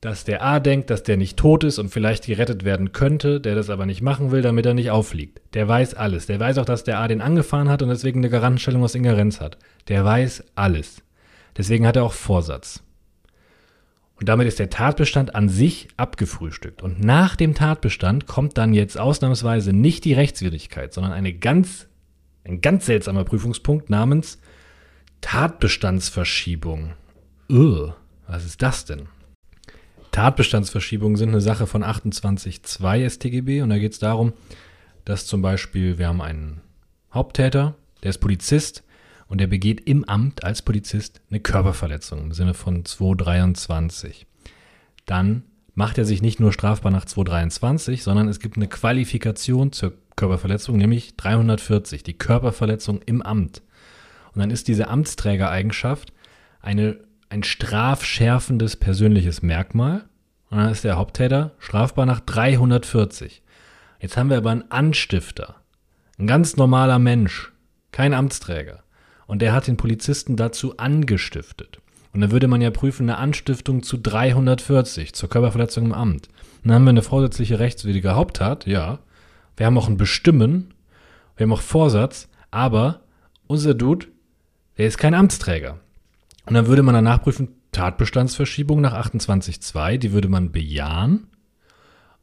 dass 0.00 0.24
der 0.24 0.44
A 0.44 0.60
denkt, 0.60 0.90
dass 0.90 1.02
der 1.02 1.16
nicht 1.16 1.36
tot 1.36 1.64
ist 1.64 1.78
und 1.78 1.88
vielleicht 1.88 2.26
gerettet 2.26 2.64
werden 2.64 2.92
könnte, 2.92 3.40
der 3.40 3.54
das 3.54 3.70
aber 3.70 3.86
nicht 3.86 4.02
machen 4.02 4.30
will, 4.30 4.42
damit 4.42 4.66
er 4.66 4.74
nicht 4.74 4.90
auffliegt. 4.90 5.40
Der 5.54 5.66
weiß 5.66 5.94
alles. 5.94 6.26
Der 6.26 6.38
weiß 6.38 6.58
auch, 6.58 6.64
dass 6.64 6.84
der 6.84 6.98
A 6.98 7.08
den 7.08 7.22
angefahren 7.22 7.68
hat 7.68 7.82
und 7.82 7.88
deswegen 7.88 8.20
eine 8.20 8.30
Garantenstellung 8.30 8.84
aus 8.84 8.94
Ingerenz 8.94 9.40
hat. 9.40 9.58
Der 9.88 10.04
weiß 10.04 10.44
alles. 10.54 11.02
Deswegen 11.56 11.86
hat 11.86 11.96
er 11.96 12.04
auch 12.04 12.12
Vorsatz. 12.12 12.82
Und 14.18 14.28
damit 14.28 14.46
ist 14.46 14.58
der 14.58 14.70
Tatbestand 14.70 15.34
an 15.34 15.48
sich 15.48 15.88
abgefrühstückt. 15.96 16.82
Und 16.82 17.02
nach 17.02 17.36
dem 17.36 17.54
Tatbestand 17.54 18.26
kommt 18.26 18.56
dann 18.56 18.72
jetzt 18.72 18.98
ausnahmsweise 18.98 19.72
nicht 19.72 20.04
die 20.04 20.14
Rechtswidrigkeit, 20.14 20.92
sondern 20.92 21.12
eine 21.12 21.34
ganz, 21.34 21.86
ein 22.44 22.60
ganz 22.60 22.86
seltsamer 22.86 23.24
Prüfungspunkt 23.24 23.90
namens 23.90 24.38
Tatbestandsverschiebung. 25.20 26.92
Ugh, 27.50 27.94
was 28.26 28.44
ist 28.44 28.62
das 28.62 28.84
denn? 28.86 29.08
Tatbestandsverschiebungen 30.16 31.18
sind 31.18 31.28
eine 31.28 31.42
Sache 31.42 31.66
von 31.66 31.84
28.2 31.84 33.10
StGB 33.10 33.60
und 33.60 33.68
da 33.68 33.76
geht 33.76 33.92
es 33.92 33.98
darum, 33.98 34.32
dass 35.04 35.26
zum 35.26 35.42
Beispiel 35.42 35.98
wir 35.98 36.08
haben 36.08 36.22
einen 36.22 36.62
Haupttäter, 37.12 37.74
der 38.02 38.08
ist 38.08 38.20
Polizist 38.20 38.82
und 39.28 39.42
der 39.42 39.46
begeht 39.46 39.86
im 39.86 40.04
Amt 40.04 40.42
als 40.42 40.62
Polizist 40.62 41.20
eine 41.28 41.40
Körperverletzung 41.40 42.18
im 42.20 42.32
Sinne 42.32 42.54
von 42.54 42.86
223. 42.86 44.26
Dann 45.04 45.42
macht 45.74 45.98
er 45.98 46.06
sich 46.06 46.22
nicht 46.22 46.40
nur 46.40 46.50
strafbar 46.50 46.92
nach 46.92 47.04
223, 47.04 48.02
sondern 48.02 48.26
es 48.28 48.40
gibt 48.40 48.56
eine 48.56 48.68
Qualifikation 48.68 49.70
zur 49.70 49.92
Körperverletzung, 50.16 50.78
nämlich 50.78 51.18
340, 51.18 52.04
die 52.04 52.16
Körperverletzung 52.16 53.02
im 53.02 53.20
Amt. 53.20 53.60
Und 54.32 54.40
dann 54.40 54.50
ist 54.50 54.66
diese 54.66 54.88
Amtsträgereigenschaft 54.88 56.14
eine 56.62 57.04
ein 57.28 57.42
strafschärfendes 57.42 58.76
persönliches 58.76 59.42
Merkmal. 59.42 60.04
Und 60.50 60.58
dann 60.58 60.70
ist 60.70 60.84
der 60.84 60.96
Haupttäter 60.96 61.52
strafbar 61.58 62.06
nach 62.06 62.20
340. 62.20 63.42
Jetzt 64.00 64.16
haben 64.16 64.30
wir 64.30 64.36
aber 64.36 64.50
einen 64.50 64.70
Anstifter. 64.70 65.56
Ein 66.18 66.26
ganz 66.26 66.56
normaler 66.56 66.98
Mensch. 66.98 67.52
Kein 67.92 68.14
Amtsträger. 68.14 68.84
Und 69.26 69.42
der 69.42 69.52
hat 69.52 69.66
den 69.66 69.76
Polizisten 69.76 70.36
dazu 70.36 70.76
angestiftet. 70.76 71.80
Und 72.12 72.20
dann 72.20 72.30
würde 72.30 72.48
man 72.48 72.60
ja 72.60 72.70
prüfen, 72.70 73.10
eine 73.10 73.18
Anstiftung 73.18 73.82
zu 73.82 73.98
340 73.98 75.12
zur 75.12 75.28
Körperverletzung 75.28 75.86
im 75.86 75.92
Amt. 75.92 76.28
Dann 76.62 76.72
haben 76.72 76.84
wir 76.84 76.90
eine 76.90 77.02
vorsätzliche 77.02 77.58
rechtswidrige 77.58 78.14
Haupttat, 78.14 78.66
ja. 78.66 79.00
Wir 79.56 79.66
haben 79.66 79.76
auch 79.76 79.88
ein 79.88 79.96
Bestimmen, 79.96 80.74
wir 81.36 81.44
haben 81.44 81.52
auch 81.52 81.60
Vorsatz, 81.60 82.28
aber 82.50 83.00
unser 83.46 83.74
Dude, 83.74 84.06
der 84.78 84.86
ist 84.86 84.98
kein 84.98 85.14
Amtsträger. 85.14 85.78
Und 86.46 86.54
dann 86.54 86.66
würde 86.68 86.82
man 86.82 86.94
danach 86.94 87.22
prüfen, 87.22 87.48
Tatbestandsverschiebung 87.72 88.80
nach 88.80 88.94
28.2, 88.94 89.98
die 89.98 90.12
würde 90.12 90.28
man 90.28 90.52
bejahen. 90.52 91.26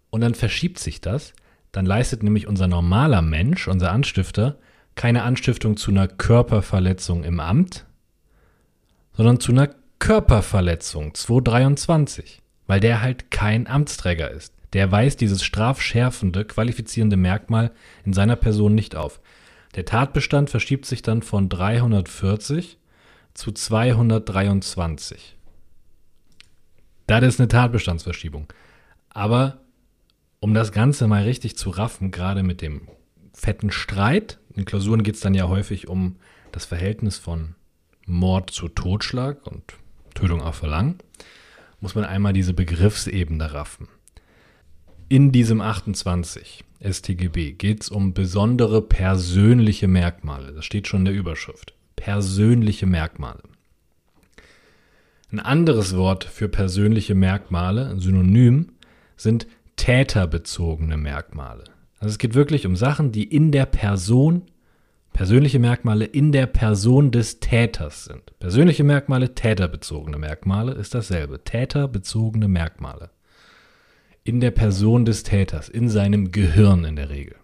Und 0.10 0.22
dann 0.22 0.34
verschiebt 0.34 0.80
sich 0.80 1.02
das. 1.02 1.34
Dann 1.72 1.86
leistet 1.86 2.24
nämlich 2.24 2.48
unser 2.48 2.68
normaler 2.68 3.22
Mensch, 3.22 3.68
unser 3.68 3.92
Anstifter, 3.92 4.58
keine 4.96 5.24
Anstiftung 5.24 5.76
zu 5.76 5.92
einer 5.92 6.08
Körperverletzung 6.08 7.24
im 7.24 7.40
Amt, 7.40 7.86
sondern 9.14 9.40
zu 9.40 9.52
einer 9.52 9.70
Körperverletzung 10.00 11.14
223, 11.14 12.42
weil 12.68 12.80
der 12.80 13.02
halt 13.02 13.32
kein 13.32 13.68
Amtsträger 13.68 14.32
ist. 14.32 14.54
Der 14.74 14.92
weist 14.92 15.22
dieses 15.22 15.44
strafschärfende, 15.44 16.46
qualifizierende 16.46 17.18
Merkmal 17.18 17.72
in 18.06 18.14
seiner 18.14 18.36
Person 18.36 18.76
nicht 18.76 18.96
auf. 18.96 19.20
Der 19.76 19.86
Tatbestand 19.86 20.50
verschiebt 20.50 20.86
sich 20.86 21.02
dann 21.02 21.22
von 21.22 21.50
340 21.50 22.78
zu 23.34 23.52
223. 23.52 25.36
Das 27.08 27.24
ist 27.24 27.40
eine 27.40 27.48
Tatbestandsverschiebung. 27.48 28.52
Aber 29.10 29.62
um 30.40 30.54
das 30.54 30.72
Ganze 30.72 31.08
mal 31.08 31.24
richtig 31.24 31.58
zu 31.58 31.70
raffen, 31.70 32.12
gerade 32.12 32.44
mit 32.44 32.62
dem 32.62 32.88
fetten 33.34 33.72
Streit, 33.72 34.40
in 34.56 34.66
Klausuren 34.66 35.04
geht 35.04 35.16
es 35.16 35.22
dann 35.22 35.34
ja 35.34 35.48
häufig 35.48 35.88
um 35.88 36.18
das 36.52 36.66
Verhältnis 36.66 37.18
von 37.18 37.56
Mord 38.06 38.52
zu 38.52 38.68
Totschlag 38.68 39.46
und 39.48 39.64
Tötung 40.14 40.42
auf 40.42 40.56
Verlangen, 40.56 41.00
muss 41.80 41.96
man 41.96 42.06
einmal 42.06 42.34
diese 42.34 42.54
Begriffsebene 42.54 43.54
raffen. 43.54 43.88
In 45.10 45.32
diesem 45.32 45.62
28 45.62 46.64
StGB 46.82 47.54
geht 47.54 47.84
es 47.84 47.90
um 47.90 48.14
besondere 48.14 48.82
persönliche 48.82 49.88
Merkmale. 49.88 50.54
Das 50.54 50.66
steht 50.66 50.88
schon 50.88 51.02
in 51.02 51.06
der 51.06 51.14
Überschrift 51.14 51.74
persönliche 52.04 52.86
Merkmale. 52.86 53.44
Ein 55.32 55.40
anderes 55.40 55.96
Wort 55.96 56.26
für 56.26 56.50
persönliche 56.50 57.16
Merkmale, 57.16 57.88
ein 57.88 58.00
Synonym, 58.00 58.74
sind 59.16 59.48
täterbezogene 59.78 60.98
Merkmale. 60.98 61.64
Also 62.00 62.12
es 62.12 62.18
geht 62.18 62.34
wirklich 62.34 62.66
um 62.66 62.76
Sachen, 62.76 63.14
die 63.14 63.24
in 63.24 63.54
der 63.54 63.66
Person, 63.66 64.42
persönliche 65.14 65.60
Merkmale 65.60 66.04
in 66.04 66.34
der 66.34 66.46
Person 66.46 67.12
des 67.12 67.40
Täters 67.40 68.04
sind. 68.04 68.38
Persönliche 68.38 68.84
Merkmale, 68.84 69.34
täterbezogene 69.34 70.18
Merkmale 70.18 70.74
ist 70.74 70.94
dasselbe. 70.94 71.46
Täterbezogene 71.46 72.50
Merkmale. 72.50 73.12
In 74.26 74.42
der 74.42 74.52
Person 74.52 75.06
des 75.06 75.24
Täters, 75.24 75.70
in 75.70 75.88
seinem 75.88 76.34
Gehirn 76.34 76.84
in 76.84 76.98
der 76.98 77.10
Regel. 77.10 77.38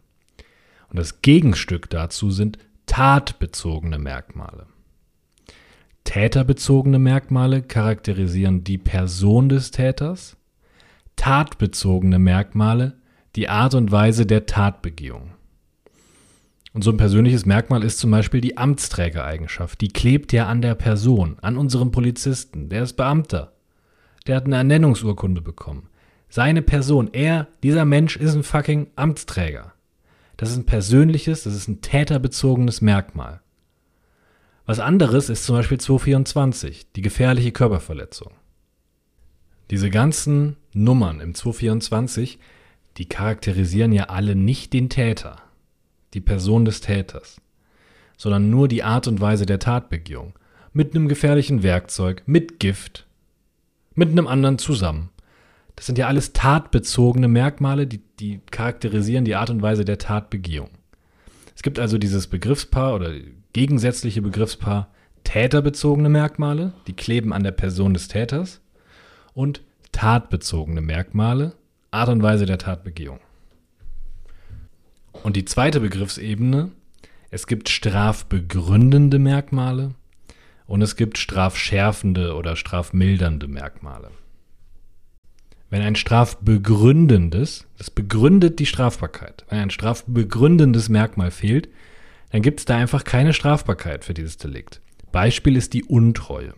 Und 0.90 1.00
das 1.00 1.22
Gegenstück 1.22 1.90
dazu 1.90 2.30
sind 2.30 2.58
tatbezogene 2.90 4.00
Merkmale. 4.00 4.66
Täterbezogene 6.06 6.98
Merkmale 6.98 7.62
charakterisieren 7.62 8.64
die 8.64 8.80
Person 8.80 9.48
des 9.48 9.70
Täters, 9.70 10.38
tatbezogene 11.16 12.18
Merkmale 12.18 12.98
die 13.36 13.48
Art 13.48 13.76
und 13.76 13.92
Weise 13.92 14.26
der 14.26 14.48
Tatbegehung. 14.48 15.36
Und 16.74 16.84
so 16.84 16.90
ein 16.90 16.98
persönliches 16.98 17.46
Merkmal 17.46 17.84
ist 17.84 18.00
zum 18.00 18.10
Beispiel 18.10 18.42
die 18.42 18.58
Amtsträgereigenschaft. 18.58 19.80
Die 19.82 19.90
klebt 19.90 20.34
ja 20.34 20.48
an 20.48 20.64
der 20.64 20.74
Person, 20.74 21.38
an 21.42 21.58
unserem 21.58 21.92
Polizisten. 21.92 22.70
Der 22.70 22.82
ist 22.84 22.94
Beamter. 22.94 23.54
Der 24.26 24.36
hat 24.36 24.46
eine 24.46 24.58
Ernennungsurkunde 24.58 25.42
bekommen. 25.42 25.90
Seine 26.28 26.64
Person, 26.64 27.10
er, 27.14 27.48
dieser 27.62 27.86
Mensch 27.86 28.18
ist 28.18 28.36
ein 28.36 28.44
fucking 28.44 28.88
Amtsträger. 28.96 29.74
Das 30.40 30.52
ist 30.52 30.56
ein 30.56 30.66
persönliches, 30.66 31.44
das 31.44 31.54
ist 31.54 31.68
ein 31.68 31.82
täterbezogenes 31.82 32.80
Merkmal. 32.80 33.42
Was 34.66 34.80
anderes 34.80 35.28
ist 35.28 35.44
zum 35.44 35.58
Beispiel 35.58 35.82
224, 35.82 36.94
die 36.94 37.02
gefährliche 37.02 37.52
Körperverletzung. 37.52 38.32
Diese 39.70 39.90
ganzen 39.90 40.56
Nummern 40.72 41.20
im 41.20 41.36
224, 41.36 42.40
die 42.96 43.10
charakterisieren 43.10 43.92
ja 43.92 44.06
alle 44.06 44.34
nicht 44.34 44.72
den 44.72 44.88
Täter, 44.88 45.42
die 46.14 46.22
Person 46.22 46.64
des 46.64 46.80
Täters, 46.80 47.42
sondern 48.16 48.50
nur 48.50 48.70
die 48.70 48.84
Art 48.84 49.10
und 49.10 49.20
Weise 49.20 49.46
der 49.46 49.60
Tatbegehung. 49.60 50.40
Mit 50.72 50.96
einem 50.96 51.10
gefährlichen 51.10 51.64
Werkzeug, 51.64 52.24
mit 52.28 52.62
Gift, 52.62 53.08
mit 53.94 54.08
einem 54.08 54.28
anderen 54.28 54.58
zusammen. 54.58 55.10
Das 55.80 55.86
sind 55.86 55.98
ja 55.98 56.08
alles 56.08 56.34
tatbezogene 56.34 57.30
Merkmale, 57.30 57.88
die, 57.88 58.02
die 58.20 58.42
charakterisieren 58.52 59.24
die 59.24 59.36
Art 59.36 59.50
und 59.50 59.62
Weise 59.62 59.86
der 59.86 59.98
Tatbegehung. 59.98 60.72
Es 61.56 61.62
gibt 61.62 61.80
also 61.80 61.98
dieses 61.98 62.28
Begriffspaar 62.28 62.96
oder 62.96 63.14
gegensätzliche 63.54 64.22
Begriffspaar 64.22 64.90
täterbezogene 65.24 66.10
Merkmale, 66.10 66.74
die 66.88 66.98
kleben 66.98 67.32
an 67.32 67.46
der 67.46 67.54
Person 67.54 67.94
des 67.94 68.10
Täters, 68.10 68.60
und 69.34 69.62
tatbezogene 69.94 70.82
Merkmale, 70.82 71.56
Art 71.92 72.10
und 72.10 72.22
Weise 72.22 72.46
der 72.46 72.58
Tatbegehung. 72.58 73.22
Und 75.24 75.38
die 75.38 75.46
zweite 75.46 75.80
Begriffsebene, 75.80 76.72
es 77.32 77.48
gibt 77.48 77.70
strafbegründende 77.70 79.18
Merkmale 79.18 79.96
und 80.68 80.82
es 80.82 80.98
gibt 80.98 81.18
strafschärfende 81.18 82.36
oder 82.36 82.58
strafmildernde 82.58 83.48
Merkmale. 83.48 84.12
Wenn 85.70 85.82
ein 85.82 85.96
strafbegründendes, 85.96 87.68
das 87.78 87.92
begründet 87.92 88.60
die 88.60 88.66
Strafbarkeit, 88.66 89.46
wenn 89.50 89.60
ein 89.60 89.70
strafbegründendes 89.70 90.90
Merkmal 90.90 91.32
fehlt, 91.32 91.70
dann 92.32 92.42
gibt 92.42 92.60
es 92.60 92.66
da 92.66 92.78
einfach 92.78 93.04
keine 93.04 93.34
Strafbarkeit 93.34 94.04
für 94.04 94.14
dieses 94.14 94.38
Delikt. 94.38 94.82
Beispiel 95.12 95.56
ist 95.56 95.74
die 95.74 95.84
Untreue. 95.84 96.54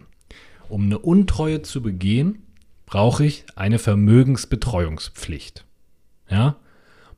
Um 0.69 0.83
eine 0.83 0.99
Untreue 0.99 1.61
zu 1.61 1.81
begehen, 1.81 2.43
brauche 2.85 3.25
ich 3.25 3.45
eine 3.55 3.79
Vermögensbetreuungspflicht. 3.79 5.65
Ja? 6.29 6.57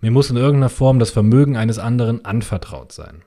Mir 0.01 0.11
muss 0.11 0.29
in 0.29 0.37
irgendeiner 0.37 0.69
Form 0.69 0.99
das 0.99 1.11
Vermögen 1.11 1.57
eines 1.57 1.79
anderen 1.79 2.25
anvertraut 2.25 2.91
sein. 2.91 3.23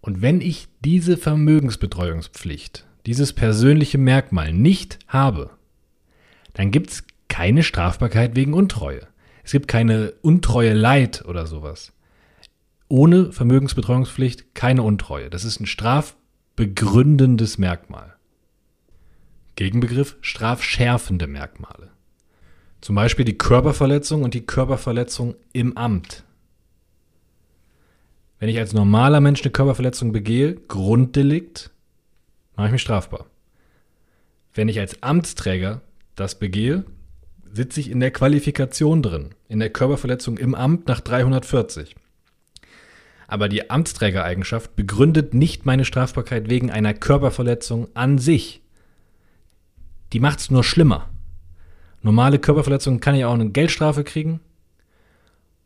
Und 0.00 0.20
wenn 0.20 0.40
ich 0.40 0.68
diese 0.84 1.16
Vermögensbetreuungspflicht, 1.16 2.86
dieses 3.06 3.32
persönliche 3.32 3.98
Merkmal 3.98 4.52
nicht 4.52 4.98
habe, 5.08 5.50
dann 6.54 6.70
gibt 6.70 6.90
es 6.90 7.04
keine 7.28 7.62
Strafbarkeit 7.62 8.36
wegen 8.36 8.54
Untreue. 8.54 9.06
Es 9.44 9.52
gibt 9.52 9.68
keine 9.68 10.12
Untreue 10.22 10.72
Leid 10.72 11.24
oder 11.26 11.46
sowas. 11.46 11.92
Ohne 12.88 13.32
Vermögensbetreuungspflicht 13.32 14.54
keine 14.54 14.82
Untreue. 14.82 15.30
Das 15.30 15.44
ist 15.44 15.60
ein 15.60 15.66
strafbegründendes 15.66 17.58
Merkmal. 17.58 18.14
Gegenbegriff 19.56 20.16
strafschärfende 20.20 21.26
Merkmale. 21.26 21.90
Zum 22.80 22.96
Beispiel 22.96 23.24
die 23.24 23.38
Körperverletzung 23.38 24.22
und 24.22 24.34
die 24.34 24.44
Körperverletzung 24.44 25.36
im 25.52 25.76
Amt. 25.76 26.24
Wenn 28.38 28.48
ich 28.48 28.58
als 28.58 28.72
normaler 28.72 29.20
Mensch 29.20 29.42
eine 29.42 29.52
Körperverletzung 29.52 30.12
begehe, 30.12 30.56
Grunddelikt, 30.56 31.70
mache 32.56 32.66
ich 32.66 32.72
mich 32.72 32.82
strafbar. 32.82 33.26
Wenn 34.52 34.68
ich 34.68 34.80
als 34.80 35.02
Amtsträger 35.02 35.80
das 36.14 36.38
begehe, 36.38 36.84
sitze 37.52 37.80
ich 37.80 37.90
in 37.90 38.00
der 38.00 38.10
Qualifikation 38.10 39.02
drin, 39.02 39.34
in 39.48 39.58
der 39.58 39.70
Körperverletzung 39.70 40.38
im 40.38 40.54
Amt 40.54 40.88
nach 40.88 41.00
340. 41.00 41.94
Aber 43.28 43.48
die 43.48 43.70
Amtsträgereigenschaft 43.70 44.76
begründet 44.76 45.32
nicht 45.34 45.64
meine 45.64 45.84
Strafbarkeit 45.84 46.50
wegen 46.50 46.70
einer 46.70 46.92
Körperverletzung 46.92 47.88
an 47.94 48.18
sich. 48.18 48.62
Die 50.12 50.20
macht 50.20 50.40
es 50.40 50.50
nur 50.50 50.64
schlimmer. 50.64 51.08
Normale 52.02 52.38
Körperverletzungen 52.38 53.00
kann 53.00 53.14
ich 53.14 53.24
auch 53.24 53.32
eine 53.32 53.50
Geldstrafe 53.50 54.04
kriegen. 54.04 54.40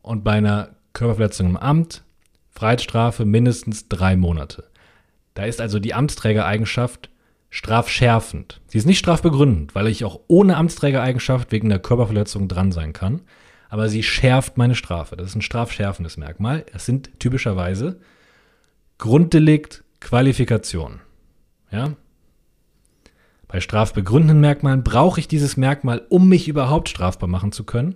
Und 0.01 0.23
bei 0.23 0.33
einer 0.33 0.75
Körperverletzung 0.93 1.47
im 1.47 1.57
Amt 1.57 2.03
Freiheitsstrafe 2.51 3.25
mindestens 3.25 3.87
drei 3.87 4.15
Monate. 4.15 4.69
Da 5.33 5.45
ist 5.45 5.61
also 5.61 5.79
die 5.79 5.93
Amtsträgereigenschaft 5.93 7.09
strafschärfend. 7.49 8.61
Sie 8.67 8.77
ist 8.77 8.85
nicht 8.85 8.99
strafbegründend, 8.99 9.75
weil 9.75 9.87
ich 9.87 10.03
auch 10.03 10.19
ohne 10.27 10.57
Amtsträgereigenschaft 10.57 11.51
wegen 11.51 11.69
der 11.69 11.79
Körperverletzung 11.79 12.47
dran 12.47 12.71
sein 12.71 12.93
kann. 12.93 13.21
Aber 13.69 13.89
sie 13.89 14.03
schärft 14.03 14.57
meine 14.57 14.75
Strafe. 14.75 15.17
Das 15.17 15.29
ist 15.29 15.35
ein 15.35 15.41
strafschärfendes 15.41 16.17
Merkmal. 16.17 16.65
Es 16.73 16.85
sind 16.85 17.19
typischerweise 17.19 17.99
Grunddelikt, 18.97 19.83
Qualifikation. 19.99 21.01
Ja? 21.71 21.93
Bei 23.47 23.61
strafbegründenden 23.61 24.41
Merkmalen 24.41 24.83
brauche 24.83 25.19
ich 25.19 25.27
dieses 25.27 25.57
Merkmal, 25.57 26.05
um 26.09 26.27
mich 26.27 26.47
überhaupt 26.47 26.89
strafbar 26.89 27.29
machen 27.29 27.51
zu 27.51 27.63
können. 27.63 27.95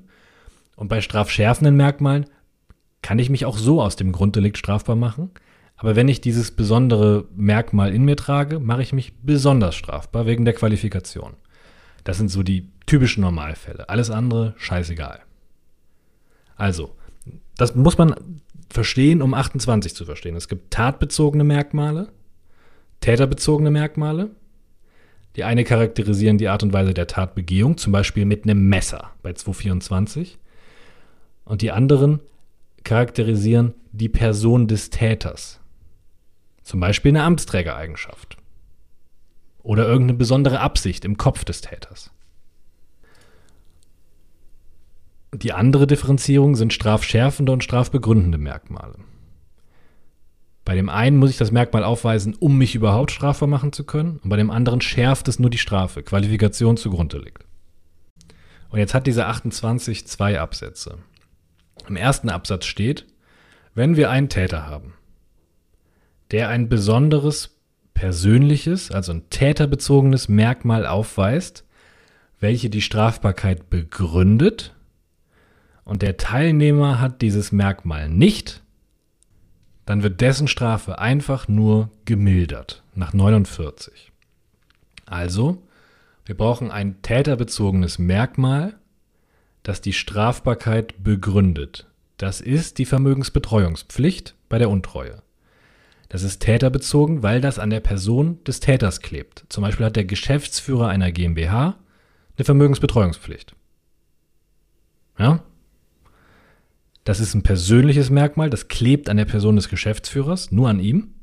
Und 0.75 0.87
bei 0.87 1.01
strafschärfenden 1.01 1.75
Merkmalen 1.75 2.25
kann 3.01 3.19
ich 3.19 3.29
mich 3.29 3.45
auch 3.45 3.57
so 3.57 3.81
aus 3.81 3.95
dem 3.95 4.11
Grunddelikt 4.11 4.57
strafbar 4.57 4.95
machen. 4.95 5.31
Aber 5.82 5.95
wenn 5.95 6.07
ich 6.07 6.21
dieses 6.21 6.51
besondere 6.51 7.25
Merkmal 7.36 7.93
in 7.93 8.05
mir 8.05 8.15
trage, 8.15 8.59
mache 8.59 8.82
ich 8.82 8.93
mich 8.93 9.13
besonders 9.21 9.75
strafbar 9.75 10.25
wegen 10.25 10.45
der 10.45 10.53
Qualifikation. 10.53 11.34
Das 12.03 12.17
sind 12.17 12.29
so 12.29 12.43
die 12.43 12.69
typischen 12.86 13.21
Normalfälle. 13.21 13.89
Alles 13.89 14.09
andere 14.09 14.53
scheißegal. 14.57 15.19
Also, 16.55 16.95
das 17.57 17.75
muss 17.75 17.97
man 17.97 18.15
verstehen, 18.69 19.21
um 19.21 19.34
28 19.34 19.95
zu 19.95 20.05
verstehen. 20.05 20.36
Es 20.36 20.47
gibt 20.47 20.71
tatbezogene 20.71 21.43
Merkmale, 21.43 22.09
täterbezogene 23.01 23.71
Merkmale 23.71 24.32
die 25.36 25.43
eine 25.43 25.63
charakterisieren 25.63 26.38
die 26.38 26.49
Art 26.49 26.63
und 26.63 26.73
Weise 26.73 26.93
der 26.93 27.07
Tatbegehung, 27.07 27.77
zum 27.77 27.93
Beispiel 27.93 28.25
mit 28.25 28.43
einem 28.43 28.67
Messer 28.67 29.11
bei 29.21 29.34
224. 29.34 30.38
Und 31.45 31.61
die 31.61 31.71
anderen 31.71 32.19
charakterisieren 32.84 33.73
die 33.93 34.09
Person 34.09 34.67
des 34.67 34.89
Täters. 34.89 35.61
Zum 36.72 36.80
Beispiel 36.80 37.11
eine 37.11 37.24
Amtsträgereigenschaft. 37.24 38.38
Oder 39.61 39.86
irgendeine 39.86 40.17
besondere 40.17 40.61
Absicht 40.61 41.03
im 41.03 41.17
Kopf 41.17 41.43
des 41.43 41.59
Täters. 41.59 42.11
Die 45.34 45.51
andere 45.51 45.86
Differenzierung 45.86 46.55
sind 46.55 46.72
strafschärfende 46.72 47.51
und 47.51 47.61
strafbegründende 47.61 48.38
Merkmale. 48.38 48.95
Bei 50.63 50.74
dem 50.74 50.88
einen 50.88 51.17
muss 51.17 51.32
ich 51.32 51.38
das 51.38 51.51
Merkmal 51.51 51.84
aufweisen, 51.84 52.36
um 52.39 52.57
mich 52.57 52.74
überhaupt 52.74 53.11
strafbar 53.11 53.49
machen 53.49 53.74
zu 53.74 53.84
können. 53.84 54.22
Und 54.24 54.30
bei 54.30 54.38
dem 54.38 54.49
anderen 54.49 54.80
schärft 54.80 55.28
es 55.28 55.39
nur 55.39 55.49
die 55.49 55.57
Strafe. 55.57 56.03
Qualifikation 56.03 56.78
zugrunde 56.78 57.17
liegt. 57.17 57.43
Und 58.69 58.80
jetzt 58.80 58.93
hat 58.93 59.07
diese 59.07 59.26
28 59.26 60.07
zwei 60.07 60.39
Absätze. 60.39 60.99
Im 61.89 61.97
ersten 61.97 62.30
Absatz 62.30 62.63
steht, 62.63 63.07
wenn 63.76 63.97
wir 63.97 64.09
einen 64.09 64.30
Täter 64.30 64.67
haben, 64.67 64.93
der 66.32 66.49
ein 66.49 66.69
besonderes 66.69 67.57
persönliches, 67.93 68.91
also 68.91 69.11
ein 69.11 69.29
täterbezogenes 69.29 70.29
Merkmal 70.29 70.86
aufweist, 70.86 71.65
welche 72.39 72.69
die 72.69 72.82
Strafbarkeit 72.82 73.69
begründet, 73.69 74.73
und 75.84 76.01
der 76.01 76.17
Teilnehmer 76.17 77.01
hat 77.01 77.21
dieses 77.21 77.51
Merkmal 77.51 78.07
nicht, 78.07 78.63
dann 79.86 80.03
wird 80.03 80.21
dessen 80.21 80.47
Strafe 80.47 80.99
einfach 80.99 81.47
nur 81.47 81.89
gemildert 82.05 82.84
nach 82.95 83.13
49. 83.13 84.11
Also, 85.05 85.61
wir 86.25 86.38
brauchen 86.38 86.71
ein 86.71 87.01
täterbezogenes 87.01 87.99
Merkmal, 87.99 88.79
das 89.63 89.82
die 89.82 89.93
Strafbarkeit 89.93 91.03
begründet. 91.03 91.88
Das 92.17 92.39
ist 92.41 92.77
die 92.77 92.86
Vermögensbetreuungspflicht 92.86 94.36
bei 94.47 94.59
der 94.59 94.69
Untreue. 94.69 95.23
Das 96.12 96.24
ist 96.24 96.41
täterbezogen, 96.41 97.24
weil 97.24 97.39
das 97.39 97.57
an 97.57 97.70
der 97.70 97.80
Person 97.80 98.43
des 98.43 98.59
Täters 98.59 98.99
klebt. 98.99 99.45
Zum 99.47 99.62
Beispiel 99.62 99.86
hat 99.86 99.95
der 99.95 100.03
Geschäftsführer 100.03 100.89
einer 100.89 101.09
GmbH 101.14 101.78
eine 102.36 102.43
Vermögensbetreuungspflicht. 102.43 103.55
Ja? 105.18 105.41
Das 107.05 107.22
ist 107.22 107.34
ein 107.34 107.43
persönliches 107.43 108.09
Merkmal, 108.09 108.49
das 108.49 108.68
klebt 108.68 109.07
an 109.07 109.16
der 109.16 109.24
Person 109.24 109.55
des 109.55 109.70
Geschäftsführers, 109.70 110.51
nur 110.51 110.68
an 110.68 110.82
ihm. 110.82 111.14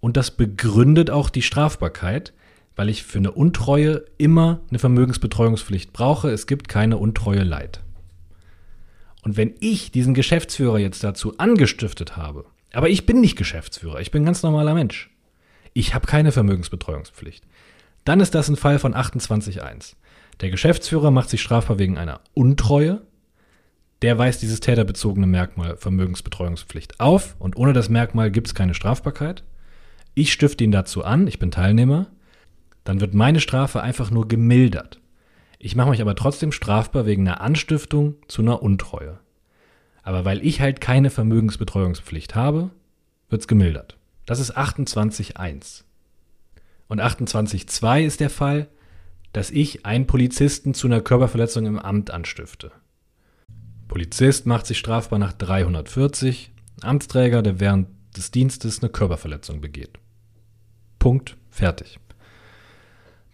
Und 0.00 0.16
das 0.16 0.32
begründet 0.32 1.08
auch 1.08 1.30
die 1.30 1.42
Strafbarkeit, 1.42 2.32
weil 2.74 2.88
ich 2.88 3.04
für 3.04 3.18
eine 3.18 3.30
Untreue 3.30 4.06
immer 4.18 4.60
eine 4.70 4.80
Vermögensbetreuungspflicht 4.80 5.92
brauche. 5.92 6.30
Es 6.30 6.48
gibt 6.48 6.68
keine 6.68 6.96
Untreue 6.96 7.44
Leid. 7.44 7.80
Und 9.22 9.36
wenn 9.36 9.54
ich 9.60 9.92
diesen 9.92 10.14
Geschäftsführer 10.14 10.80
jetzt 10.80 11.04
dazu 11.04 11.38
angestiftet 11.38 12.16
habe, 12.16 12.44
aber 12.76 12.90
ich 12.90 13.06
bin 13.06 13.22
nicht 13.22 13.36
Geschäftsführer, 13.36 14.00
ich 14.00 14.10
bin 14.10 14.26
ganz 14.26 14.42
normaler 14.42 14.74
Mensch, 14.74 15.10
ich 15.72 15.94
habe 15.94 16.06
keine 16.06 16.30
Vermögensbetreuungspflicht, 16.30 17.42
dann 18.04 18.20
ist 18.20 18.34
das 18.34 18.50
ein 18.50 18.56
Fall 18.56 18.78
von 18.78 18.94
28.1. 18.94 19.94
Der 20.42 20.50
Geschäftsführer 20.50 21.10
macht 21.10 21.30
sich 21.30 21.40
strafbar 21.40 21.78
wegen 21.78 21.96
einer 21.96 22.20
Untreue, 22.34 23.00
der 24.02 24.18
weist 24.18 24.42
dieses 24.42 24.60
täterbezogene 24.60 25.26
Merkmal 25.26 25.78
Vermögensbetreuungspflicht 25.78 27.00
auf 27.00 27.34
und 27.38 27.56
ohne 27.56 27.72
das 27.72 27.88
Merkmal 27.88 28.30
gibt 28.30 28.48
es 28.48 28.54
keine 28.54 28.74
Strafbarkeit. 28.74 29.42
Ich 30.12 30.30
stifte 30.30 30.62
ihn 30.62 30.70
dazu 30.70 31.02
an, 31.02 31.26
ich 31.28 31.38
bin 31.38 31.50
Teilnehmer, 31.50 32.08
dann 32.84 33.00
wird 33.00 33.14
meine 33.14 33.40
Strafe 33.40 33.80
einfach 33.80 34.10
nur 34.10 34.28
gemildert. 34.28 35.00
Ich 35.58 35.76
mache 35.76 35.88
mich 35.88 36.02
aber 36.02 36.14
trotzdem 36.14 36.52
strafbar 36.52 37.06
wegen 37.06 37.26
einer 37.26 37.40
Anstiftung 37.40 38.16
zu 38.28 38.42
einer 38.42 38.62
Untreue. 38.62 39.18
Aber 40.06 40.24
weil 40.24 40.46
ich 40.46 40.60
halt 40.60 40.80
keine 40.80 41.10
Vermögensbetreuungspflicht 41.10 42.36
habe, 42.36 42.70
wird 43.28 43.40
es 43.40 43.48
gemildert. 43.48 43.96
Das 44.24 44.38
ist 44.38 44.56
28.1. 44.56 45.82
Und 46.86 47.00
28.2 47.00 48.04
ist 48.04 48.20
der 48.20 48.30
Fall, 48.30 48.68
dass 49.32 49.50
ich 49.50 49.84
einen 49.84 50.06
Polizisten 50.06 50.74
zu 50.74 50.86
einer 50.86 51.00
Körperverletzung 51.00 51.66
im 51.66 51.80
Amt 51.80 52.12
anstifte. 52.12 52.70
Polizist 53.88 54.46
macht 54.46 54.66
sich 54.66 54.78
strafbar 54.78 55.18
nach 55.18 55.32
340. 55.32 56.52
Amtsträger, 56.82 57.42
der 57.42 57.58
während 57.58 57.88
des 58.16 58.30
Dienstes 58.30 58.80
eine 58.80 58.90
Körperverletzung 58.90 59.60
begeht. 59.60 59.98
Punkt, 61.00 61.36
fertig. 61.50 61.98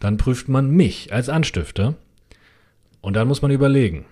Dann 0.00 0.16
prüft 0.16 0.48
man 0.48 0.70
mich 0.70 1.12
als 1.12 1.28
Anstifter 1.28 1.96
und 3.02 3.12
dann 3.12 3.28
muss 3.28 3.42
man 3.42 3.50
überlegen, 3.50 4.06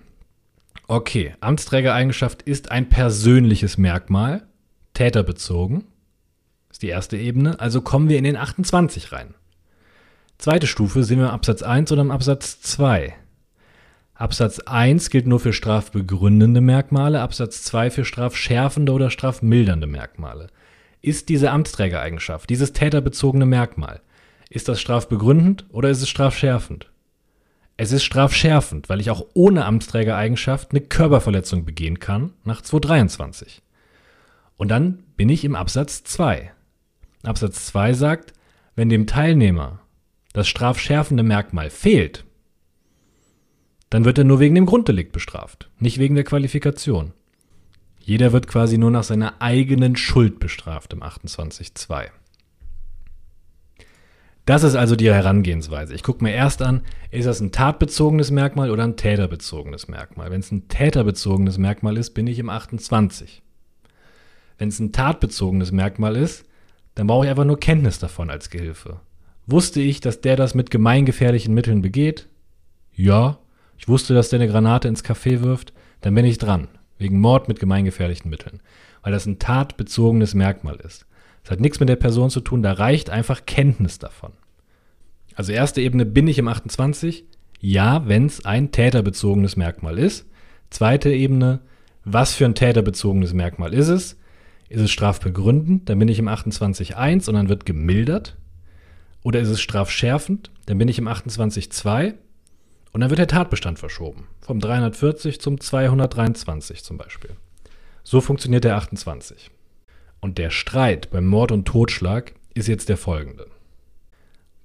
okay, 0.87 1.35
Amtsträgereigenschaft 1.39 2.41
ist 2.41 2.71
ein 2.71 2.89
persönliches 2.89 3.77
Merkmal, 3.77 4.47
täterbezogen, 4.93 5.85
ist 6.69 6.81
die 6.81 6.89
erste 6.89 7.17
Ebene, 7.17 7.59
also 7.59 7.81
kommen 7.81 8.09
wir 8.09 8.17
in 8.17 8.23
den 8.23 8.37
28 8.37 9.11
rein. 9.11 9.33
Zweite 10.37 10.67
Stufe 10.67 11.03
sind 11.03 11.19
wir 11.19 11.27
im 11.27 11.31
Absatz 11.31 11.61
1 11.61 11.91
oder 11.91 12.01
im 12.01 12.11
Absatz 12.11 12.61
2. 12.61 13.13
Absatz 14.13 14.59
1 14.59 15.09
gilt 15.09 15.25
nur 15.25 15.39
für 15.39 15.53
strafbegründende 15.53 16.61
Merkmale, 16.61 17.21
Absatz 17.21 17.63
2 17.63 17.89
für 17.89 18.05
strafschärfende 18.05 18.91
oder 18.91 19.09
strafmildernde 19.09 19.87
Merkmale. 19.87 20.47
Ist 21.01 21.29
diese 21.29 21.49
Amtsträgereigenschaft, 21.49 22.49
dieses 22.49 22.73
täterbezogene 22.73 23.47
Merkmal, 23.47 24.01
ist 24.49 24.67
das 24.67 24.79
strafbegründend 24.79 25.65
oder 25.71 25.89
ist 25.89 26.01
es 26.01 26.09
strafschärfend? 26.09 26.90
Es 27.81 27.91
ist 27.91 28.03
strafschärfend, 28.03 28.89
weil 28.89 29.01
ich 29.01 29.09
auch 29.09 29.25
ohne 29.33 29.65
Amtsträgereigenschaft 29.65 30.69
eine 30.69 30.81
Körperverletzung 30.81 31.65
begehen 31.65 31.97
kann 31.97 32.31
nach 32.43 32.61
223. 32.61 33.63
Und 34.55 34.67
dann 34.67 34.99
bin 35.17 35.29
ich 35.29 35.43
im 35.43 35.55
Absatz 35.55 36.03
2. 36.03 36.51
Absatz 37.23 37.65
2 37.65 37.93
sagt, 37.93 38.33
wenn 38.75 38.89
dem 38.89 39.07
Teilnehmer 39.07 39.79
das 40.31 40.47
strafschärfende 40.47 41.23
Merkmal 41.23 41.71
fehlt, 41.71 42.23
dann 43.89 44.05
wird 44.05 44.19
er 44.19 44.25
nur 44.25 44.39
wegen 44.39 44.53
dem 44.53 44.67
Grunddelikt 44.67 45.11
bestraft, 45.11 45.71
nicht 45.79 45.97
wegen 45.97 46.13
der 46.13 46.23
Qualifikation. 46.23 47.13
Jeder 47.99 48.31
wird 48.31 48.45
quasi 48.45 48.77
nur 48.77 48.91
nach 48.91 49.05
seiner 49.05 49.41
eigenen 49.41 49.95
Schuld 49.95 50.37
bestraft 50.39 50.93
im 50.93 51.01
28.2. 51.01 52.11
Das 54.45 54.63
ist 54.63 54.75
also 54.75 54.95
die 54.95 55.11
Herangehensweise. 55.11 55.93
Ich 55.93 56.03
gucke 56.03 56.23
mir 56.23 56.33
erst 56.33 56.61
an, 56.61 56.81
ist 57.11 57.27
das 57.27 57.41
ein 57.41 57.51
tatbezogenes 57.51 58.31
Merkmal 58.31 58.71
oder 58.71 58.83
ein 58.83 58.97
täterbezogenes 58.97 59.87
Merkmal. 59.87 60.31
Wenn 60.31 60.39
es 60.39 60.51
ein 60.51 60.67
täterbezogenes 60.67 61.57
Merkmal 61.57 61.97
ist, 61.97 62.11
bin 62.11 62.25
ich 62.27 62.39
im 62.39 62.49
28. 62.49 63.43
Wenn 64.57 64.69
es 64.69 64.79
ein 64.79 64.91
tatbezogenes 64.91 65.71
Merkmal 65.71 66.15
ist, 66.15 66.45
dann 66.95 67.07
brauche 67.07 67.25
ich 67.25 67.29
einfach 67.29 67.45
nur 67.45 67.59
Kenntnis 67.59 67.99
davon 67.99 68.29
als 68.29 68.49
Gehilfe. 68.49 68.99
Wusste 69.45 69.81
ich, 69.81 70.01
dass 70.01 70.21
der 70.21 70.35
das 70.35 70.55
mit 70.55 70.71
gemeingefährlichen 70.71 71.53
Mitteln 71.53 71.81
begeht? 71.81 72.27
Ja. 72.93 73.39
Ich 73.77 73.87
wusste, 73.87 74.13
dass 74.13 74.29
der 74.29 74.39
eine 74.39 74.51
Granate 74.51 74.87
ins 74.87 75.03
Café 75.03 75.41
wirft? 75.41 75.73
Dann 76.01 76.13
bin 76.13 76.25
ich 76.25 76.37
dran. 76.37 76.67
Wegen 76.97 77.19
Mord 77.19 77.47
mit 77.47 77.59
gemeingefährlichen 77.59 78.29
Mitteln. 78.29 78.59
Weil 79.01 79.11
das 79.11 79.25
ein 79.25 79.39
tatbezogenes 79.39 80.33
Merkmal 80.33 80.75
ist. 80.75 81.05
Das 81.43 81.51
hat 81.51 81.59
nichts 81.59 81.79
mit 81.79 81.89
der 81.89 81.95
Person 81.95 82.29
zu 82.29 82.41
tun, 82.41 82.61
da 82.61 82.73
reicht 82.73 83.09
einfach 83.09 83.45
Kenntnis 83.45 83.99
davon. 83.99 84.33
Also 85.35 85.51
erste 85.51 85.81
Ebene, 85.81 86.05
bin 86.05 86.27
ich 86.27 86.37
im 86.37 86.47
28? 86.47 87.25
Ja, 87.59 88.07
wenn 88.07 88.25
es 88.25 88.45
ein 88.45 88.71
täterbezogenes 88.71 89.55
Merkmal 89.55 89.97
ist. 89.97 90.27
Zweite 90.69 91.11
Ebene, 91.11 91.61
was 92.03 92.33
für 92.33 92.45
ein 92.45 92.55
täterbezogenes 92.55 93.33
Merkmal 93.33 93.73
ist 93.73 93.87
es? 93.87 94.17
Ist 94.69 94.81
es 94.81 94.91
strafbegründend? 94.91 95.89
Dann 95.89 95.99
bin 95.99 96.07
ich 96.07 96.19
im 96.19 96.27
28.1 96.27 97.27
und 97.27 97.35
dann 97.35 97.49
wird 97.49 97.65
gemildert. 97.65 98.37
Oder 99.23 99.39
ist 99.39 99.49
es 99.49 99.61
strafschärfend? 99.61 100.49
Dann 100.65 100.77
bin 100.77 100.87
ich 100.87 100.97
im 100.97 101.07
28.2 101.07 102.13
und 102.91 103.01
dann 103.01 103.09
wird 103.09 103.19
der 103.19 103.27
Tatbestand 103.27 103.79
verschoben. 103.79 104.27
Vom 104.39 104.59
340 104.59 105.39
zum 105.39 105.59
223 105.59 106.83
zum 106.83 106.97
Beispiel. 106.97 107.31
So 108.03 108.21
funktioniert 108.21 108.63
der 108.63 108.77
28. 108.77 109.51
Und 110.21 110.37
der 110.37 110.51
Streit 110.51 111.09
beim 111.09 111.25
Mord 111.25 111.51
und 111.51 111.65
Totschlag 111.65 112.33
ist 112.53 112.67
jetzt 112.67 112.89
der 112.89 112.97
folgende. 112.97 113.47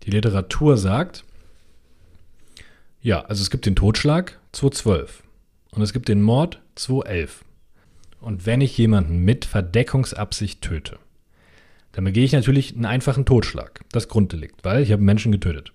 Die 0.03 0.11
Literatur 0.11 0.77
sagt, 0.77 1.25
ja, 3.01 3.23
also 3.23 3.43
es 3.43 3.51
gibt 3.51 3.67
den 3.67 3.75
Totschlag 3.75 4.39
212 4.53 5.23
und 5.71 5.83
es 5.83 5.93
gibt 5.93 6.09
den 6.09 6.23
Mord 6.23 6.61
211. 6.77 7.45
Und 8.21 8.47
wenn 8.47 8.61
ich 8.61 8.77
jemanden 8.77 9.25
mit 9.25 9.45
Verdeckungsabsicht 9.45 10.61
töte, 10.61 10.99
dann 11.93 12.05
begehe 12.05 12.25
ich 12.25 12.33
natürlich 12.33 12.75
einen 12.75 12.85
einfachen 12.85 13.25
Totschlag, 13.25 13.81
das 13.93 14.09
Grunddelikt, 14.09 14.65
weil 14.65 14.83
ich 14.83 14.93
habe 14.93 15.03
Menschen 15.03 15.33
getötet. 15.33 15.73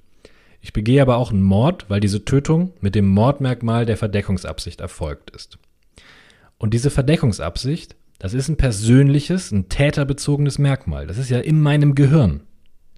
Ich 0.61 0.73
begehe 0.73 1.01
aber 1.01 1.17
auch 1.17 1.32
einen 1.32 1.41
Mord, 1.41 1.89
weil 1.89 1.99
diese 1.99 2.23
Tötung 2.23 2.73
mit 2.82 2.93
dem 2.93 3.07
Mordmerkmal 3.07 3.88
der 3.88 3.97
Verdeckungsabsicht 3.97 4.79
erfolgt 4.79 5.32
ist. 5.32 5.57
Und 6.59 6.75
diese 6.75 6.91
Verdeckungsabsicht 6.91 7.95
das 8.22 8.36
ist 8.36 8.49
ein 8.49 8.55
persönliches, 8.55 9.51
ein 9.51 9.67
täterbezogenes 9.67 10.59
Merkmal. 10.59 11.07
Das 11.07 11.17
ist 11.17 11.32
ja 11.32 11.39
in 11.39 11.59
meinem 11.59 11.95
Gehirn. 11.95 12.41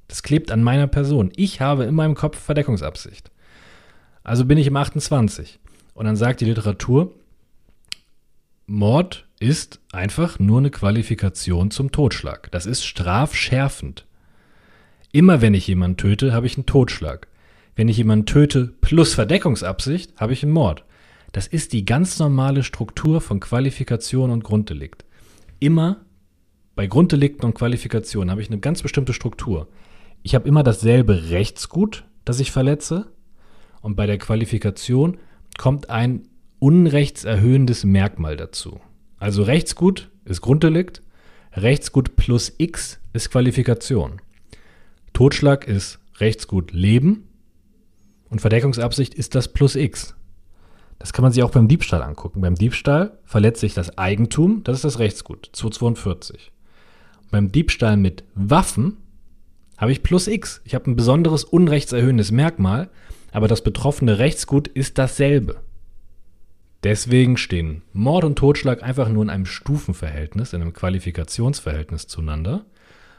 Das 0.09 0.21
klebt 0.21 0.51
an 0.51 0.61
meiner 0.61 0.87
Person. 0.87 1.31
Ich 1.37 1.61
habe 1.61 1.85
in 1.85 1.95
meinem 1.95 2.13
Kopf 2.13 2.37
Verdeckungsabsicht. 2.37 3.31
Also 4.25 4.43
bin 4.43 4.57
ich 4.57 4.67
im 4.67 4.75
28. 4.75 5.61
Und 5.93 6.07
dann 6.07 6.17
sagt 6.17 6.41
die 6.41 6.45
Literatur, 6.45 7.15
Mord 8.65 9.25
ist 9.39 9.79
einfach 9.93 10.39
nur 10.39 10.57
eine 10.57 10.71
Qualifikation 10.71 11.71
zum 11.71 11.93
Totschlag. 11.93 12.51
Das 12.51 12.65
ist 12.65 12.83
strafschärfend. 12.83 14.05
Immer 15.13 15.39
wenn 15.39 15.53
ich 15.53 15.67
jemanden 15.67 15.95
töte, 15.95 16.33
habe 16.33 16.47
ich 16.47 16.57
einen 16.57 16.65
Totschlag. 16.65 17.29
Wenn 17.77 17.87
ich 17.87 17.95
jemanden 17.95 18.25
töte 18.25 18.73
plus 18.81 19.13
Verdeckungsabsicht, 19.13 20.17
habe 20.17 20.33
ich 20.33 20.43
einen 20.43 20.51
Mord. 20.51 20.83
Das 21.31 21.47
ist 21.47 21.71
die 21.71 21.85
ganz 21.85 22.19
normale 22.19 22.61
Struktur 22.61 23.21
von 23.21 23.39
Qualifikation 23.39 24.29
und 24.29 24.43
Grunddelikt 24.43 25.05
immer 25.63 26.05
bei 26.75 26.87
Grunddelikten 26.87 27.45
und 27.45 27.53
Qualifikationen 27.53 28.29
habe 28.29 28.41
ich 28.41 28.49
eine 28.49 28.59
ganz 28.59 28.81
bestimmte 28.81 29.13
Struktur. 29.13 29.67
Ich 30.21 30.35
habe 30.35 30.47
immer 30.47 30.63
dasselbe 30.63 31.29
Rechtsgut, 31.29 32.03
das 32.25 32.39
ich 32.39 32.51
verletze. 32.51 33.07
Und 33.81 33.95
bei 33.95 34.05
der 34.05 34.17
Qualifikation 34.17 35.17
kommt 35.57 35.89
ein 35.89 36.27
unrechtserhöhendes 36.59 37.83
Merkmal 37.83 38.37
dazu. 38.37 38.79
Also 39.17 39.43
Rechtsgut 39.43 40.09
ist 40.25 40.41
Grunddelikt, 40.41 41.01
Rechtsgut 41.53 42.15
plus 42.15 42.53
X 42.57 42.99
ist 43.13 43.29
Qualifikation. 43.29 44.21
Totschlag 45.13 45.67
ist 45.67 45.99
Rechtsgut 46.17 46.71
Leben 46.71 47.27
und 48.29 48.41
Verdeckungsabsicht 48.41 49.13
ist 49.13 49.35
das 49.35 49.53
plus 49.53 49.75
X. 49.75 50.15
Das 51.03 51.11
kann 51.11 51.23
man 51.23 51.33
sich 51.33 51.43
auch 51.43 51.51
beim 51.51 51.67
Diebstahl 51.67 52.01
angucken. 52.01 52.39
Beim 52.39 52.55
Diebstahl 52.55 53.19
verletze 53.25 53.65
ich 53.65 53.73
das 53.73 53.97
Eigentum, 53.97 54.63
das 54.63 54.77
ist 54.77 54.85
das 54.85 54.99
Rechtsgut, 54.99 55.49
242. 55.51 56.53
Beim 57.29 57.51
Diebstahl 57.51 57.97
mit 57.97 58.23
Waffen 58.35 58.95
habe 59.77 59.91
ich 59.91 60.01
plus 60.01 60.27
X. 60.27 60.61
Ich 60.63 60.75
habe 60.75 60.89
ein 60.89 60.95
besonderes 60.95 61.43
unrechtserhöhendes 61.43 62.31
Merkmal, 62.31 62.89
aber 63.33 63.49
das 63.49 63.65
betroffene 63.65 64.17
Rechtsgut 64.17 64.69
ist 64.69 64.97
dasselbe. 64.97 65.57
Deswegen 66.83 67.35
stehen 67.35 67.81
Mord 67.91 68.23
und 68.23 68.37
Totschlag 68.37 68.81
einfach 68.81 69.09
nur 69.09 69.23
in 69.23 69.29
einem 69.29 69.45
Stufenverhältnis, 69.45 70.53
in 70.53 70.61
einem 70.61 70.71
Qualifikationsverhältnis 70.71 72.07
zueinander. 72.07 72.63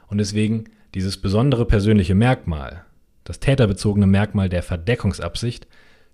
Und 0.06 0.16
deswegen 0.16 0.70
dieses 0.94 1.18
besondere 1.18 1.66
persönliche 1.66 2.14
Merkmal, 2.14 2.86
das 3.24 3.40
täterbezogene 3.40 4.06
Merkmal 4.06 4.48
der 4.48 4.62
Verdeckungsabsicht, 4.62 5.66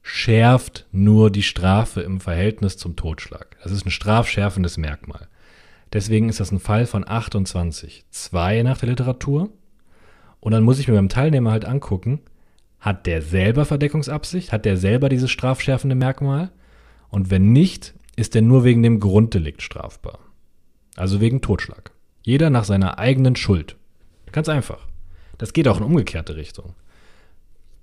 schärft 0.02 0.86
nur 0.92 1.30
die 1.30 1.42
Strafe 1.42 2.00
im 2.00 2.20
Verhältnis 2.20 2.76
zum 2.76 2.96
Totschlag. 2.96 3.56
Das 3.62 3.72
ist 3.72 3.86
ein 3.86 3.90
strafschärfendes 3.90 4.76
Merkmal. 4.76 5.28
Deswegen 5.92 6.28
ist 6.28 6.40
das 6.40 6.52
ein 6.52 6.60
Fall 6.60 6.86
von 6.86 7.06
28. 7.06 8.04
2 8.10 8.62
nach 8.62 8.78
der 8.78 8.90
Literatur. 8.90 9.50
Und 10.38 10.52
dann 10.52 10.62
muss 10.62 10.78
ich 10.78 10.88
mir 10.88 10.94
beim 10.94 11.08
Teilnehmer 11.08 11.50
halt 11.50 11.64
angucken, 11.64 12.20
hat 12.80 13.06
der 13.06 13.20
selber 13.20 13.66
Verdeckungsabsicht? 13.66 14.52
Hat 14.52 14.64
der 14.64 14.78
selber 14.78 15.10
dieses 15.10 15.30
strafschärfende 15.30 15.94
Merkmal? 15.94 16.50
Und 17.10 17.30
wenn 17.30 17.52
nicht, 17.52 17.94
ist 18.16 18.34
er 18.34 18.42
nur 18.42 18.64
wegen 18.64 18.82
dem 18.82 19.00
Grunddelikt 19.00 19.60
strafbar. 19.62 20.18
Also 20.96 21.20
wegen 21.20 21.42
Totschlag. 21.42 21.92
Jeder 22.22 22.48
nach 22.48 22.64
seiner 22.64 22.98
eigenen 22.98 23.36
Schuld. 23.36 23.76
Ganz 24.32 24.48
einfach. 24.48 24.86
Das 25.38 25.52
geht 25.52 25.68
auch 25.68 25.78
in 25.78 25.84
umgekehrte 25.84 26.36
Richtung. 26.36 26.74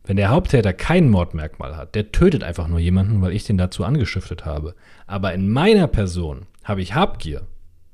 Wenn 0.08 0.16
der 0.16 0.30
Haupttäter 0.30 0.72
kein 0.72 1.10
Mordmerkmal 1.10 1.76
hat, 1.76 1.93
der 1.93 2.14
tötet 2.14 2.41
einfach 2.41 2.70
nur 2.70 2.80
jemanden, 2.80 3.22
weil 3.22 3.34
ich 3.34 3.43
den 3.43 3.58
dazu 3.58 3.84
angeschiftet 3.84 4.45
habe. 4.45 4.74
Aber 5.05 5.34
in 5.34 5.49
meiner 5.49 5.88
Person 5.88 6.47
habe 6.64 6.82
ich 6.82 6.95
Habgier, 6.95 7.45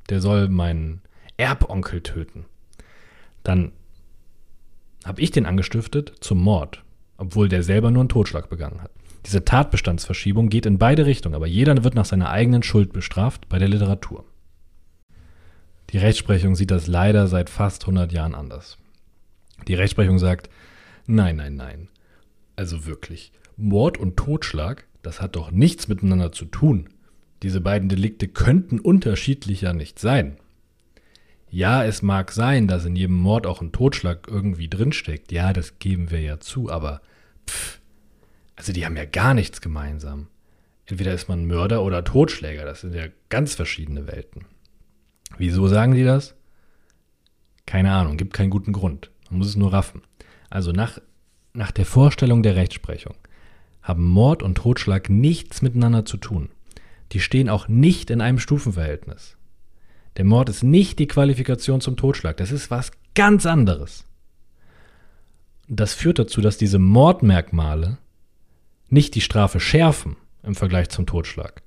der 0.09 0.21
soll 0.21 0.47
meinen 0.47 1.01
Erbonkel 1.37 2.01
töten. 2.01 2.45
Dann 3.41 3.71
habe 5.03 5.21
ich 5.21 5.31
den 5.31 5.47
angestiftet 5.47 6.13
zum 6.19 6.39
Mord, 6.39 6.83
obwohl 7.17 7.49
der 7.49 7.63
selber 7.63 7.89
nur 7.89 8.01
einen 8.01 8.09
Totschlag 8.09 8.47
begangen 8.47 8.83
hat. 8.83 8.91
Diese 9.25 9.43
Tatbestandsverschiebung 9.43 10.49
geht 10.49 10.67
in 10.67 10.77
beide 10.77 11.07
Richtungen, 11.07 11.33
aber 11.33 11.47
jeder 11.47 11.83
wird 11.83 11.95
nach 11.95 12.05
seiner 12.05 12.29
eigenen 12.29 12.61
Schuld 12.61 12.93
bestraft 12.93 13.49
bei 13.49 13.57
der 13.57 13.69
Literatur. 13.69 14.23
Die 15.89 15.97
Rechtsprechung 15.97 16.53
sieht 16.53 16.69
das 16.69 16.85
leider 16.85 17.27
seit 17.27 17.49
fast 17.49 17.83
100 17.83 18.11
Jahren 18.11 18.35
anders. 18.35 18.77
Die 19.67 19.73
Rechtsprechung 19.73 20.19
sagt, 20.19 20.51
nein, 21.07 21.37
nein, 21.37 21.55
nein. 21.55 21.87
Also 22.55 22.85
wirklich, 22.85 23.31
Mord 23.57 23.97
und 23.97 24.17
Totschlag, 24.17 24.85
das 25.01 25.21
hat 25.21 25.35
doch 25.35 25.51
nichts 25.51 25.87
miteinander 25.87 26.31
zu 26.31 26.45
tun. 26.45 26.89
Diese 27.41 27.61
beiden 27.61 27.89
Delikte 27.89 28.27
könnten 28.27 28.79
unterschiedlicher 28.79 29.73
nicht 29.73 29.99
sein. 29.99 30.37
Ja, 31.49 31.83
es 31.83 32.01
mag 32.01 32.31
sein, 32.31 32.67
dass 32.67 32.85
in 32.85 32.95
jedem 32.95 33.17
Mord 33.17 33.45
auch 33.45 33.61
ein 33.61 33.71
Totschlag 33.71 34.27
irgendwie 34.27 34.69
drinsteckt. 34.69 35.31
Ja, 35.31 35.53
das 35.53 35.77
geben 35.77 36.09
wir 36.09 36.21
ja 36.21 36.39
zu, 36.39 36.69
aber 36.69 37.01
pff, 37.47 37.79
also 38.55 38.73
die 38.73 38.85
haben 38.85 38.97
ja 38.97 39.05
gar 39.05 39.33
nichts 39.33 39.61
gemeinsam. 39.61 40.27
Entweder 40.85 41.13
ist 41.13 41.29
man 41.29 41.45
Mörder 41.45 41.83
oder 41.83 42.03
Totschläger, 42.03 42.65
das 42.65 42.81
sind 42.81 42.95
ja 42.95 43.05
ganz 43.29 43.55
verschiedene 43.55 44.07
Welten. 44.07 44.45
Wieso 45.37 45.67
sagen 45.67 45.93
die 45.93 46.03
das? 46.03 46.35
Keine 47.65 47.91
Ahnung, 47.91 48.17
gibt 48.17 48.33
keinen 48.33 48.49
guten 48.49 48.73
Grund. 48.73 49.11
Man 49.29 49.39
muss 49.39 49.47
es 49.47 49.55
nur 49.55 49.73
raffen. 49.73 50.01
Also 50.49 50.71
nach 50.71 50.99
nach 51.53 51.71
der 51.71 51.85
Vorstellung 51.85 52.43
der 52.43 52.55
Rechtsprechung 52.55 53.15
haben 53.81 54.05
Mord 54.05 54.41
und 54.41 54.55
Totschlag 54.55 55.09
nichts 55.09 55.61
miteinander 55.61 56.05
zu 56.05 56.17
tun. 56.17 56.49
Die 57.11 57.19
stehen 57.19 57.49
auch 57.49 57.67
nicht 57.67 58.09
in 58.09 58.21
einem 58.21 58.39
Stufenverhältnis. 58.39 59.37
Der 60.17 60.25
Mord 60.25 60.49
ist 60.49 60.63
nicht 60.63 60.99
die 60.99 61.07
Qualifikation 61.07 61.81
zum 61.81 61.95
Totschlag, 61.95 62.37
das 62.37 62.51
ist 62.51 62.71
was 62.71 62.91
ganz 63.13 63.45
anderes. 63.45 64.05
Das 65.67 65.93
führt 65.93 66.19
dazu, 66.19 66.41
dass 66.41 66.57
diese 66.57 66.79
Mordmerkmale 66.79 67.97
nicht 68.89 69.15
die 69.15 69.21
Strafe 69.21 69.59
schärfen 69.59 70.15
im 70.43 70.55
Vergleich 70.55 70.89
zum 70.89 71.05
Totschlag. 71.05 71.61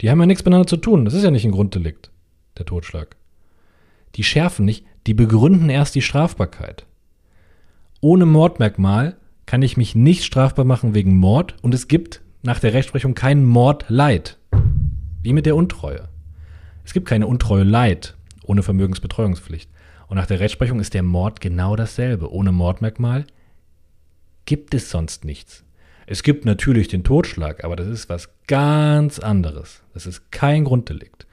Die 0.00 0.10
haben 0.10 0.20
ja 0.20 0.26
nichts 0.26 0.42
miteinander 0.42 0.66
zu 0.66 0.76
tun, 0.76 1.04
das 1.04 1.14
ist 1.14 1.24
ja 1.24 1.30
nicht 1.30 1.44
ein 1.44 1.52
Grunddelikt, 1.52 2.10
der 2.58 2.66
Totschlag. 2.66 3.16
Die 4.16 4.24
schärfen 4.24 4.64
nicht, 4.64 4.84
die 5.06 5.14
begründen 5.14 5.70
erst 5.70 5.94
die 5.94 6.02
Strafbarkeit. 6.02 6.86
Ohne 8.04 8.26
Mordmerkmal 8.26 9.16
kann 9.46 9.62
ich 9.62 9.78
mich 9.78 9.94
nicht 9.94 10.24
strafbar 10.24 10.66
machen 10.66 10.92
wegen 10.92 11.16
Mord 11.16 11.54
und 11.62 11.72
es 11.72 11.88
gibt 11.88 12.20
nach 12.42 12.60
der 12.60 12.74
Rechtsprechung 12.74 13.14
kein 13.14 13.46
Mordleid. 13.46 14.36
Wie 15.22 15.32
mit 15.32 15.46
der 15.46 15.56
Untreue. 15.56 16.10
Es 16.84 16.92
gibt 16.92 17.08
keine 17.08 17.26
Untreue 17.26 17.62
Leid 17.62 18.14
ohne 18.44 18.62
Vermögensbetreuungspflicht. 18.62 19.70
Und 20.06 20.18
nach 20.18 20.26
der 20.26 20.38
Rechtsprechung 20.38 20.80
ist 20.80 20.92
der 20.92 21.02
Mord 21.02 21.40
genau 21.40 21.76
dasselbe. 21.76 22.30
Ohne 22.30 22.52
Mordmerkmal 22.52 23.24
gibt 24.44 24.74
es 24.74 24.90
sonst 24.90 25.24
nichts. 25.24 25.64
Es 26.06 26.22
gibt 26.22 26.44
natürlich 26.44 26.88
den 26.88 27.04
Totschlag, 27.04 27.64
aber 27.64 27.74
das 27.74 27.86
ist 27.86 28.10
was 28.10 28.28
ganz 28.46 29.18
anderes. 29.18 29.82
Das 29.94 30.04
ist 30.04 30.30
kein 30.30 30.64
Grunddelikt. 30.64 31.26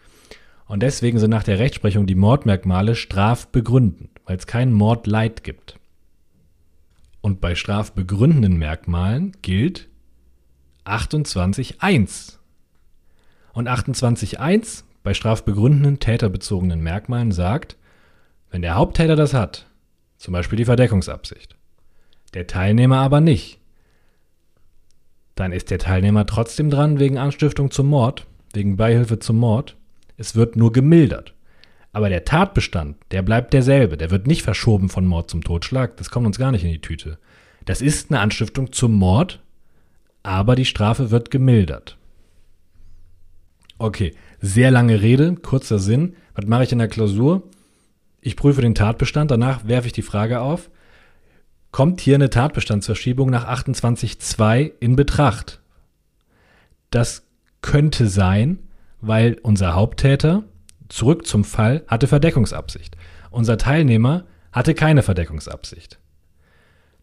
Und 0.68 0.84
deswegen 0.84 1.20
sind 1.20 1.32
nach 1.32 1.44
der 1.44 1.60
Rechtsprechung 1.60 2.08
die 2.08 2.16
Mordmerkmale 2.16 2.96
strafbegründend, 2.96 4.12
weil 4.24 4.38
es 4.38 4.48
keinen 4.48 4.72
Mordleid 4.72 5.44
gibt. 5.44 5.81
Und 7.22 7.40
bei 7.40 7.56
strafbegründenden 7.56 8.58
Merkmalen 8.58 9.34
gilt 9.42 9.90
28.1. 10.86 12.38
Und 13.54 13.70
28.1 13.70 14.84
bei 15.04 15.14
strafbegründenden 15.14 16.00
täterbezogenen 16.00 16.82
Merkmalen 16.82 17.32
sagt, 17.32 17.78
wenn 18.50 18.62
der 18.62 18.76
Haupttäter 18.76 19.16
das 19.16 19.34
hat, 19.34 19.68
zum 20.18 20.34
Beispiel 20.34 20.58
die 20.58 20.66
Verdeckungsabsicht, 20.66 21.56
der 22.34 22.48
Teilnehmer 22.48 22.98
aber 22.98 23.22
nicht, 23.22 23.60
dann 25.36 25.52
ist 25.52 25.72
der 25.72 25.80
Teilnehmer 25.80 26.26
trotzdem 26.26 26.70
dran 26.70 27.00
wegen 27.00 27.18
Anstiftung 27.18 27.72
zum 27.72 27.88
Mord, 27.88 28.28
wegen 28.54 28.78
Beihilfe 28.78 29.20
zum 29.20 29.38
Mord. 29.38 29.78
Es 30.18 30.36
wird 30.36 30.56
nur 30.56 30.72
gemildert. 30.72 31.34
Aber 31.94 32.10
der 32.10 32.24
Tatbestand, 32.24 32.98
der 33.12 33.22
bleibt 33.22 33.54
derselbe. 33.54 33.98
Der 33.98 34.12
wird 34.12 34.28
nicht 34.28 34.44
verschoben 34.44 34.89
von 34.89 35.06
Mord 35.06 35.30
zum 35.30 35.44
Totschlag. 35.44 35.98
Das 35.98 36.10
kommt 36.10 36.26
uns 36.26 36.38
gar 36.38 36.52
nicht 36.52 36.64
in 36.64 36.72
die 36.72 36.82
Tüte. 36.82 37.18
Das 37.66 37.82
ist 37.82 38.10
eine 38.10 38.20
Anstiftung 38.20 38.72
zum 38.72 38.94
Mord, 38.94 39.42
aber 40.24 40.56
die 40.56 40.66
Strafe 40.66 41.12
wird 41.12 41.32
gemildert. 41.32 41.98
Okay, 43.78 44.14
sehr 44.39 44.72
lange 44.72 45.02
Rede, 45.02 45.36
kurzer 45.36 45.80
Sinn. 45.80 46.16
Was 46.34 46.46
mache 46.46 46.64
ich 46.64 46.72
in 46.72 46.80
der 46.80 46.88
Klausur? 46.88 47.44
Ich 48.22 48.36
prüfe 48.36 48.62
den 48.62 48.76
Tatbestand, 48.76 49.32
danach 49.32 49.68
werfe 49.68 49.88
ich 49.88 49.94
die 49.94 50.04
Frage 50.04 50.42
auf, 50.42 50.70
kommt 51.72 52.02
hier 52.02 52.16
eine 52.16 52.30
Tatbestandsverschiebung 52.30 53.30
nach 53.30 53.48
28.2 53.48 54.72
in 54.80 54.96
Betracht? 54.96 55.62
Das 56.92 57.26
könnte 57.62 58.08
sein, 58.08 58.60
weil 59.00 59.38
unser 59.42 59.74
Haupttäter, 59.74 60.44
zurück 60.92 61.26
zum 61.26 61.44
Fall, 61.44 61.84
hatte 61.88 62.08
Verdeckungsabsicht. 62.08 62.96
Unser 63.30 63.58
Teilnehmer 63.58 64.26
hatte 64.52 64.74
keine 64.74 65.04
Verdeckungsabsicht. 65.04 66.00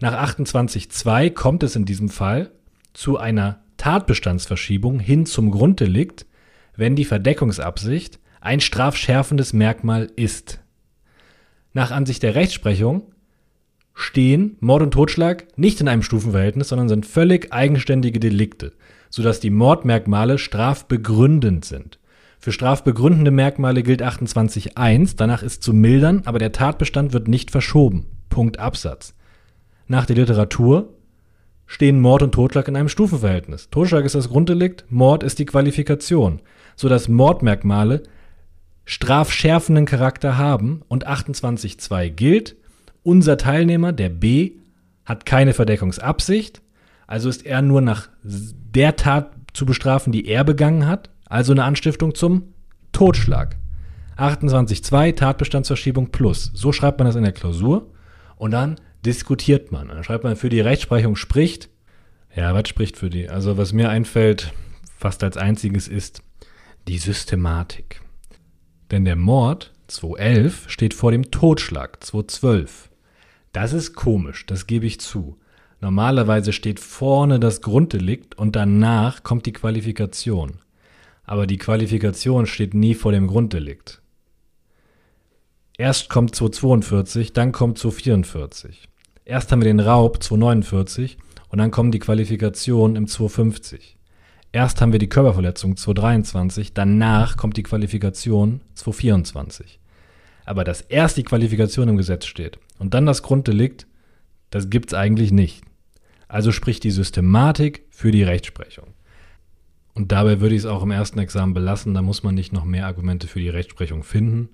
Nach 0.01 0.15
28.2 0.31 1.31
kommt 1.31 1.63
es 1.63 1.75
in 1.75 1.85
diesem 1.85 2.09
Fall 2.09 2.53
zu 2.93 3.19
einer 3.19 3.61
Tatbestandsverschiebung 3.79 5.01
hin 5.01 5.27
zum 5.27 5.51
Grunddelikt, 5.51 6.27
wenn 6.77 6.95
die 6.95 7.05
Verdeckungsabsicht 7.05 8.21
ein 8.41 8.61
strafschärfendes 8.61 9.53
Merkmal 9.53 10.11
ist. 10.17 10.61
Nach 11.73 11.91
Ansicht 11.91 12.23
der 12.23 12.35
Rechtsprechung 12.35 13.13
stehen 13.95 14.57
Mord 14.61 14.83
und 14.83 14.91
Totschlag 14.93 15.47
nicht 15.59 15.81
in 15.81 15.89
einem 15.89 16.03
Stufenverhältnis, 16.03 16.69
sondern 16.69 16.89
sind 16.89 17.07
völlig 17.07 17.53
eigenständige 17.53 18.21
Delikte, 18.21 18.73
sodass 19.11 19.41
die 19.41 19.51
Mordmerkmale 19.51 20.39
strafbegründend 20.39 21.65
sind. 21.65 21.99
Für 22.41 22.53
strafbegründende 22.53 23.31
Merkmale 23.33 23.83
gilt 23.83 24.03
28.1, 24.03 25.15
danach 25.17 25.43
ist 25.43 25.63
zu 25.63 25.73
mildern, 25.73 26.23
aber 26.25 26.39
der 26.39 26.53
Tatbestand 26.53 27.13
wird 27.13 27.27
nicht 27.27 27.51
verschoben. 27.51 28.07
Punkt 28.29 28.59
Absatz. 28.59 29.15
Nach 29.89 30.07
der 30.07 30.17
Literatur 30.17 30.95
stehen 31.67 32.01
Mord 32.01 32.23
und 32.23 32.33
Totschlag 32.33 32.69
in 32.69 32.77
einem 32.77 32.89
Stufenverhältnis. 32.89 33.71
Totschlag 33.71 34.05
ist 34.05 34.15
das 34.15 34.29
Grunddelikt, 34.29 34.85
Mord 34.89 35.23
ist 35.23 35.39
die 35.39 35.47
Qualifikation, 35.47 36.41
sodass 36.77 37.09
Mordmerkmale 37.09 38.05
strafschärfenden 38.85 39.85
Charakter 39.85 40.39
haben 40.39 40.83
und 40.89 41.07
28.2 41.07 42.09
gilt, 42.09 42.57
unser 43.03 43.37
Teilnehmer, 43.37 43.93
der 43.93 44.09
B, 44.09 44.53
hat 45.05 45.27
keine 45.27 45.55
Verdeckungsabsicht, 45.55 46.63
also 47.07 47.29
ist 47.29 47.45
er 47.45 47.63
nur 47.63 47.81
nach 47.81 48.09
der 48.23 48.97
Tat 48.97 49.33
zu 49.53 49.67
bestrafen, 49.67 50.13
die 50.13 50.27
er 50.27 50.45
begangen 50.45 50.87
hat, 50.87 51.11
also 51.29 51.53
eine 51.53 51.65
Anstiftung 51.65 52.15
zum 52.15 52.55
Totschlag. 52.93 53.57
28.2 54.17 55.15
Tatbestandsverschiebung 55.15 56.11
plus. 56.11 56.51
So 56.55 56.73
schreibt 56.73 56.99
man 56.99 57.07
das 57.07 57.17
in 57.17 57.23
der 57.23 57.33
Klausur 57.33 57.91
und 58.37 58.51
dann 58.51 58.77
diskutiert 59.05 59.71
man. 59.71 59.89
Dann 59.89 60.03
schreibt 60.03 60.25
man 60.25 60.37
für 60.37 60.49
die 60.49 60.61
Rechtsprechung 60.61 61.15
spricht. 61.15 61.69
Ja, 62.35 62.55
was 62.55 62.69
spricht 62.69 62.97
für 62.97 63.11
die? 63.11 63.29
Also 63.29 63.57
was 63.57 63.73
mir 63.73 63.91
einfällt, 63.91 64.53
fast 64.97 65.23
als 65.23 65.37
einziges 65.37 65.87
ist 65.87 66.23
die 66.89 66.99
Systematik. 66.99 68.01
Denn 68.91 69.05
der 69.05 69.17
Mord 69.17 69.73
211 69.87 70.69
steht 70.69 70.95
vor 70.95 71.13
dem 71.13 71.31
Totschlag 71.31 72.03
212. 72.03 72.91
Das 73.53 73.73
ist 73.73 73.95
komisch, 73.95 74.47
das 74.47 74.67
gebe 74.67 74.87
ich 74.87 75.01
zu. 75.01 75.39
Normalerweise 75.81 76.53
steht 76.53 76.81
vorne 76.81 77.39
das 77.39 77.63
Grunddelikt 77.63 78.37
und 78.37 78.57
danach 78.57 79.23
kommt 79.23 79.47
die 79.47 79.53
Qualifikation. 79.53 80.61
Aber 81.29 81.47
die 81.47 81.59
Qualifikation 81.59 82.47
steht 82.47 82.73
nie 82.73 82.95
vor 82.95 83.13
dem 83.13 83.27
Grunddelikt. 83.27 84.01
Erst 85.77 86.09
kommt 86.09 86.35
242, 86.35 87.35
dann 87.35 87.53
kommt 87.53 87.77
244. 87.77 88.89
Erst 89.27 89.53
haben 89.53 89.61
wir 89.61 89.67
den 89.67 89.79
Raub 89.79 90.23
249 90.23 91.19
und 91.51 91.59
dann 91.59 91.71
kommen 91.71 91.93
die 91.93 91.99
Qualifikationen 91.99 92.97
im 92.97 93.09
250. 93.09 93.99
Erst 94.53 94.81
haben 94.81 94.93
wir 94.93 94.99
die 94.99 95.11
Körperverletzung 95.11 95.77
223, 95.77 96.73
danach 96.73 97.37
kommt 97.37 97.59
die 97.59 97.63
Qualifikation 97.63 98.63
224. 98.75 99.81
Aber 100.47 100.65
dass 100.65 100.81
erst 100.81 101.19
die 101.19 101.25
Qualifikation 101.25 101.91
im 101.91 101.99
Gesetz 101.99 102.25
steht 102.25 102.59
und 102.79 102.95
dann 102.95 103.05
das 103.05 103.23
Grunddelikt, 103.23 103.87
das 104.49 104.71
gibt 104.71 104.93
es 104.93 104.95
eigentlich 104.95 105.31
nicht. 105.31 105.63
Also 106.27 106.53
spricht 106.53 106.85
die 106.85 106.91
Systematik 106.91 107.85
für 107.91 108.13
die 108.13 108.23
Rechtsprechung. 108.23 108.95
Und 109.99 110.13
dabei 110.13 110.41
würde 110.41 110.55
ich 110.55 110.61
es 110.61 110.67
auch 110.67 110.85
im 110.85 110.93
ersten 110.93 111.19
Examen 111.19 111.55
belassen, 111.55 111.93
da 111.93 112.03
muss 112.03 112.23
man 112.23 112.37
nicht 112.37 112.53
noch 112.53 112.65
mehr 112.65 112.87
Argumente 112.87 113.27
für 113.27 113.41
die 113.41 113.49
Rechtsprechung 113.49 114.05
finden, 114.05 114.49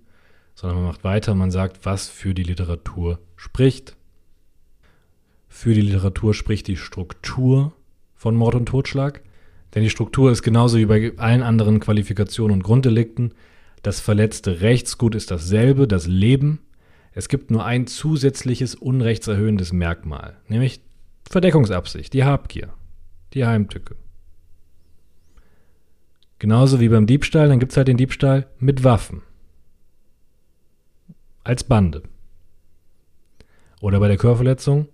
sondern 0.55 0.79
man 0.79 0.87
macht 0.87 1.05
weiter, 1.05 1.35
man 1.35 1.51
sagt, 1.51 1.85
was 1.85 2.09
für 2.09 2.33
die 2.33 2.45
Literatur 2.45 3.19
spricht. 3.37 3.95
Für 5.47 5.75
die 5.75 5.83
Literatur 5.83 6.33
spricht 6.33 6.67
die 6.67 6.79
Struktur 6.79 7.75
von 8.15 8.35
Mord 8.37 8.55
und 8.55 8.65
Totschlag, 8.65 9.21
denn 9.75 9.83
die 9.83 9.91
Struktur 9.91 10.31
ist 10.31 10.43
genauso 10.43 10.79
wie 10.79 10.87
bei 10.87 11.13
allen 11.19 11.43
anderen 11.43 11.79
Qualifikationen 11.79 12.57
und 12.57 12.63
Grunddelikten 12.63 13.35
das 13.83 14.01
verletzte 14.01 14.63
Rechtsgut 14.63 15.15
ist 15.15 15.31
dasselbe, 15.31 15.87
das 15.87 16.07
Leben. 16.07 16.61
Es 17.13 17.29
gibt 17.29 17.51
nur 17.51 17.67
ein 17.67 17.87
zusätzliches 17.87 18.75
unrechtserhöhendes 18.75 19.75
Merkmal, 19.75 20.39
nämlich 20.49 20.81
Verdeckungsabsicht, 21.29 22.15
die 22.15 22.25
Habgier, 22.25 22.73
die 23.35 23.45
Heimtücke. 23.45 23.97
Genauso 26.45 26.79
wie 26.79 26.91
beim 26.91 27.07
Diebstahl, 27.07 27.49
dann 27.49 27.59
gibt 27.59 27.73
es 27.73 27.79
halt 27.79 27.89
den 27.89 27.97
Diebstahl 27.97 28.49
mit 28.59 28.85
Waffen. 28.85 29.23
Als 31.43 31.65
Bande. 31.65 32.03
Oder 33.81 33.99
bei 33.99 34.09
der 34.09 34.19
Körperverletzung 34.19 34.89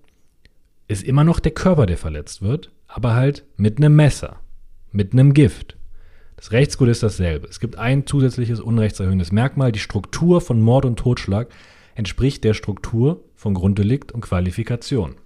ist 0.87 1.03
immer 1.03 1.25
noch 1.25 1.41
der 1.41 1.51
Körper, 1.51 1.87
der 1.87 1.99
verletzt 1.99 2.41
wird, 2.41 2.71
aber 2.87 3.15
halt 3.15 3.47
mit 3.57 3.79
einem 3.79 3.97
Messer, 3.97 4.39
mit 4.93 5.13
einem 5.13 5.35
Gift. 5.35 5.77
Das 6.37 6.53
Rechtsgut 6.53 6.89
ist 6.89 7.03
dasselbe. 7.03 7.49
Es 7.49 7.59
gibt 7.59 7.75
ein 7.75 8.07
zusätzliches 8.07 8.61
unrechtserhöhendes 8.61 9.33
Merkmal. 9.33 9.73
Die 9.73 9.81
Struktur 9.81 10.41
von 10.41 10.63
Mord 10.63 10.85
und 10.85 11.01
Totschlag 11.01 11.49
entspricht 11.97 12.45
der 12.45 12.55
Struktur 12.55 13.25
von 13.35 13.55
Grunddelikt 13.55 14.13
und 14.13 14.21
Qualifikation. 14.21 15.17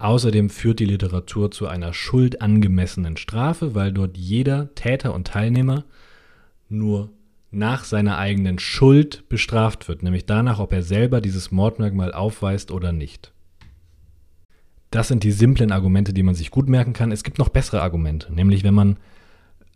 Außerdem 0.00 0.48
führt 0.48 0.80
die 0.80 0.86
Literatur 0.86 1.50
zu 1.50 1.66
einer 1.68 1.92
schuldangemessenen 1.92 3.18
Strafe, 3.18 3.74
weil 3.74 3.92
dort 3.92 4.16
jeder 4.16 4.74
Täter 4.74 5.12
und 5.12 5.26
Teilnehmer 5.26 5.84
nur 6.70 7.10
nach 7.50 7.84
seiner 7.84 8.16
eigenen 8.16 8.58
Schuld 8.58 9.28
bestraft 9.28 9.88
wird, 9.88 10.02
nämlich 10.02 10.24
danach, 10.24 10.58
ob 10.58 10.72
er 10.72 10.82
selber 10.82 11.20
dieses 11.20 11.50
Mordmerkmal 11.50 12.14
aufweist 12.14 12.70
oder 12.70 12.92
nicht. 12.92 13.32
Das 14.90 15.08
sind 15.08 15.22
die 15.22 15.32
simplen 15.32 15.70
Argumente, 15.70 16.14
die 16.14 16.22
man 16.22 16.34
sich 16.34 16.50
gut 16.50 16.70
merken 16.70 16.94
kann. 16.94 17.12
Es 17.12 17.22
gibt 17.22 17.38
noch 17.38 17.50
bessere 17.50 17.82
Argumente, 17.82 18.32
nämlich 18.32 18.64
wenn 18.64 18.74
man 18.74 18.96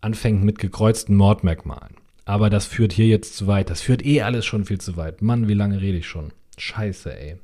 anfängt 0.00 0.42
mit 0.42 0.58
gekreuzten 0.58 1.16
Mordmerkmalen. 1.16 1.96
Aber 2.24 2.48
das 2.48 2.64
führt 2.64 2.94
hier 2.94 3.08
jetzt 3.08 3.36
zu 3.36 3.46
weit. 3.46 3.68
Das 3.68 3.82
führt 3.82 4.02
eh 4.06 4.22
alles 4.22 4.46
schon 4.46 4.64
viel 4.64 4.80
zu 4.80 4.96
weit. 4.96 5.20
Mann, 5.20 5.48
wie 5.48 5.54
lange 5.54 5.82
rede 5.82 5.98
ich 5.98 6.06
schon? 6.06 6.32
Scheiße, 6.56 7.14
ey. 7.14 7.36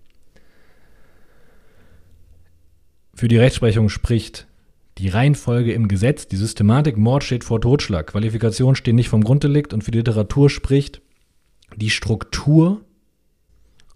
Für 3.20 3.28
die 3.28 3.36
Rechtsprechung 3.36 3.90
spricht 3.90 4.46
die 4.96 5.10
Reihenfolge 5.10 5.74
im 5.74 5.88
Gesetz, 5.88 6.26
die 6.26 6.38
Systematik 6.38 6.96
Mord 6.96 7.22
steht 7.22 7.44
vor 7.44 7.60
Totschlag, 7.60 8.06
Qualifikation 8.06 8.74
stehen 8.74 8.96
nicht 8.96 9.10
vom 9.10 9.22
Grunddelikt 9.22 9.74
und 9.74 9.84
für 9.84 9.90
die 9.90 9.98
Literatur 9.98 10.48
spricht 10.48 11.02
die 11.76 11.90
Struktur 11.90 12.80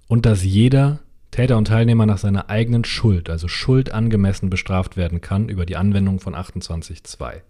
und 0.08 0.26
dass 0.26 0.44
jeder 0.44 1.00
Täter 1.30 1.56
und 1.56 1.68
Teilnehmer 1.68 2.04
nach 2.04 2.18
seiner 2.18 2.50
eigenen 2.50 2.84
Schuld, 2.84 3.30
also 3.30 3.48
Schuld 3.48 3.92
angemessen 3.92 4.50
bestraft 4.50 4.98
werden 4.98 5.22
kann 5.22 5.48
über 5.48 5.64
die 5.64 5.76
Anwendung 5.76 6.20
von 6.20 6.34
28.2. 6.34 7.40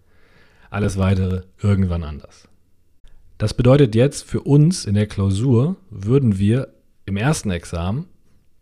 Alles 0.69 0.97
weitere 0.97 1.41
irgendwann 1.61 2.05
anders. 2.05 2.47
Das 3.37 3.53
bedeutet 3.53 3.95
jetzt 3.95 4.23
für 4.23 4.39
uns 4.39 4.85
in 4.85 4.93
der 4.93 5.07
Klausur 5.07 5.75
würden 5.89 6.39
wir 6.39 6.69
im 7.05 7.17
ersten 7.17 7.51
Examen 7.51 8.05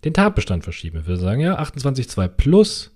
den 0.03 0.15
Tatbestand 0.15 0.63
verschieben. 0.63 1.05
Wir 1.05 1.17
sagen, 1.17 1.41
ja, 1.41 1.59
28.2 1.59 2.27
plus 2.27 2.92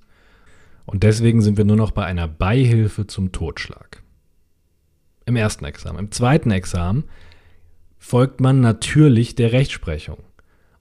und 0.88 1.04
deswegen 1.04 1.42
sind 1.42 1.58
wir 1.58 1.66
nur 1.66 1.76
noch 1.76 1.92
bei 1.92 2.06
einer 2.06 2.28
Beihilfe 2.30 3.06
zum 3.06 3.34
Totschlag. 3.34 4.02
Im 5.26 5.36
ersten 5.36 5.66
Examen. 5.66 6.00
Im 6.00 6.12
zweiten 6.12 6.50
Examen 6.50 7.04
folgt 7.98 8.40
man 8.40 8.62
natürlich 8.62 9.36
der 9.36 9.52
Rechtsprechung. 9.52 10.20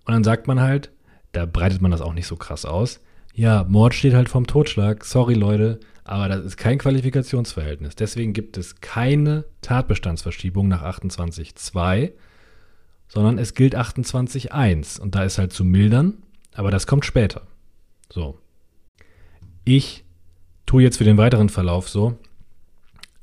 Und 0.05 0.15
dann 0.15 0.23
sagt 0.23 0.47
man 0.47 0.61
halt, 0.61 0.93
da 1.33 1.45
breitet 1.45 1.83
man 1.83 1.91
das 1.91 2.01
auch 2.01 2.15
nicht 2.15 2.29
so 2.29 2.37
krass 2.37 2.65
aus. 2.65 3.01
Ja, 3.35 3.65
Mord 3.69 3.95
steht 3.95 4.15
halt 4.15 4.29
vom 4.29 4.47
Totschlag. 4.47 5.05
Sorry, 5.05 5.35
Leute, 5.35 5.81
aber 6.05 6.29
das 6.29 6.45
ist 6.45 6.57
kein 6.57 6.79
Qualifikationsverhältnis. 6.79 7.97
Deswegen 7.97 8.33
gibt 8.33 8.57
es 8.57 8.81
keine 8.81 9.45
Tatbestandsverschiebung 9.61 10.69
nach 10.69 10.85
28.2, 10.85 12.13
sondern 13.09 13.39
es 13.39 13.55
gilt 13.55 13.77
28.1. 13.77 15.01
Und 15.01 15.17
da 15.17 15.25
ist 15.25 15.39
halt 15.39 15.53
zu 15.53 15.65
mildern, 15.65 16.23
aber 16.55 16.71
das 16.71 16.87
kommt 16.87 17.05
später. 17.05 17.43
So. 18.09 18.39
Ich 19.69 20.05
tue 20.65 20.85
jetzt 20.85 20.99
für 20.99 21.03
den 21.03 21.19
weiteren 21.19 21.49
Verlauf 21.49 21.89
so, 21.89 22.17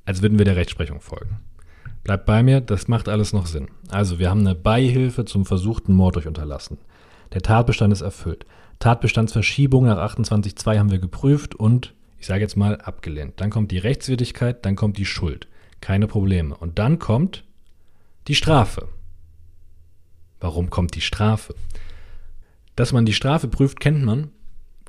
als 0.04 0.22
würden 0.22 0.38
wir 0.38 0.44
der 0.44 0.58
Rechtsprechung 0.58 1.00
folgen. 1.00 1.40
Bleibt 2.04 2.26
bei 2.26 2.44
mir, 2.44 2.60
das 2.60 2.90
macht 2.90 3.08
alles 3.08 3.32
noch 3.32 3.46
Sinn. 3.46 3.70
Also, 3.88 4.20
wir 4.20 4.30
haben 4.30 4.42
eine 4.42 4.54
Beihilfe 4.54 5.24
zum 5.24 5.46
versuchten 5.46 5.94
Mord 5.94 6.18
durch 6.18 6.28
Unterlassen. 6.28 6.80
Der 7.32 7.42
Tatbestand 7.42 7.94
ist 7.94 8.02
erfüllt. 8.02 8.46
Tatbestandsverschiebung 8.80 9.86
nach 9.86 9.98
28.2 10.14 10.78
haben 10.78 10.92
wir 10.92 11.00
geprüft 11.00 11.56
und, 11.56 11.94
ich 12.20 12.28
sage 12.28 12.42
jetzt 12.42 12.58
mal, 12.58 12.76
abgelehnt. 12.82 13.40
Dann 13.40 13.50
kommt 13.50 13.72
die 13.72 13.78
Rechtswidrigkeit, 13.78 14.66
dann 14.66 14.76
kommt 14.76 14.98
die 14.98 15.06
Schuld. 15.06 15.48
Keine 15.80 16.08
Probleme. 16.08 16.58
Und 16.58 16.78
dann 16.78 17.00
kommt 17.00 17.46
die 18.28 18.36
Strafe. 18.36 18.90
Warum 20.42 20.70
kommt 20.70 20.94
die 20.96 21.02
Strafe? 21.02 21.56
Dass 22.76 22.92
man 22.92 23.06
die 23.06 23.14
Strafe 23.14 23.48
prüft, 23.48 23.80
kennt 23.80 24.04
man 24.04 24.30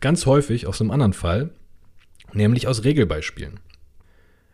ganz 0.00 0.26
häufig 0.26 0.66
aus 0.66 0.80
einem 0.80 0.90
anderen 0.90 1.12
Fall, 1.12 1.50
nämlich 2.32 2.68
aus 2.68 2.84
Regelbeispielen. 2.84 3.60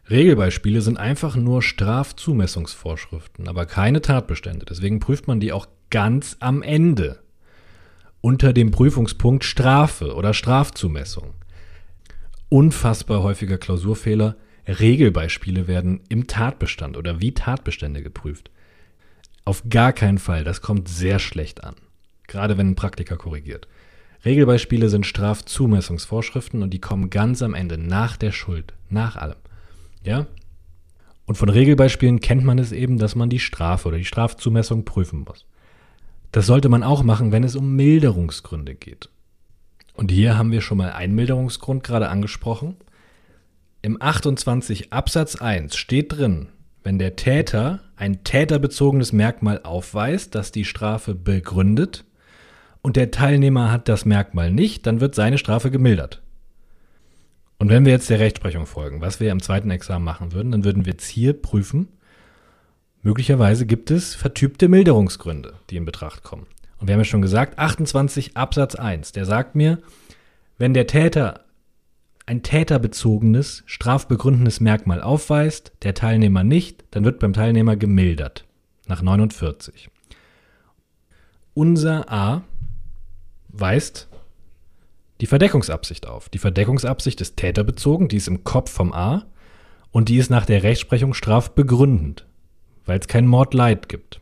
Regelbeispiele 0.09 0.81
sind 0.81 0.99
einfach 0.99 1.37
nur 1.37 1.63
Strafzumessungsvorschriften, 1.63 3.49
aber 3.49 3.67
keine 3.67 4.01
Tatbestände. 4.01 4.67
Deswegen 4.67 4.99
prüft 4.99 5.29
man 5.29 5.39
die 5.39 5.53
auch 5.53 5.69
ganz 5.91 6.37
am 6.41 6.63
Ende 6.63 7.21
unter 8.21 8.53
dem 8.53 8.71
Prüfungspunkt 8.71 9.45
Strafe 9.45 10.15
oder 10.15 10.35
Strafzumessung. 10.35 11.35
Unfassbar 12.49 13.23
häufiger 13.23 13.59
Klausurfehler. 13.59 14.37
Regelbeispiele 14.67 15.69
werden 15.69 16.01
im 16.09 16.27
Tatbestand 16.27 16.97
oder 16.97 17.21
wie 17.21 17.33
Tatbestände 17.33 18.03
geprüft. 18.03 18.51
Auf 19.45 19.63
gar 19.71 19.93
keinen 19.93 20.19
Fall, 20.19 20.45
das 20.45 20.61
kommt 20.61 20.89
sehr 20.89 21.19
schlecht 21.19 21.65
an. 21.65 21.77
Gerade 22.27 22.59
wenn 22.59 22.71
ein 22.71 22.77
Praktiker 22.77 23.17
korrigiert. 23.17 23.69
Regelbeispiele 24.25 24.89
sind 24.89 25.07
Strafzumessungsvorschriften 25.07 26.63
und 26.63 26.71
die 26.71 26.81
kommen 26.81 27.11
ganz 27.11 27.43
am 27.43 27.55
Ende, 27.55 27.79
nach 27.79 28.17
der 28.17 28.33
Schuld, 28.33 28.75
nach 28.91 29.17
allem. 29.17 29.39
Ja? 30.05 30.27
Und 31.25 31.37
von 31.37 31.49
Regelbeispielen 31.49 32.21
kennt 32.21 32.45
man 32.45 32.59
es 32.59 32.73
eben, 32.73 32.99
dass 32.99 33.15
man 33.15 33.31
die 33.31 33.39
Strafe 33.39 33.89
oder 33.89 33.99
die 33.99 34.05
Strafzumessung 34.05 34.85
prüfen 34.85 35.21
muss. 35.21 35.47
Das 36.33 36.47
sollte 36.47 36.69
man 36.69 36.83
auch 36.83 37.03
machen, 37.03 37.33
wenn 37.33 37.45
es 37.45 37.57
um 37.57 37.77
Milderungsgründe 37.77 38.75
geht. 38.75 39.09
Und 39.95 40.11
hier 40.11 40.37
haben 40.37 40.53
wir 40.53 40.61
schon 40.61 40.79
mal 40.79 40.93
einen 40.93 41.15
Milderungsgrund 41.15 41.83
gerade 41.83 42.09
angesprochen. 42.09 42.77
Im 43.83 44.01
28 44.01 44.93
Absatz 44.93 45.37
1 45.37 45.77
steht 45.77 46.13
drin, 46.13 46.49
wenn 46.83 46.99
der 46.99 47.17
Täter 47.17 47.81
ein 47.97 48.25
täterbezogenes 48.25 49.13
Merkmal 49.13 49.61
aufweist, 49.63 50.35
das 50.35 50.53
die 50.53 50.65
Strafe 50.65 51.15
begründet, 51.15 52.05
und 52.83 52.97
der 52.97 53.11
Teilnehmer 53.11 53.71
hat 53.71 53.89
das 53.89 54.05
Merkmal 54.05 54.51
nicht, 54.51 54.87
dann 54.87 55.01
wird 55.01 55.15
seine 55.15 55.39
Strafe 55.39 55.71
gemildert. 55.71 56.23
Und 57.59 57.69
wenn 57.69 57.85
wir 57.85 57.93
jetzt 57.93 58.09
der 58.09 58.21
Rechtsprechung 58.21 58.67
folgen, 58.67 59.01
was 59.01 59.21
wir 59.21 59.31
im 59.31 59.43
zweiten 59.43 59.71
Examen 59.71 60.05
machen 60.05 60.33
würden, 60.33 60.51
dann 60.51 60.65
würden 60.65 60.87
wir 60.87 60.93
jetzt 60.93 61.09
hier 61.09 61.35
prüfen, 61.35 61.89
Möglicherweise 63.03 63.65
gibt 63.65 63.91
es 63.91 64.15
vertypte 64.15 64.69
Milderungsgründe, 64.69 65.55
die 65.71 65.77
in 65.77 65.87
Betracht 65.87 66.23
kommen. 66.23 66.47
Und 66.79 66.87
wir 66.87 66.95
haben 66.95 67.01
ja 67.01 67.05
schon 67.05 67.23
gesagt, 67.23 67.59
28 67.59 68.37
Absatz 68.37 68.75
1, 68.75 69.13
der 69.13 69.25
sagt 69.25 69.55
mir, 69.55 69.79
wenn 70.59 70.75
der 70.75 70.87
Täter 70.87 71.45
ein 72.27 72.43
täterbezogenes, 72.43 73.63
strafbegründendes 73.67 74.61
Merkmal 74.61 75.01
aufweist, 75.01 75.73
der 75.83 75.95
Teilnehmer 75.95 76.45
nicht, 76.45 76.85
dann 76.91 77.05
wird 77.05 77.19
beim 77.19 77.33
Teilnehmer 77.33 77.77
gemildert. 77.77 78.45
Nach 78.87 79.03
49. 79.03 79.89
Unser 81.55 82.13
A 82.13 82.43
weist 83.53 84.09
die 85.21 85.27
Verdeckungsabsicht 85.27 86.07
auf. 86.07 86.29
Die 86.29 86.39
Verdeckungsabsicht 86.39 87.21
ist 87.21 87.37
täterbezogen, 87.37 88.09
die 88.09 88.17
ist 88.17 88.29
im 88.29 88.45
Kopf 88.45 88.71
vom 88.71 88.93
A 88.93 89.27
und 89.91 90.09
die 90.09 90.17
ist 90.17 90.31
nach 90.31 90.47
der 90.47 90.63
Rechtsprechung 90.63 91.15
strafbegründend 91.15 92.27
weil 92.91 92.99
es 92.99 93.07
kein 93.07 93.29
Mordleid 93.29 93.89
gibt. 93.89 94.21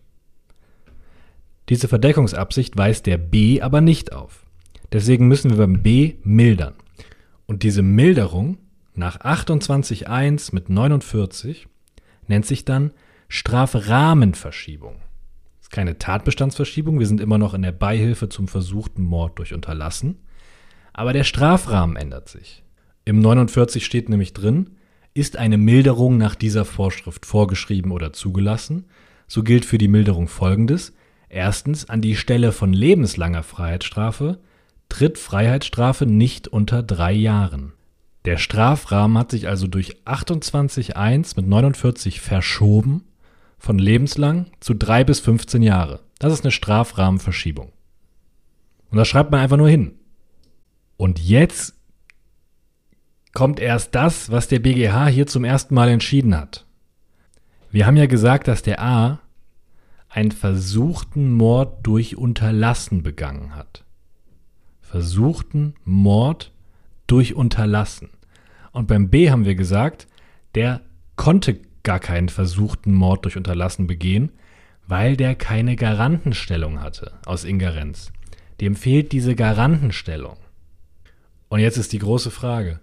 Diese 1.71 1.89
Verdeckungsabsicht 1.89 2.77
weist 2.77 3.07
der 3.07 3.17
B 3.17 3.63
aber 3.63 3.81
nicht 3.81 4.13
auf. 4.13 4.45
Deswegen 4.93 5.27
müssen 5.27 5.51
wir 5.51 5.57
beim 5.57 5.83
B 5.83 6.17
mildern. 6.23 6.75
Und 7.47 7.63
diese 7.63 7.81
Milderung 7.81 8.59
nach 8.95 9.21
28.1 9.21 10.55
mit 10.55 10.69
49 10.69 11.67
nennt 12.27 12.45
sich 12.45 12.67
dann 12.67 12.93
Strafrahmenverschiebung. 13.29 14.97
Keine 15.71 15.99
Tatbestandsverschiebung, 15.99 16.99
wir 16.99 17.07
sind 17.07 17.21
immer 17.21 17.39
noch 17.39 17.55
in 17.55 17.63
der 17.63 17.73
Beihilfe 17.73 18.29
zum 18.29 18.49
versuchten 18.49 19.03
Mord 19.03 19.39
durch 19.39 19.53
Unterlassen. 19.53 20.19
Aber 20.93 21.13
der 21.13 21.25
Strafrahmen 21.25 21.97
ändert 21.97 22.29
sich. 22.29 22.63
Im 23.05 23.21
49 23.21 23.85
steht 23.85 24.09
nämlich 24.09 24.33
drin, 24.33 24.77
ist 25.15 25.37
eine 25.37 25.59
Milderung 25.59 26.17
nach 26.17 26.35
dieser 26.35 26.65
Vorschrift 26.65 27.27
vorgeschrieben 27.27 27.93
oder 27.93 28.13
zugelassen, 28.13 28.87
so 29.27 29.43
gilt 29.43 29.65
für 29.65 29.79
die 29.79 29.89
Milderung 29.89 30.29
Folgendes. 30.29 30.95
Erstens, 31.29 31.89
an 31.89 32.01
die 32.01 32.17
Stelle 32.17 32.53
von 32.53 32.73
lebenslanger 32.73 33.43
Freiheitsstrafe 33.43 34.39
tritt 34.89 35.19
Freiheitsstrafe 35.19 36.07
nicht 36.07 36.49
unter 36.49 36.83
drei 36.83 37.13
Jahren. 37.13 37.73
Der 38.25 38.37
Strafrahmen 38.37 39.19
hat 39.19 39.31
sich 39.31 39.49
also 39.49 39.67
durch 39.67 40.03
28.1 40.05 41.35
mit 41.37 41.47
49 41.47 42.21
verschoben 42.21 43.08
von 43.59 43.79
lebenslang 43.79 44.47
zu 44.61 44.75
drei 44.75 45.05
bis 45.05 45.21
15 45.21 45.63
Jahre. 45.63 46.01
Das 46.19 46.33
ist 46.33 46.45
eine 46.45 46.53
Strafrahmenverschiebung. 46.53 47.73
Und 48.91 48.97
das 48.97 49.09
schreibt 49.09 49.31
man 49.31 49.41
einfach 49.41 49.57
nur 49.57 49.69
hin. 49.69 49.95
Und 50.97 51.21
jetzt 51.21 51.75
kommt 53.33 53.61
erst 53.61 53.95
das, 53.95 54.31
was 54.31 54.49
der 54.49 54.59
BGH 54.59 55.09
hier 55.09 55.27
zum 55.27 55.45
ersten 55.45 55.75
Mal 55.75 55.89
entschieden 55.89 56.37
hat. 56.37 56.67
Wir 57.71 57.87
haben 57.87 57.97
ja 57.97 58.07
gesagt, 58.07 58.49
dass 58.49 58.63
der 58.63 58.83
A 58.83 59.21
einen 60.09 60.33
versuchten 60.33 61.33
Mord 61.33 61.87
durch 61.87 62.17
Unterlassen 62.17 63.03
begangen 63.03 63.55
hat. 63.55 63.85
Versuchten 64.81 65.75
Mord 65.85 66.53
durch 67.07 67.35
Unterlassen. 67.35 68.11
Und 68.73 68.87
beim 68.87 69.11
B 69.11 69.31
haben 69.31 69.45
wir 69.45 69.55
gesagt, 69.55 70.09
der 70.55 70.81
konnte 71.17 71.61
gar 71.83 72.01
keinen 72.01 72.29
versuchten 72.29 72.93
Mord 72.93 73.25
durch 73.25 73.37
Unterlassen 73.37 73.87
begehen, 73.87 74.33
weil 74.87 75.17
der 75.17 75.35
keine 75.35 75.77
Garantenstellung 75.77 76.81
hatte 76.81 77.13
aus 77.25 77.45
Ingerenz. 77.45 78.13
Dem 78.61 78.75
fehlt 78.75 79.13
diese 79.13 79.35
Garantenstellung. 79.35 80.37
Und 81.49 81.61
jetzt 81.61 81.77
ist 81.77 81.93
die 81.93 81.99
große 81.99 82.31
Frage, 82.31 82.81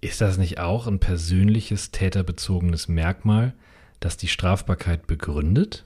ist 0.00 0.20
das 0.20 0.38
nicht 0.38 0.58
auch 0.58 0.86
ein 0.86 1.00
persönliches 1.00 1.90
täterbezogenes 1.90 2.88
Merkmal, 2.88 3.54
das 4.00 4.16
die 4.16 4.28
Strafbarkeit 4.28 5.06
begründet? 5.06 5.84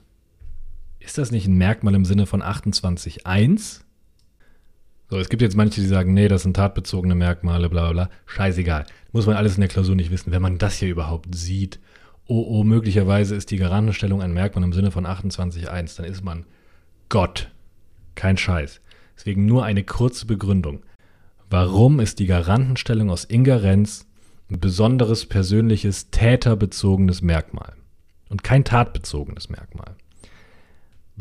Ist 0.98 1.16
das 1.16 1.30
nicht 1.30 1.46
ein 1.46 1.56
Merkmal 1.56 1.94
im 1.94 2.04
Sinne 2.04 2.26
von 2.26 2.42
28.1? 2.42 3.80
So, 5.10 5.18
es 5.18 5.28
gibt 5.28 5.42
jetzt 5.42 5.56
manche, 5.56 5.80
die 5.80 5.86
sagen, 5.86 6.14
nee, 6.14 6.28
das 6.28 6.42
sind 6.42 6.54
tatbezogene 6.54 7.14
Merkmale, 7.14 7.68
bla 7.68 7.90
bla 7.90 7.92
bla. 7.92 8.10
Scheißegal. 8.26 8.86
Muss 9.12 9.26
man 9.26 9.36
alles 9.36 9.56
in 9.56 9.60
der 9.60 9.68
Klausur 9.68 9.96
nicht 9.96 10.10
wissen. 10.10 10.30
Wenn 10.30 10.42
man 10.42 10.58
das 10.58 10.76
hier 10.76 10.88
überhaupt 10.88 11.34
sieht, 11.34 11.80
oh, 12.26 12.46
oh, 12.48 12.64
möglicherweise 12.64 13.34
ist 13.34 13.50
die 13.50 13.56
Garantenstellung 13.56 14.22
ein 14.22 14.32
Merkmal 14.32 14.64
im 14.64 14.72
Sinne 14.72 14.92
von 14.92 15.06
28.1, 15.06 15.96
dann 15.96 16.06
ist 16.06 16.24
man 16.24 16.46
Gott. 17.08 17.50
Kein 18.14 18.36
Scheiß. 18.36 18.80
Deswegen 19.16 19.46
nur 19.46 19.64
eine 19.64 19.82
kurze 19.82 20.26
Begründung. 20.26 20.84
Warum 21.50 21.98
ist 21.98 22.20
die 22.20 22.26
Garantenstellung 22.26 23.10
aus 23.10 23.24
Ingerenz 23.24 24.06
ein 24.48 24.60
besonderes 24.60 25.26
persönliches 25.26 26.10
täterbezogenes 26.10 27.20
Merkmal 27.20 27.74
und 28.28 28.44
kein 28.44 28.64
tatbezogenes 28.64 29.48
Merkmal? 29.48 29.96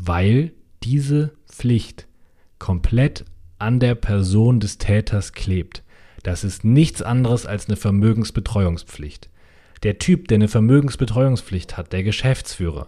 weil 0.06 0.54
diese 0.84 1.34
Pflicht 1.48 2.08
komplett 2.58 3.26
an 3.60 3.80
der 3.80 3.96
Person 3.96 4.60
des 4.60 4.78
Täters 4.78 5.34
klebt. 5.34 5.84
Das 6.24 6.44
ist 6.44 6.64
nichts 6.64 7.02
anderes 7.02 7.46
als 7.46 7.68
eine 7.68 7.78
Vermögensbetreuungspflicht. 7.78 9.30
Der 9.84 10.00
Typ, 10.00 10.28
der 10.28 10.36
eine 10.36 10.48
Vermögensbetreuungspflicht 10.48 11.78
hat, 11.78 11.94
der 11.94 12.04
Geschäftsführer, 12.04 12.88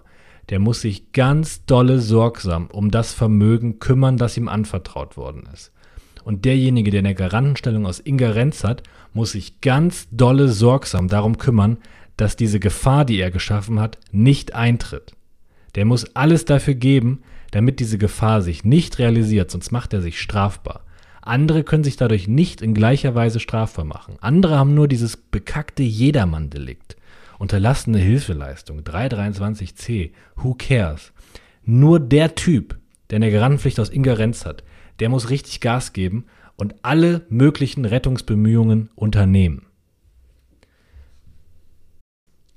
der 0.49 0.59
muss 0.59 0.82
sich 0.82 1.13
ganz 1.13 1.65
dolle 1.65 1.99
sorgsam 1.99 2.67
um 2.67 2.91
das 2.91 3.13
Vermögen 3.13 3.80
kümmern, 3.80 4.17
das 4.17 4.36
ihm 4.36 4.49
anvertraut 4.49 5.15
worden 5.15 5.47
ist. 5.53 5.72
Und 6.24 6.45
derjenige, 6.45 6.91
der 6.91 6.99
eine 6.99 7.15
Garantenstellung 7.15 7.86
aus 7.86 7.99
Ingerenz 7.99 8.63
hat, 8.63 8.84
muss 9.13 9.32
sich 9.32 9.61
ganz 9.61 10.07
dolle 10.11 10.49
sorgsam 10.49 11.07
darum 11.07 11.38
kümmern, 11.38 11.78
dass 12.17 12.36
diese 12.36 12.59
Gefahr, 12.59 13.05
die 13.05 13.19
er 13.19 13.32
geschaffen 13.32 13.80
hat, 13.80 13.97
nicht 14.11 14.53
eintritt. 14.53 15.13
Der 15.76 15.86
muss 15.86 16.15
alles 16.15 16.45
dafür 16.45 16.76
geben, 16.76 17.24
damit 17.52 17.80
diese 17.80 17.97
Gefahr 17.97 18.41
sich 18.41 18.64
nicht 18.64 18.97
realisiert, 18.99 19.52
sonst 19.52 19.72
macht 19.72 19.93
er 19.93 20.02
sich 20.02 20.20
strafbar. 20.20 20.86
Andere 21.22 21.64
können 21.64 21.84
sich 21.84 21.97
dadurch 21.97 22.28
nicht 22.28 22.62
in 22.62 22.74
gleicher 22.74 23.14
Weise 23.14 23.39
strafbar 23.39 23.86
machen. 23.86 24.16
Andere 24.22 24.58
haben 24.58 24.74
nur 24.74 24.88
dieses 24.88 25.18
bekackte 25.18 25.84
Jedermann-Delikt. 25.84 26.95
Unterlassene 27.38 27.99
Hilfeleistung, 27.99 28.82
323c, 28.82 30.12
who 30.36 30.56
cares? 30.58 31.12
Nur 31.64 31.99
der 31.99 32.36
Typ, 32.36 32.78
der 33.10 33.18
eine 33.18 33.32
Garantenpflicht 33.32 33.80
aus 33.80 33.89
Ingerenz 33.89 34.45
hat, 34.45 34.64
der 34.99 35.10
muss 35.10 35.30
richtig 35.30 35.60
Gas 35.60 35.93
geben 35.93 36.26
und 36.56 36.76
alle 36.82 37.26
möglichen 37.30 37.86
Rettungsbemühungen 37.86 38.89
unternehmen. 38.95 39.66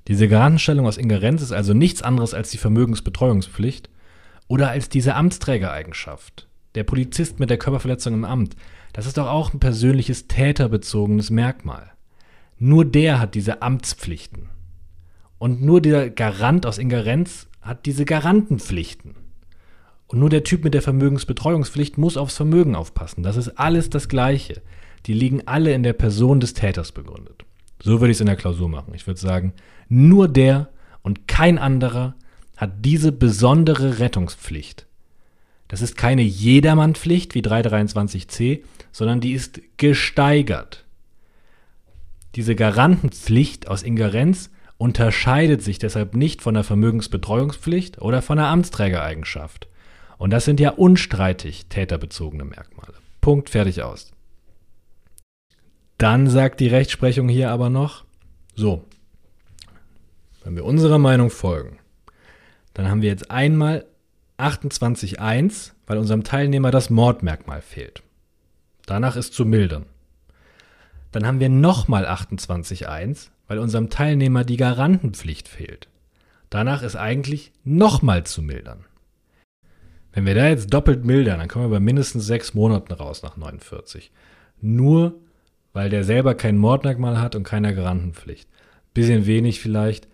Diese 0.07 0.27
Garantenstellung 0.27 0.85
aus 0.85 0.97
Ingerenz 0.97 1.41
ist 1.41 1.51
also 1.51 1.73
nichts 1.73 2.03
anderes 2.03 2.33
als 2.33 2.51
die 2.51 2.59
Vermögensbetreuungspflicht 2.59 3.89
oder 4.47 4.69
als 4.69 4.89
diese 4.89 5.15
Amtsträgereigenschaft. 5.15 6.47
Der 6.75 6.83
Polizist 6.83 7.39
mit 7.39 7.49
der 7.49 7.57
Körperverletzung 7.57 8.13
im 8.13 8.25
Amt, 8.25 8.55
das 8.93 9.05
ist 9.05 9.17
doch 9.17 9.27
auch 9.27 9.53
ein 9.53 9.59
persönliches 9.59 10.27
täterbezogenes 10.27 11.29
Merkmal. 11.29 11.91
Nur 12.57 12.85
der 12.85 13.19
hat 13.19 13.35
diese 13.35 13.61
Amtspflichten. 13.61 14.49
Und 15.37 15.61
nur 15.61 15.81
der 15.81 16.09
Garant 16.09 16.65
aus 16.65 16.77
Ingerenz 16.77 17.47
hat 17.61 17.85
diese 17.85 18.05
Garantenpflichten. 18.05 19.15
Und 20.07 20.19
nur 20.19 20.29
der 20.29 20.43
Typ 20.43 20.63
mit 20.63 20.73
der 20.73 20.81
Vermögensbetreuungspflicht 20.81 21.97
muss 21.97 22.15
aufs 22.15 22.37
Vermögen 22.37 22.75
aufpassen. 22.75 23.23
Das 23.23 23.37
ist 23.37 23.59
alles 23.59 23.89
das 23.89 24.07
Gleiche. 24.07 24.61
Die 25.07 25.13
liegen 25.13 25.47
alle 25.47 25.73
in 25.73 25.83
der 25.83 25.93
Person 25.93 26.39
des 26.39 26.53
Täters 26.53 26.91
begründet. 26.91 27.43
So 27.81 27.99
würde 27.99 28.11
ich 28.11 28.17
es 28.17 28.21
in 28.21 28.27
der 28.27 28.35
Klausur 28.35 28.69
machen. 28.69 28.93
Ich 28.93 29.07
würde 29.07 29.19
sagen, 29.19 29.53
nur 29.89 30.27
der 30.27 30.69
und 31.01 31.27
kein 31.27 31.57
anderer 31.57 32.15
hat 32.57 32.85
diese 32.85 33.11
besondere 33.11 33.99
Rettungspflicht. 33.99 34.85
Das 35.67 35.81
ist 35.81 35.97
keine 35.97 36.21
Jedermannpflicht 36.21 37.35
wie 37.35 37.41
323c, 37.41 38.61
sondern 38.91 39.19
die 39.19 39.33
ist 39.33 39.61
gesteigert. 39.77 40.85
Diese 42.35 42.55
Garantenpflicht 42.55 43.67
aus 43.67 43.81
Ingerenz 43.81 44.51
unterscheidet 44.77 45.63
sich 45.63 45.79
deshalb 45.79 46.15
nicht 46.15 46.41
von 46.41 46.53
der 46.53 46.63
Vermögensbetreuungspflicht 46.63 48.01
oder 48.01 48.21
von 48.21 48.37
der 48.37 48.47
Amtsträgereigenschaft. 48.47 49.67
Und 50.17 50.31
das 50.31 50.45
sind 50.45 50.59
ja 50.59 50.71
unstreitig 50.71 51.67
täterbezogene 51.67 52.45
Merkmale. 52.45 52.93
Punkt, 53.21 53.49
fertig 53.49 53.81
aus. 53.83 54.11
Dann 55.97 56.29
sagt 56.29 56.59
die 56.59 56.67
Rechtsprechung 56.67 57.29
hier 57.29 57.51
aber 57.51 57.69
noch, 57.69 58.03
so, 58.53 58.85
wenn 60.43 60.55
wir 60.55 60.65
unserer 60.65 60.99
Meinung 60.99 61.29
folgen, 61.29 61.79
dann 62.75 62.87
haben 62.87 63.01
wir 63.01 63.09
jetzt 63.09 63.31
einmal 63.31 63.85
28.1, 64.37 65.71
weil 65.87 65.97
unserem 65.97 66.23
Teilnehmer 66.23 66.69
das 66.69 66.91
Mordmerkmal 66.91 67.61
fehlt. 67.61 68.03
Danach 68.85 69.15
ist 69.15 69.33
zu 69.33 69.45
mildern. 69.45 69.87
Dann 71.11 71.25
haben 71.25 71.39
wir 71.39 71.49
nochmal 71.49 72.05
28.1, 72.05 73.29
weil 73.47 73.57
unserem 73.57 73.89
Teilnehmer 73.89 74.43
die 74.43 74.57
Garantenpflicht 74.57 75.47
fehlt. 75.47 75.87
Danach 76.51 76.83
ist 76.83 76.95
eigentlich 76.95 77.51
nochmal 77.63 78.25
zu 78.25 78.43
mildern. 78.43 78.85
Wenn 80.13 80.27
wir 80.27 80.35
da 80.35 80.47
jetzt 80.47 80.71
doppelt 80.71 81.03
mildern, 81.03 81.39
dann 81.39 81.47
kommen 81.47 81.65
wir 81.65 81.77
bei 81.77 81.79
mindestens 81.79 82.25
sechs 82.27 82.53
Monaten 82.53 82.93
raus 82.93 83.23
nach 83.23 83.35
49. 83.35 84.11
Nur 84.61 85.15
weil 85.75 85.89
der 85.89 86.05
selber 86.05 86.35
kein 86.35 86.57
Mordmerkmal 86.57 87.19
hat 87.19 87.35
und 87.35 87.43
keine 87.43 87.75
Garantenpflicht. 87.75 88.47
Bisschen 88.93 89.25
wenig 89.25 89.59
vielleicht. 89.59 90.07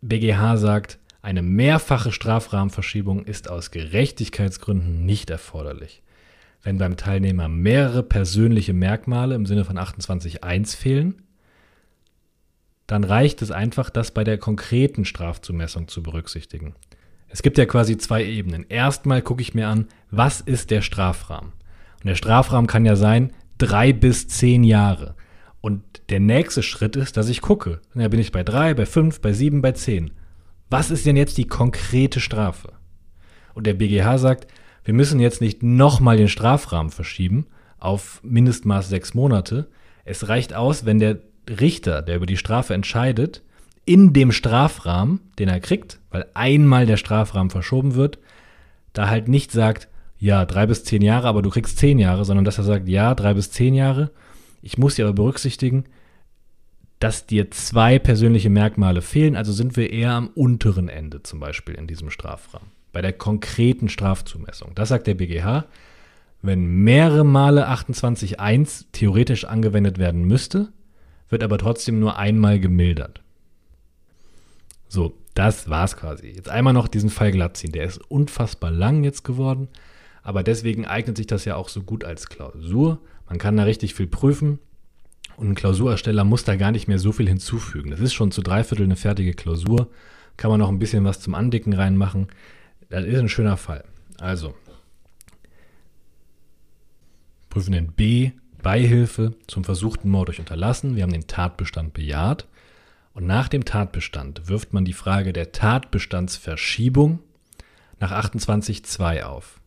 BGH 0.00 0.56
sagt, 0.56 0.98
eine 1.22 1.42
mehrfache 1.42 2.10
Strafrahmenverschiebung 2.10 3.24
ist 3.24 3.48
aus 3.48 3.70
Gerechtigkeitsgründen 3.70 5.06
nicht 5.06 5.30
erforderlich. 5.30 6.02
Wenn 6.62 6.78
beim 6.78 6.96
Teilnehmer 6.96 7.48
mehrere 7.48 8.02
persönliche 8.02 8.72
Merkmale 8.72 9.36
im 9.36 9.46
Sinne 9.46 9.64
von 9.64 9.78
28.1 9.78 10.76
fehlen, 10.76 11.22
dann 12.88 13.04
reicht 13.04 13.40
es 13.40 13.52
einfach, 13.52 13.88
das 13.88 14.10
bei 14.10 14.24
der 14.24 14.36
konkreten 14.36 15.04
Strafzumessung 15.04 15.86
zu 15.88 16.02
berücksichtigen. 16.02 16.74
Es 17.28 17.42
gibt 17.42 17.56
ja 17.56 17.66
quasi 17.66 17.96
zwei 17.96 18.24
Ebenen. 18.24 18.66
Erstmal 18.68 19.22
gucke 19.22 19.42
ich 19.42 19.54
mir 19.54 19.68
an, 19.68 19.86
was 20.10 20.40
ist 20.40 20.70
der 20.70 20.82
Strafrahmen? 20.82 21.52
Und 21.52 22.06
der 22.06 22.16
Strafrahmen 22.16 22.66
kann 22.66 22.84
ja 22.84 22.96
sein, 22.96 23.32
drei 23.58 23.92
bis 23.92 24.26
zehn 24.26 24.64
Jahre. 24.64 25.14
Und 25.60 25.82
der 26.10 26.20
nächste 26.20 26.64
Schritt 26.64 26.96
ist, 26.96 27.16
dass 27.16 27.28
ich 27.28 27.40
gucke. 27.40 27.80
Da 27.94 28.08
bin 28.08 28.20
ich 28.20 28.32
bei 28.32 28.42
drei, 28.42 28.74
bei 28.74 28.86
fünf, 28.86 29.20
bei 29.20 29.32
sieben, 29.32 29.62
bei 29.62 29.72
zehn. 29.72 30.10
Was 30.72 30.90
ist 30.90 31.04
denn 31.04 31.18
jetzt 31.18 31.36
die 31.36 31.46
konkrete 31.46 32.18
Strafe? 32.18 32.72
Und 33.52 33.66
der 33.66 33.74
BGH 33.74 34.16
sagt, 34.16 34.46
wir 34.84 34.94
müssen 34.94 35.20
jetzt 35.20 35.42
nicht 35.42 35.62
nochmal 35.62 36.16
den 36.16 36.30
Strafrahmen 36.30 36.90
verschieben 36.90 37.46
auf 37.78 38.20
Mindestmaß 38.22 38.88
sechs 38.88 39.12
Monate. 39.12 39.68
Es 40.06 40.30
reicht 40.30 40.54
aus, 40.54 40.86
wenn 40.86 40.98
der 40.98 41.18
Richter, 41.46 42.00
der 42.00 42.16
über 42.16 42.24
die 42.24 42.38
Strafe 42.38 42.72
entscheidet, 42.72 43.42
in 43.84 44.14
dem 44.14 44.32
Strafrahmen, 44.32 45.20
den 45.38 45.50
er 45.50 45.60
kriegt, 45.60 45.98
weil 46.10 46.24
einmal 46.32 46.86
der 46.86 46.96
Strafrahmen 46.96 47.50
verschoben 47.50 47.94
wird, 47.94 48.18
da 48.94 49.10
halt 49.10 49.28
nicht 49.28 49.52
sagt, 49.52 49.88
ja, 50.18 50.46
drei 50.46 50.64
bis 50.64 50.84
zehn 50.84 51.02
Jahre, 51.02 51.28
aber 51.28 51.42
du 51.42 51.50
kriegst 51.50 51.76
zehn 51.76 51.98
Jahre, 51.98 52.24
sondern 52.24 52.46
dass 52.46 52.56
er 52.56 52.64
sagt, 52.64 52.88
ja, 52.88 53.14
drei 53.14 53.34
bis 53.34 53.50
zehn 53.50 53.74
Jahre. 53.74 54.10
Ich 54.62 54.78
muss 54.78 54.94
dir 54.94 55.04
aber 55.04 55.16
berücksichtigen, 55.16 55.84
dass 57.02 57.26
dir 57.26 57.50
zwei 57.50 57.98
persönliche 57.98 58.48
Merkmale 58.48 59.02
fehlen, 59.02 59.34
also 59.34 59.52
sind 59.52 59.76
wir 59.76 59.90
eher 59.90 60.12
am 60.12 60.28
unteren 60.28 60.88
Ende 60.88 61.20
zum 61.24 61.40
Beispiel 61.40 61.74
in 61.74 61.88
diesem 61.88 62.10
Strafrahmen. 62.10 62.68
Bei 62.92 63.02
der 63.02 63.12
konkreten 63.12 63.88
Strafzumessung. 63.88 64.70
Das 64.76 64.90
sagt 64.90 65.08
der 65.08 65.14
BGH. 65.14 65.64
Wenn 66.42 66.64
mehrere 66.84 67.24
Male 67.24 67.68
28.1 67.68 68.84
theoretisch 68.92 69.46
angewendet 69.46 69.98
werden 69.98 70.24
müsste, 70.24 70.68
wird 71.28 71.42
aber 71.42 71.58
trotzdem 71.58 71.98
nur 71.98 72.18
einmal 72.18 72.60
gemildert. 72.60 73.20
So, 74.86 75.18
das 75.34 75.68
war's 75.68 75.96
quasi. 75.96 76.28
Jetzt 76.28 76.50
einmal 76.50 76.72
noch 76.72 76.86
diesen 76.86 77.10
Fall 77.10 77.32
glatt 77.32 77.56
ziehen. 77.56 77.72
Der 77.72 77.84
ist 77.84 77.98
unfassbar 77.98 78.70
lang 78.70 79.02
jetzt 79.02 79.24
geworden. 79.24 79.66
Aber 80.22 80.44
deswegen 80.44 80.86
eignet 80.86 81.16
sich 81.16 81.26
das 81.26 81.46
ja 81.46 81.56
auch 81.56 81.68
so 81.68 81.82
gut 81.82 82.04
als 82.04 82.28
Klausur. 82.28 83.00
Man 83.28 83.38
kann 83.38 83.56
da 83.56 83.64
richtig 83.64 83.94
viel 83.94 84.06
prüfen 84.06 84.60
und 85.42 85.50
ein 85.50 85.54
Klausurersteller 85.56 86.22
muss 86.22 86.44
da 86.44 86.54
gar 86.54 86.70
nicht 86.70 86.86
mehr 86.86 87.00
so 87.00 87.10
viel 87.10 87.26
hinzufügen. 87.26 87.90
Das 87.90 87.98
ist 87.98 88.14
schon 88.14 88.30
zu 88.30 88.42
dreiviertel 88.42 88.84
eine 88.84 88.94
fertige 88.94 89.34
Klausur. 89.34 89.90
Kann 90.36 90.52
man 90.52 90.60
noch 90.60 90.68
ein 90.68 90.78
bisschen 90.78 91.04
was 91.04 91.18
zum 91.18 91.34
Andicken 91.34 91.72
reinmachen. 91.72 92.28
Das 92.88 93.04
ist 93.04 93.18
ein 93.18 93.28
schöner 93.28 93.56
Fall. 93.56 93.82
Also, 94.18 94.54
prüfen 97.50 97.72
den 97.72 97.88
B, 97.88 98.30
Beihilfe 98.62 99.34
zum 99.48 99.64
versuchten 99.64 100.10
Mord 100.10 100.28
durch 100.28 100.38
Unterlassen. 100.38 100.94
Wir 100.94 101.02
haben 101.02 101.12
den 101.12 101.26
Tatbestand 101.26 101.92
bejaht. 101.92 102.46
Und 103.12 103.26
nach 103.26 103.48
dem 103.48 103.64
Tatbestand 103.64 104.48
wirft 104.48 104.72
man 104.72 104.84
die 104.84 104.92
Frage 104.92 105.32
der 105.32 105.50
Tatbestandsverschiebung 105.50 107.18
nach 107.98 108.12
28.2 108.12 109.24
auf. 109.24 109.60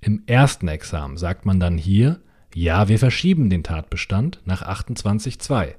Im 0.00 0.24
ersten 0.26 0.66
Examen 0.66 1.16
sagt 1.16 1.46
man 1.46 1.60
dann 1.60 1.78
hier, 1.78 2.20
ja, 2.54 2.88
wir 2.88 2.98
verschieben 2.98 3.50
den 3.50 3.62
Tatbestand 3.62 4.40
nach 4.44 4.62
28.2. 4.62 5.74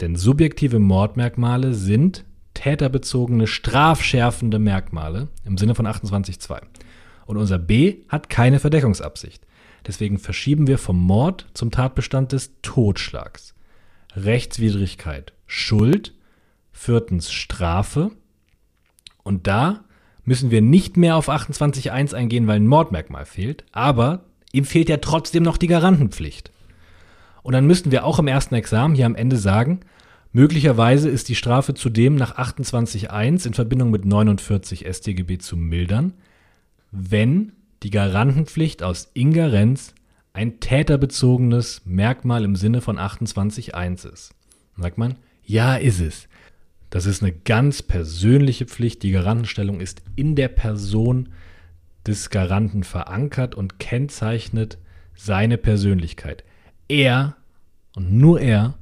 Denn 0.00 0.16
subjektive 0.16 0.78
Mordmerkmale 0.78 1.74
sind 1.74 2.24
täterbezogene 2.54 3.46
strafschärfende 3.46 4.58
Merkmale 4.58 5.28
im 5.44 5.58
Sinne 5.58 5.74
von 5.74 5.86
28.2. 5.86 6.60
Und 7.26 7.36
unser 7.36 7.58
B 7.58 7.98
hat 8.08 8.28
keine 8.28 8.58
Verdeckungsabsicht. 8.58 9.46
Deswegen 9.86 10.18
verschieben 10.18 10.66
wir 10.66 10.78
vom 10.78 10.98
Mord 10.98 11.46
zum 11.54 11.70
Tatbestand 11.70 12.32
des 12.32 12.52
Totschlags. 12.62 13.54
Rechtswidrigkeit, 14.14 15.32
Schuld, 15.46 16.14
viertens 16.72 17.30
Strafe. 17.32 18.10
Und 19.22 19.46
da 19.46 19.84
müssen 20.24 20.50
wir 20.50 20.60
nicht 20.60 20.96
mehr 20.96 21.16
auf 21.16 21.28
28.1 21.28 22.14
eingehen, 22.14 22.46
weil 22.46 22.56
ein 22.56 22.66
Mordmerkmal 22.66 23.24
fehlt, 23.24 23.64
aber 23.72 24.24
ihm 24.52 24.64
fehlt 24.64 24.88
ja 24.88 24.98
trotzdem 24.98 25.42
noch 25.42 25.56
die 25.56 25.66
Garantenpflicht. 25.66 26.50
Und 27.42 27.54
dann 27.54 27.66
müssten 27.66 27.90
wir 27.90 28.04
auch 28.04 28.18
im 28.18 28.28
ersten 28.28 28.54
Examen 28.54 28.94
hier 28.94 29.06
am 29.06 29.14
Ende 29.14 29.36
sagen, 29.36 29.80
möglicherweise 30.32 31.08
ist 31.08 31.28
die 31.28 31.34
Strafe 31.34 31.74
zudem 31.74 32.16
nach 32.16 32.36
28.1 32.36 33.46
in 33.46 33.54
Verbindung 33.54 33.90
mit 33.90 34.04
49 34.04 34.86
StGB 34.86 35.38
zu 35.38 35.56
mildern, 35.56 36.12
wenn 36.90 37.52
die 37.82 37.90
Garantenpflicht 37.90 38.82
aus 38.82 39.10
Ingerenz 39.14 39.94
ein 40.32 40.60
täterbezogenes 40.60 41.82
Merkmal 41.84 42.44
im 42.44 42.56
Sinne 42.56 42.80
von 42.80 42.98
28.1 42.98 44.12
ist. 44.12 44.34
Dann 44.76 44.82
sagt 44.82 44.98
man, 44.98 45.16
ja, 45.44 45.76
ist 45.76 46.00
es. 46.00 46.28
Das 46.90 47.06
ist 47.06 47.22
eine 47.22 47.32
ganz 47.32 47.82
persönliche 47.82 48.66
Pflicht. 48.66 49.02
Die 49.02 49.12
Garantenstellung 49.12 49.80
ist 49.80 50.02
in 50.16 50.34
der 50.36 50.48
Person 50.48 51.30
des 52.06 52.30
Garanten 52.30 52.84
verankert 52.84 53.54
und 53.54 53.78
kennzeichnet 53.78 54.78
seine 55.14 55.58
Persönlichkeit. 55.58 56.44
Er 56.88 57.36
und 57.94 58.12
nur 58.12 58.40
er 58.40 58.74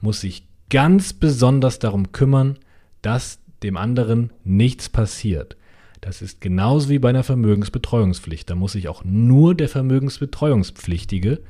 muss 0.00 0.20
sich 0.20 0.46
ganz 0.70 1.12
besonders 1.12 1.78
darum 1.78 2.12
kümmern, 2.12 2.58
dass 3.02 3.40
dem 3.62 3.76
anderen 3.76 4.32
nichts 4.44 4.88
passiert. 4.88 5.56
Das 6.00 6.22
ist 6.22 6.40
genauso 6.40 6.88
wie 6.88 6.98
bei 6.98 7.08
einer 7.08 7.24
Vermögensbetreuungspflicht. 7.24 8.48
Da 8.48 8.54
muss 8.54 8.72
sich 8.72 8.88
auch 8.88 9.02
nur 9.04 9.54
der 9.54 9.68
Vermögensbetreuungspflichtige 9.68 11.40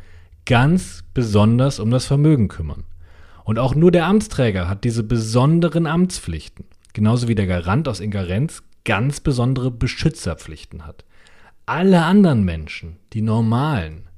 ganz 0.46 1.04
besonders 1.12 1.78
um 1.80 1.90
das 1.90 2.06
Vermögen 2.06 2.48
kümmern. 2.48 2.84
Und 3.44 3.58
auch 3.58 3.74
nur 3.74 3.90
der 3.90 4.06
Amtsträger 4.06 4.68
hat 4.68 4.84
diese 4.84 5.02
besonderen 5.02 5.86
Amtspflichten. 5.86 6.64
Genauso 6.94 7.28
wie 7.28 7.34
der 7.34 7.46
Garant 7.46 7.88
aus 7.88 8.00
Ingerenz 8.00 8.62
ganz 8.84 9.20
besondere 9.20 9.70
Beschützerpflichten 9.70 10.86
hat. 10.86 11.04
Alle 11.68 12.02
anderen 12.02 12.44
Menschen, 12.44 12.96
die 13.12 13.20
normalen, 13.20 14.08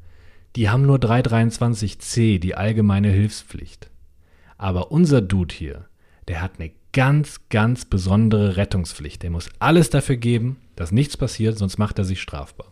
die 0.55 0.70
haben 0.70 0.86
nur 0.86 0.98
323c, 0.98 2.38
die 2.38 2.55
allgemeine 2.55 3.09
Hilfspflicht. 3.11 3.90
Aber 4.57 4.92
unser 4.92 5.20
Dude 5.20 5.53
hier, 5.53 5.88
der 6.28 6.42
hat 6.42 6.61
eine 6.61 6.70
ganz, 6.92 7.40
ganz 7.48 7.86
besondere 7.86 8.57
Rettungspflicht. 8.57 9.24
Der 9.24 9.30
muss 9.30 9.51
alles 9.59 9.90
dafür 9.90 10.14
geben, 10.14 10.59
dass 10.76 10.92
nichts 10.92 11.16
passiert, 11.16 11.59
sonst 11.59 11.76
macht 11.76 11.98
er 11.98 12.05
sich 12.05 12.22
strafbar. 12.22 12.70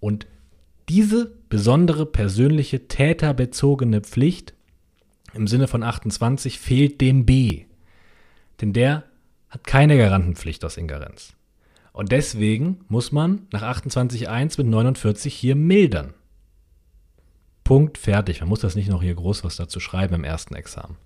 Und 0.00 0.26
diese 0.90 1.32
besondere 1.48 2.04
persönliche 2.04 2.88
täterbezogene 2.88 4.02
Pflicht 4.02 4.52
im 5.32 5.46
Sinne 5.46 5.66
von 5.66 5.82
28 5.82 6.58
fehlt 6.58 7.00
dem 7.00 7.24
B. 7.24 7.64
Denn 8.60 8.74
der 8.74 9.04
hat 9.48 9.64
keine 9.64 9.96
Garantenpflicht 9.96 10.62
aus 10.66 10.76
Ingerenz. 10.76 11.37
Und 11.98 12.12
deswegen 12.12 12.84
muss 12.86 13.10
man 13.10 13.48
nach 13.50 13.64
28.1 13.64 14.56
mit 14.56 14.68
49 14.68 15.34
hier 15.34 15.56
mildern. 15.56 16.14
Punkt, 17.64 17.98
fertig. 17.98 18.38
Man 18.38 18.48
muss 18.48 18.60
das 18.60 18.76
nicht 18.76 18.88
noch 18.88 19.02
hier 19.02 19.16
groß 19.16 19.42
was 19.42 19.56
dazu 19.56 19.80
schreiben 19.80 20.14
im 20.14 20.22
ersten 20.22 20.54
Examen. 20.54 20.96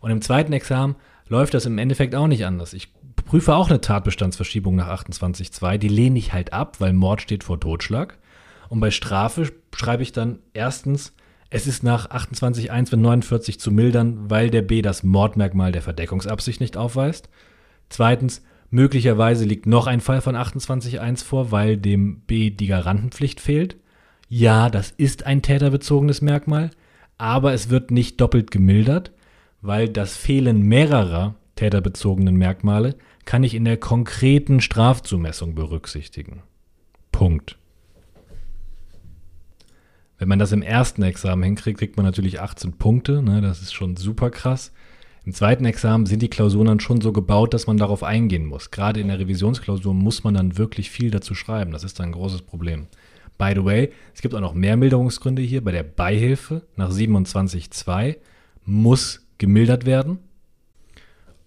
Und 0.00 0.10
im 0.10 0.22
zweiten 0.22 0.52
Examen 0.52 0.96
läuft 1.28 1.54
das 1.54 1.66
im 1.66 1.78
Endeffekt 1.78 2.16
auch 2.16 2.26
nicht 2.26 2.44
anders. 2.46 2.72
Ich 2.72 2.92
prüfe 3.14 3.54
auch 3.54 3.70
eine 3.70 3.80
Tatbestandsverschiebung 3.80 4.74
nach 4.74 4.88
28.2. 5.04 5.78
Die 5.78 5.86
lehne 5.86 6.18
ich 6.18 6.32
halt 6.32 6.52
ab, 6.52 6.80
weil 6.80 6.94
Mord 6.94 7.22
steht 7.22 7.44
vor 7.44 7.60
Totschlag. 7.60 8.18
Und 8.68 8.80
bei 8.80 8.90
Strafe 8.90 9.52
schreibe 9.72 10.02
ich 10.02 10.10
dann 10.10 10.40
erstens, 10.52 11.14
es 11.48 11.68
ist 11.68 11.84
nach 11.84 12.10
28.1 12.10 12.90
mit 12.90 13.00
49 13.00 13.60
zu 13.60 13.70
mildern, 13.70 14.28
weil 14.30 14.50
der 14.50 14.62
B 14.62 14.82
das 14.82 15.04
Mordmerkmal 15.04 15.70
der 15.70 15.82
Verdeckungsabsicht 15.82 16.60
nicht 16.60 16.76
aufweist. 16.76 17.28
Zweitens, 17.88 18.42
möglicherweise 18.70 19.44
liegt 19.44 19.66
noch 19.66 19.86
ein 19.86 20.00
Fall 20.00 20.20
von 20.20 20.36
28.1 20.36 21.24
vor, 21.24 21.50
weil 21.50 21.76
dem 21.76 22.20
B 22.20 22.50
die 22.50 22.66
Garantenpflicht 22.66 23.40
fehlt. 23.40 23.76
Ja, 24.28 24.70
das 24.70 24.90
ist 24.90 25.26
ein 25.26 25.42
täterbezogenes 25.42 26.22
Merkmal, 26.22 26.70
aber 27.18 27.52
es 27.52 27.70
wird 27.70 27.90
nicht 27.90 28.20
doppelt 28.20 28.50
gemildert, 28.50 29.12
weil 29.60 29.88
das 29.88 30.16
Fehlen 30.16 30.62
mehrerer 30.62 31.36
täterbezogenen 31.56 32.36
Merkmale 32.36 32.96
kann 33.24 33.44
ich 33.44 33.54
in 33.54 33.64
der 33.64 33.76
konkreten 33.76 34.60
Strafzumessung 34.60 35.54
berücksichtigen. 35.54 36.42
Punkt. 37.12 37.58
Wenn 40.18 40.28
man 40.28 40.38
das 40.38 40.52
im 40.52 40.62
ersten 40.62 41.02
Examen 41.02 41.42
hinkriegt, 41.42 41.78
kriegt 41.78 41.96
man 41.96 42.06
natürlich 42.06 42.40
18 42.40 42.74
Punkte. 42.74 43.22
Ne? 43.22 43.40
Das 43.40 43.62
ist 43.62 43.72
schon 43.72 43.96
super 43.96 44.30
krass. 44.30 44.72
Im 45.26 45.32
zweiten 45.32 45.64
Examen 45.64 46.04
sind 46.04 46.20
die 46.20 46.28
Klausuren 46.28 46.66
dann 46.66 46.80
schon 46.80 47.00
so 47.00 47.12
gebaut, 47.12 47.54
dass 47.54 47.66
man 47.66 47.78
darauf 47.78 48.02
eingehen 48.02 48.44
muss. 48.44 48.70
Gerade 48.70 49.00
in 49.00 49.08
der 49.08 49.18
Revisionsklausur 49.18 49.94
muss 49.94 50.22
man 50.22 50.34
dann 50.34 50.58
wirklich 50.58 50.90
viel 50.90 51.10
dazu 51.10 51.34
schreiben. 51.34 51.72
Das 51.72 51.82
ist 51.82 51.98
dann 51.98 52.06
ein 52.06 52.12
großes 52.12 52.42
Problem. 52.42 52.86
By 53.38 53.52
the 53.54 53.64
way, 53.64 53.90
es 54.14 54.20
gibt 54.20 54.34
auch 54.34 54.40
noch 54.40 54.54
mehr 54.54 54.76
Milderungsgründe 54.76 55.40
hier. 55.40 55.64
Bei 55.64 55.72
der 55.72 55.82
Beihilfe 55.82 56.62
nach 56.76 56.90
27.2 56.90 58.16
muss 58.66 59.26
gemildert 59.38 59.86
werden. 59.86 60.18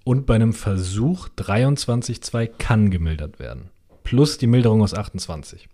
Und 0.04 0.26
bei 0.26 0.36
einem 0.36 0.54
Versuch 0.54 1.30
23.2 1.38 2.48
kann 2.58 2.90
gemildert 2.90 3.40
werden. 3.40 3.70
Plus 4.04 4.38
die 4.38 4.48
Milderung 4.48 4.82
aus 4.82 4.94
28. 4.94 5.68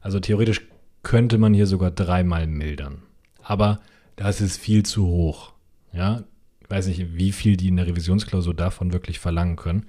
Also 0.00 0.20
theoretisch 0.20 0.62
könnte 1.02 1.38
man 1.38 1.54
hier 1.54 1.66
sogar 1.66 1.90
dreimal 1.90 2.46
mildern. 2.46 3.02
Aber 3.42 3.80
das 4.16 4.40
ist 4.40 4.58
viel 4.58 4.84
zu 4.84 5.06
hoch. 5.06 5.52
Ja, 5.92 6.24
weiß 6.68 6.86
nicht, 6.88 7.16
wie 7.16 7.32
viel 7.32 7.56
die 7.56 7.68
in 7.68 7.76
der 7.76 7.86
Revisionsklausur 7.86 8.54
davon 8.54 8.92
wirklich 8.92 9.18
verlangen 9.18 9.56
können. 9.56 9.86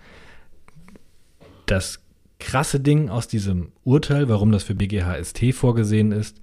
Das 1.65 1.99
krasse 2.39 2.79
Ding 2.79 3.09
aus 3.09 3.27
diesem 3.27 3.71
Urteil, 3.83 4.29
warum 4.29 4.51
das 4.51 4.63
für 4.63 4.75
BGHST 4.75 5.53
vorgesehen 5.53 6.11
ist, 6.11 6.39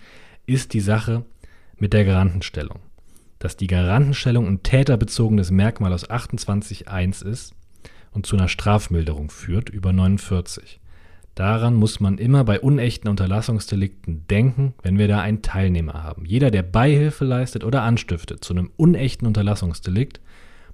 ist 0.47 0.73
die 0.75 0.81
Sache 0.81 1.25
mit 1.79 1.93
der 1.93 2.05
Garantenstellung. 2.05 2.81
Dass 3.39 3.57
die 3.57 3.67
Garantenstellung 3.67 4.47
ein 4.47 4.63
täterbezogenes 4.63 5.51
Merkmal 5.51 5.93
aus 5.93 6.09
28.1 6.09 7.25
ist 7.27 7.55
und 8.13 8.27
zu 8.27 8.37
einer 8.37 8.49
Strafmilderung 8.49 9.31
führt 9.31 9.69
über 9.69 9.93
49. 9.93 10.81
Daran 11.35 11.75
muss 11.75 12.01
man 12.01 12.17
immer 12.17 12.45
bei 12.45 12.61
unechten 12.61 13.09
Unterlassungsdelikten 13.09 14.27
denken, 14.27 14.73
wenn 14.83 14.97
wir 14.97 15.07
da 15.07 15.21
einen 15.21 15.43
Teilnehmer 15.43 16.03
haben. 16.03 16.25
Jeder, 16.25 16.51
der 16.51 16.63
Beihilfe 16.63 17.27
leistet 17.27 17.63
oder 17.63 17.83
anstiftet 17.83 18.43
zu 18.43 18.55
einem 18.55 18.71
unechten 18.77 19.27
Unterlassungsdelikt, 19.27 20.21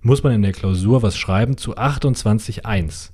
muss 0.03 0.22
man 0.22 0.34
in 0.34 0.42
der 0.42 0.53
Klausur 0.53 1.03
was 1.03 1.16
schreiben 1.16 1.57
zu 1.57 1.76
28.1. 1.76 3.11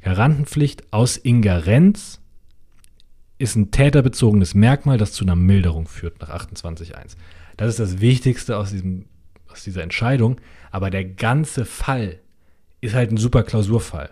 Garantenpflicht 0.00 0.92
aus 0.92 1.16
Ingerenz 1.16 2.20
ist 3.38 3.56
ein 3.56 3.70
täterbezogenes 3.70 4.54
Merkmal, 4.54 4.98
das 4.98 5.12
zu 5.12 5.24
einer 5.24 5.36
Milderung 5.36 5.86
führt 5.86 6.20
nach 6.20 6.30
28.1. 6.30 7.16
Das 7.56 7.68
ist 7.68 7.78
das 7.78 8.00
Wichtigste 8.00 8.56
aus, 8.56 8.70
diesem, 8.70 9.06
aus 9.48 9.62
dieser 9.62 9.82
Entscheidung. 9.82 10.40
Aber 10.70 10.90
der 10.90 11.04
ganze 11.04 11.64
Fall 11.64 12.18
ist 12.80 12.94
halt 12.94 13.10
ein 13.10 13.16
super 13.16 13.42
Klausurfall. 13.42 14.10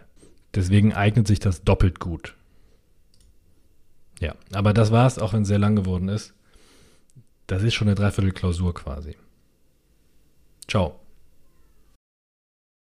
Deswegen 0.54 0.94
eignet 0.94 1.26
sich 1.26 1.38
das 1.38 1.64
doppelt 1.64 2.00
gut. 2.00 2.34
Ja, 4.20 4.34
aber 4.52 4.72
das 4.72 4.92
war 4.92 5.06
es, 5.06 5.18
auch 5.18 5.32
wenn 5.32 5.42
es 5.42 5.48
sehr 5.48 5.58
lang 5.58 5.76
geworden 5.76 6.08
ist. 6.08 6.34
Das 7.46 7.62
ist 7.62 7.74
schon 7.74 7.88
eine 7.88 7.94
Dreiviertel 7.94 8.32
Klausur 8.32 8.74
quasi. 8.74 9.16
Ciao. 10.66 10.98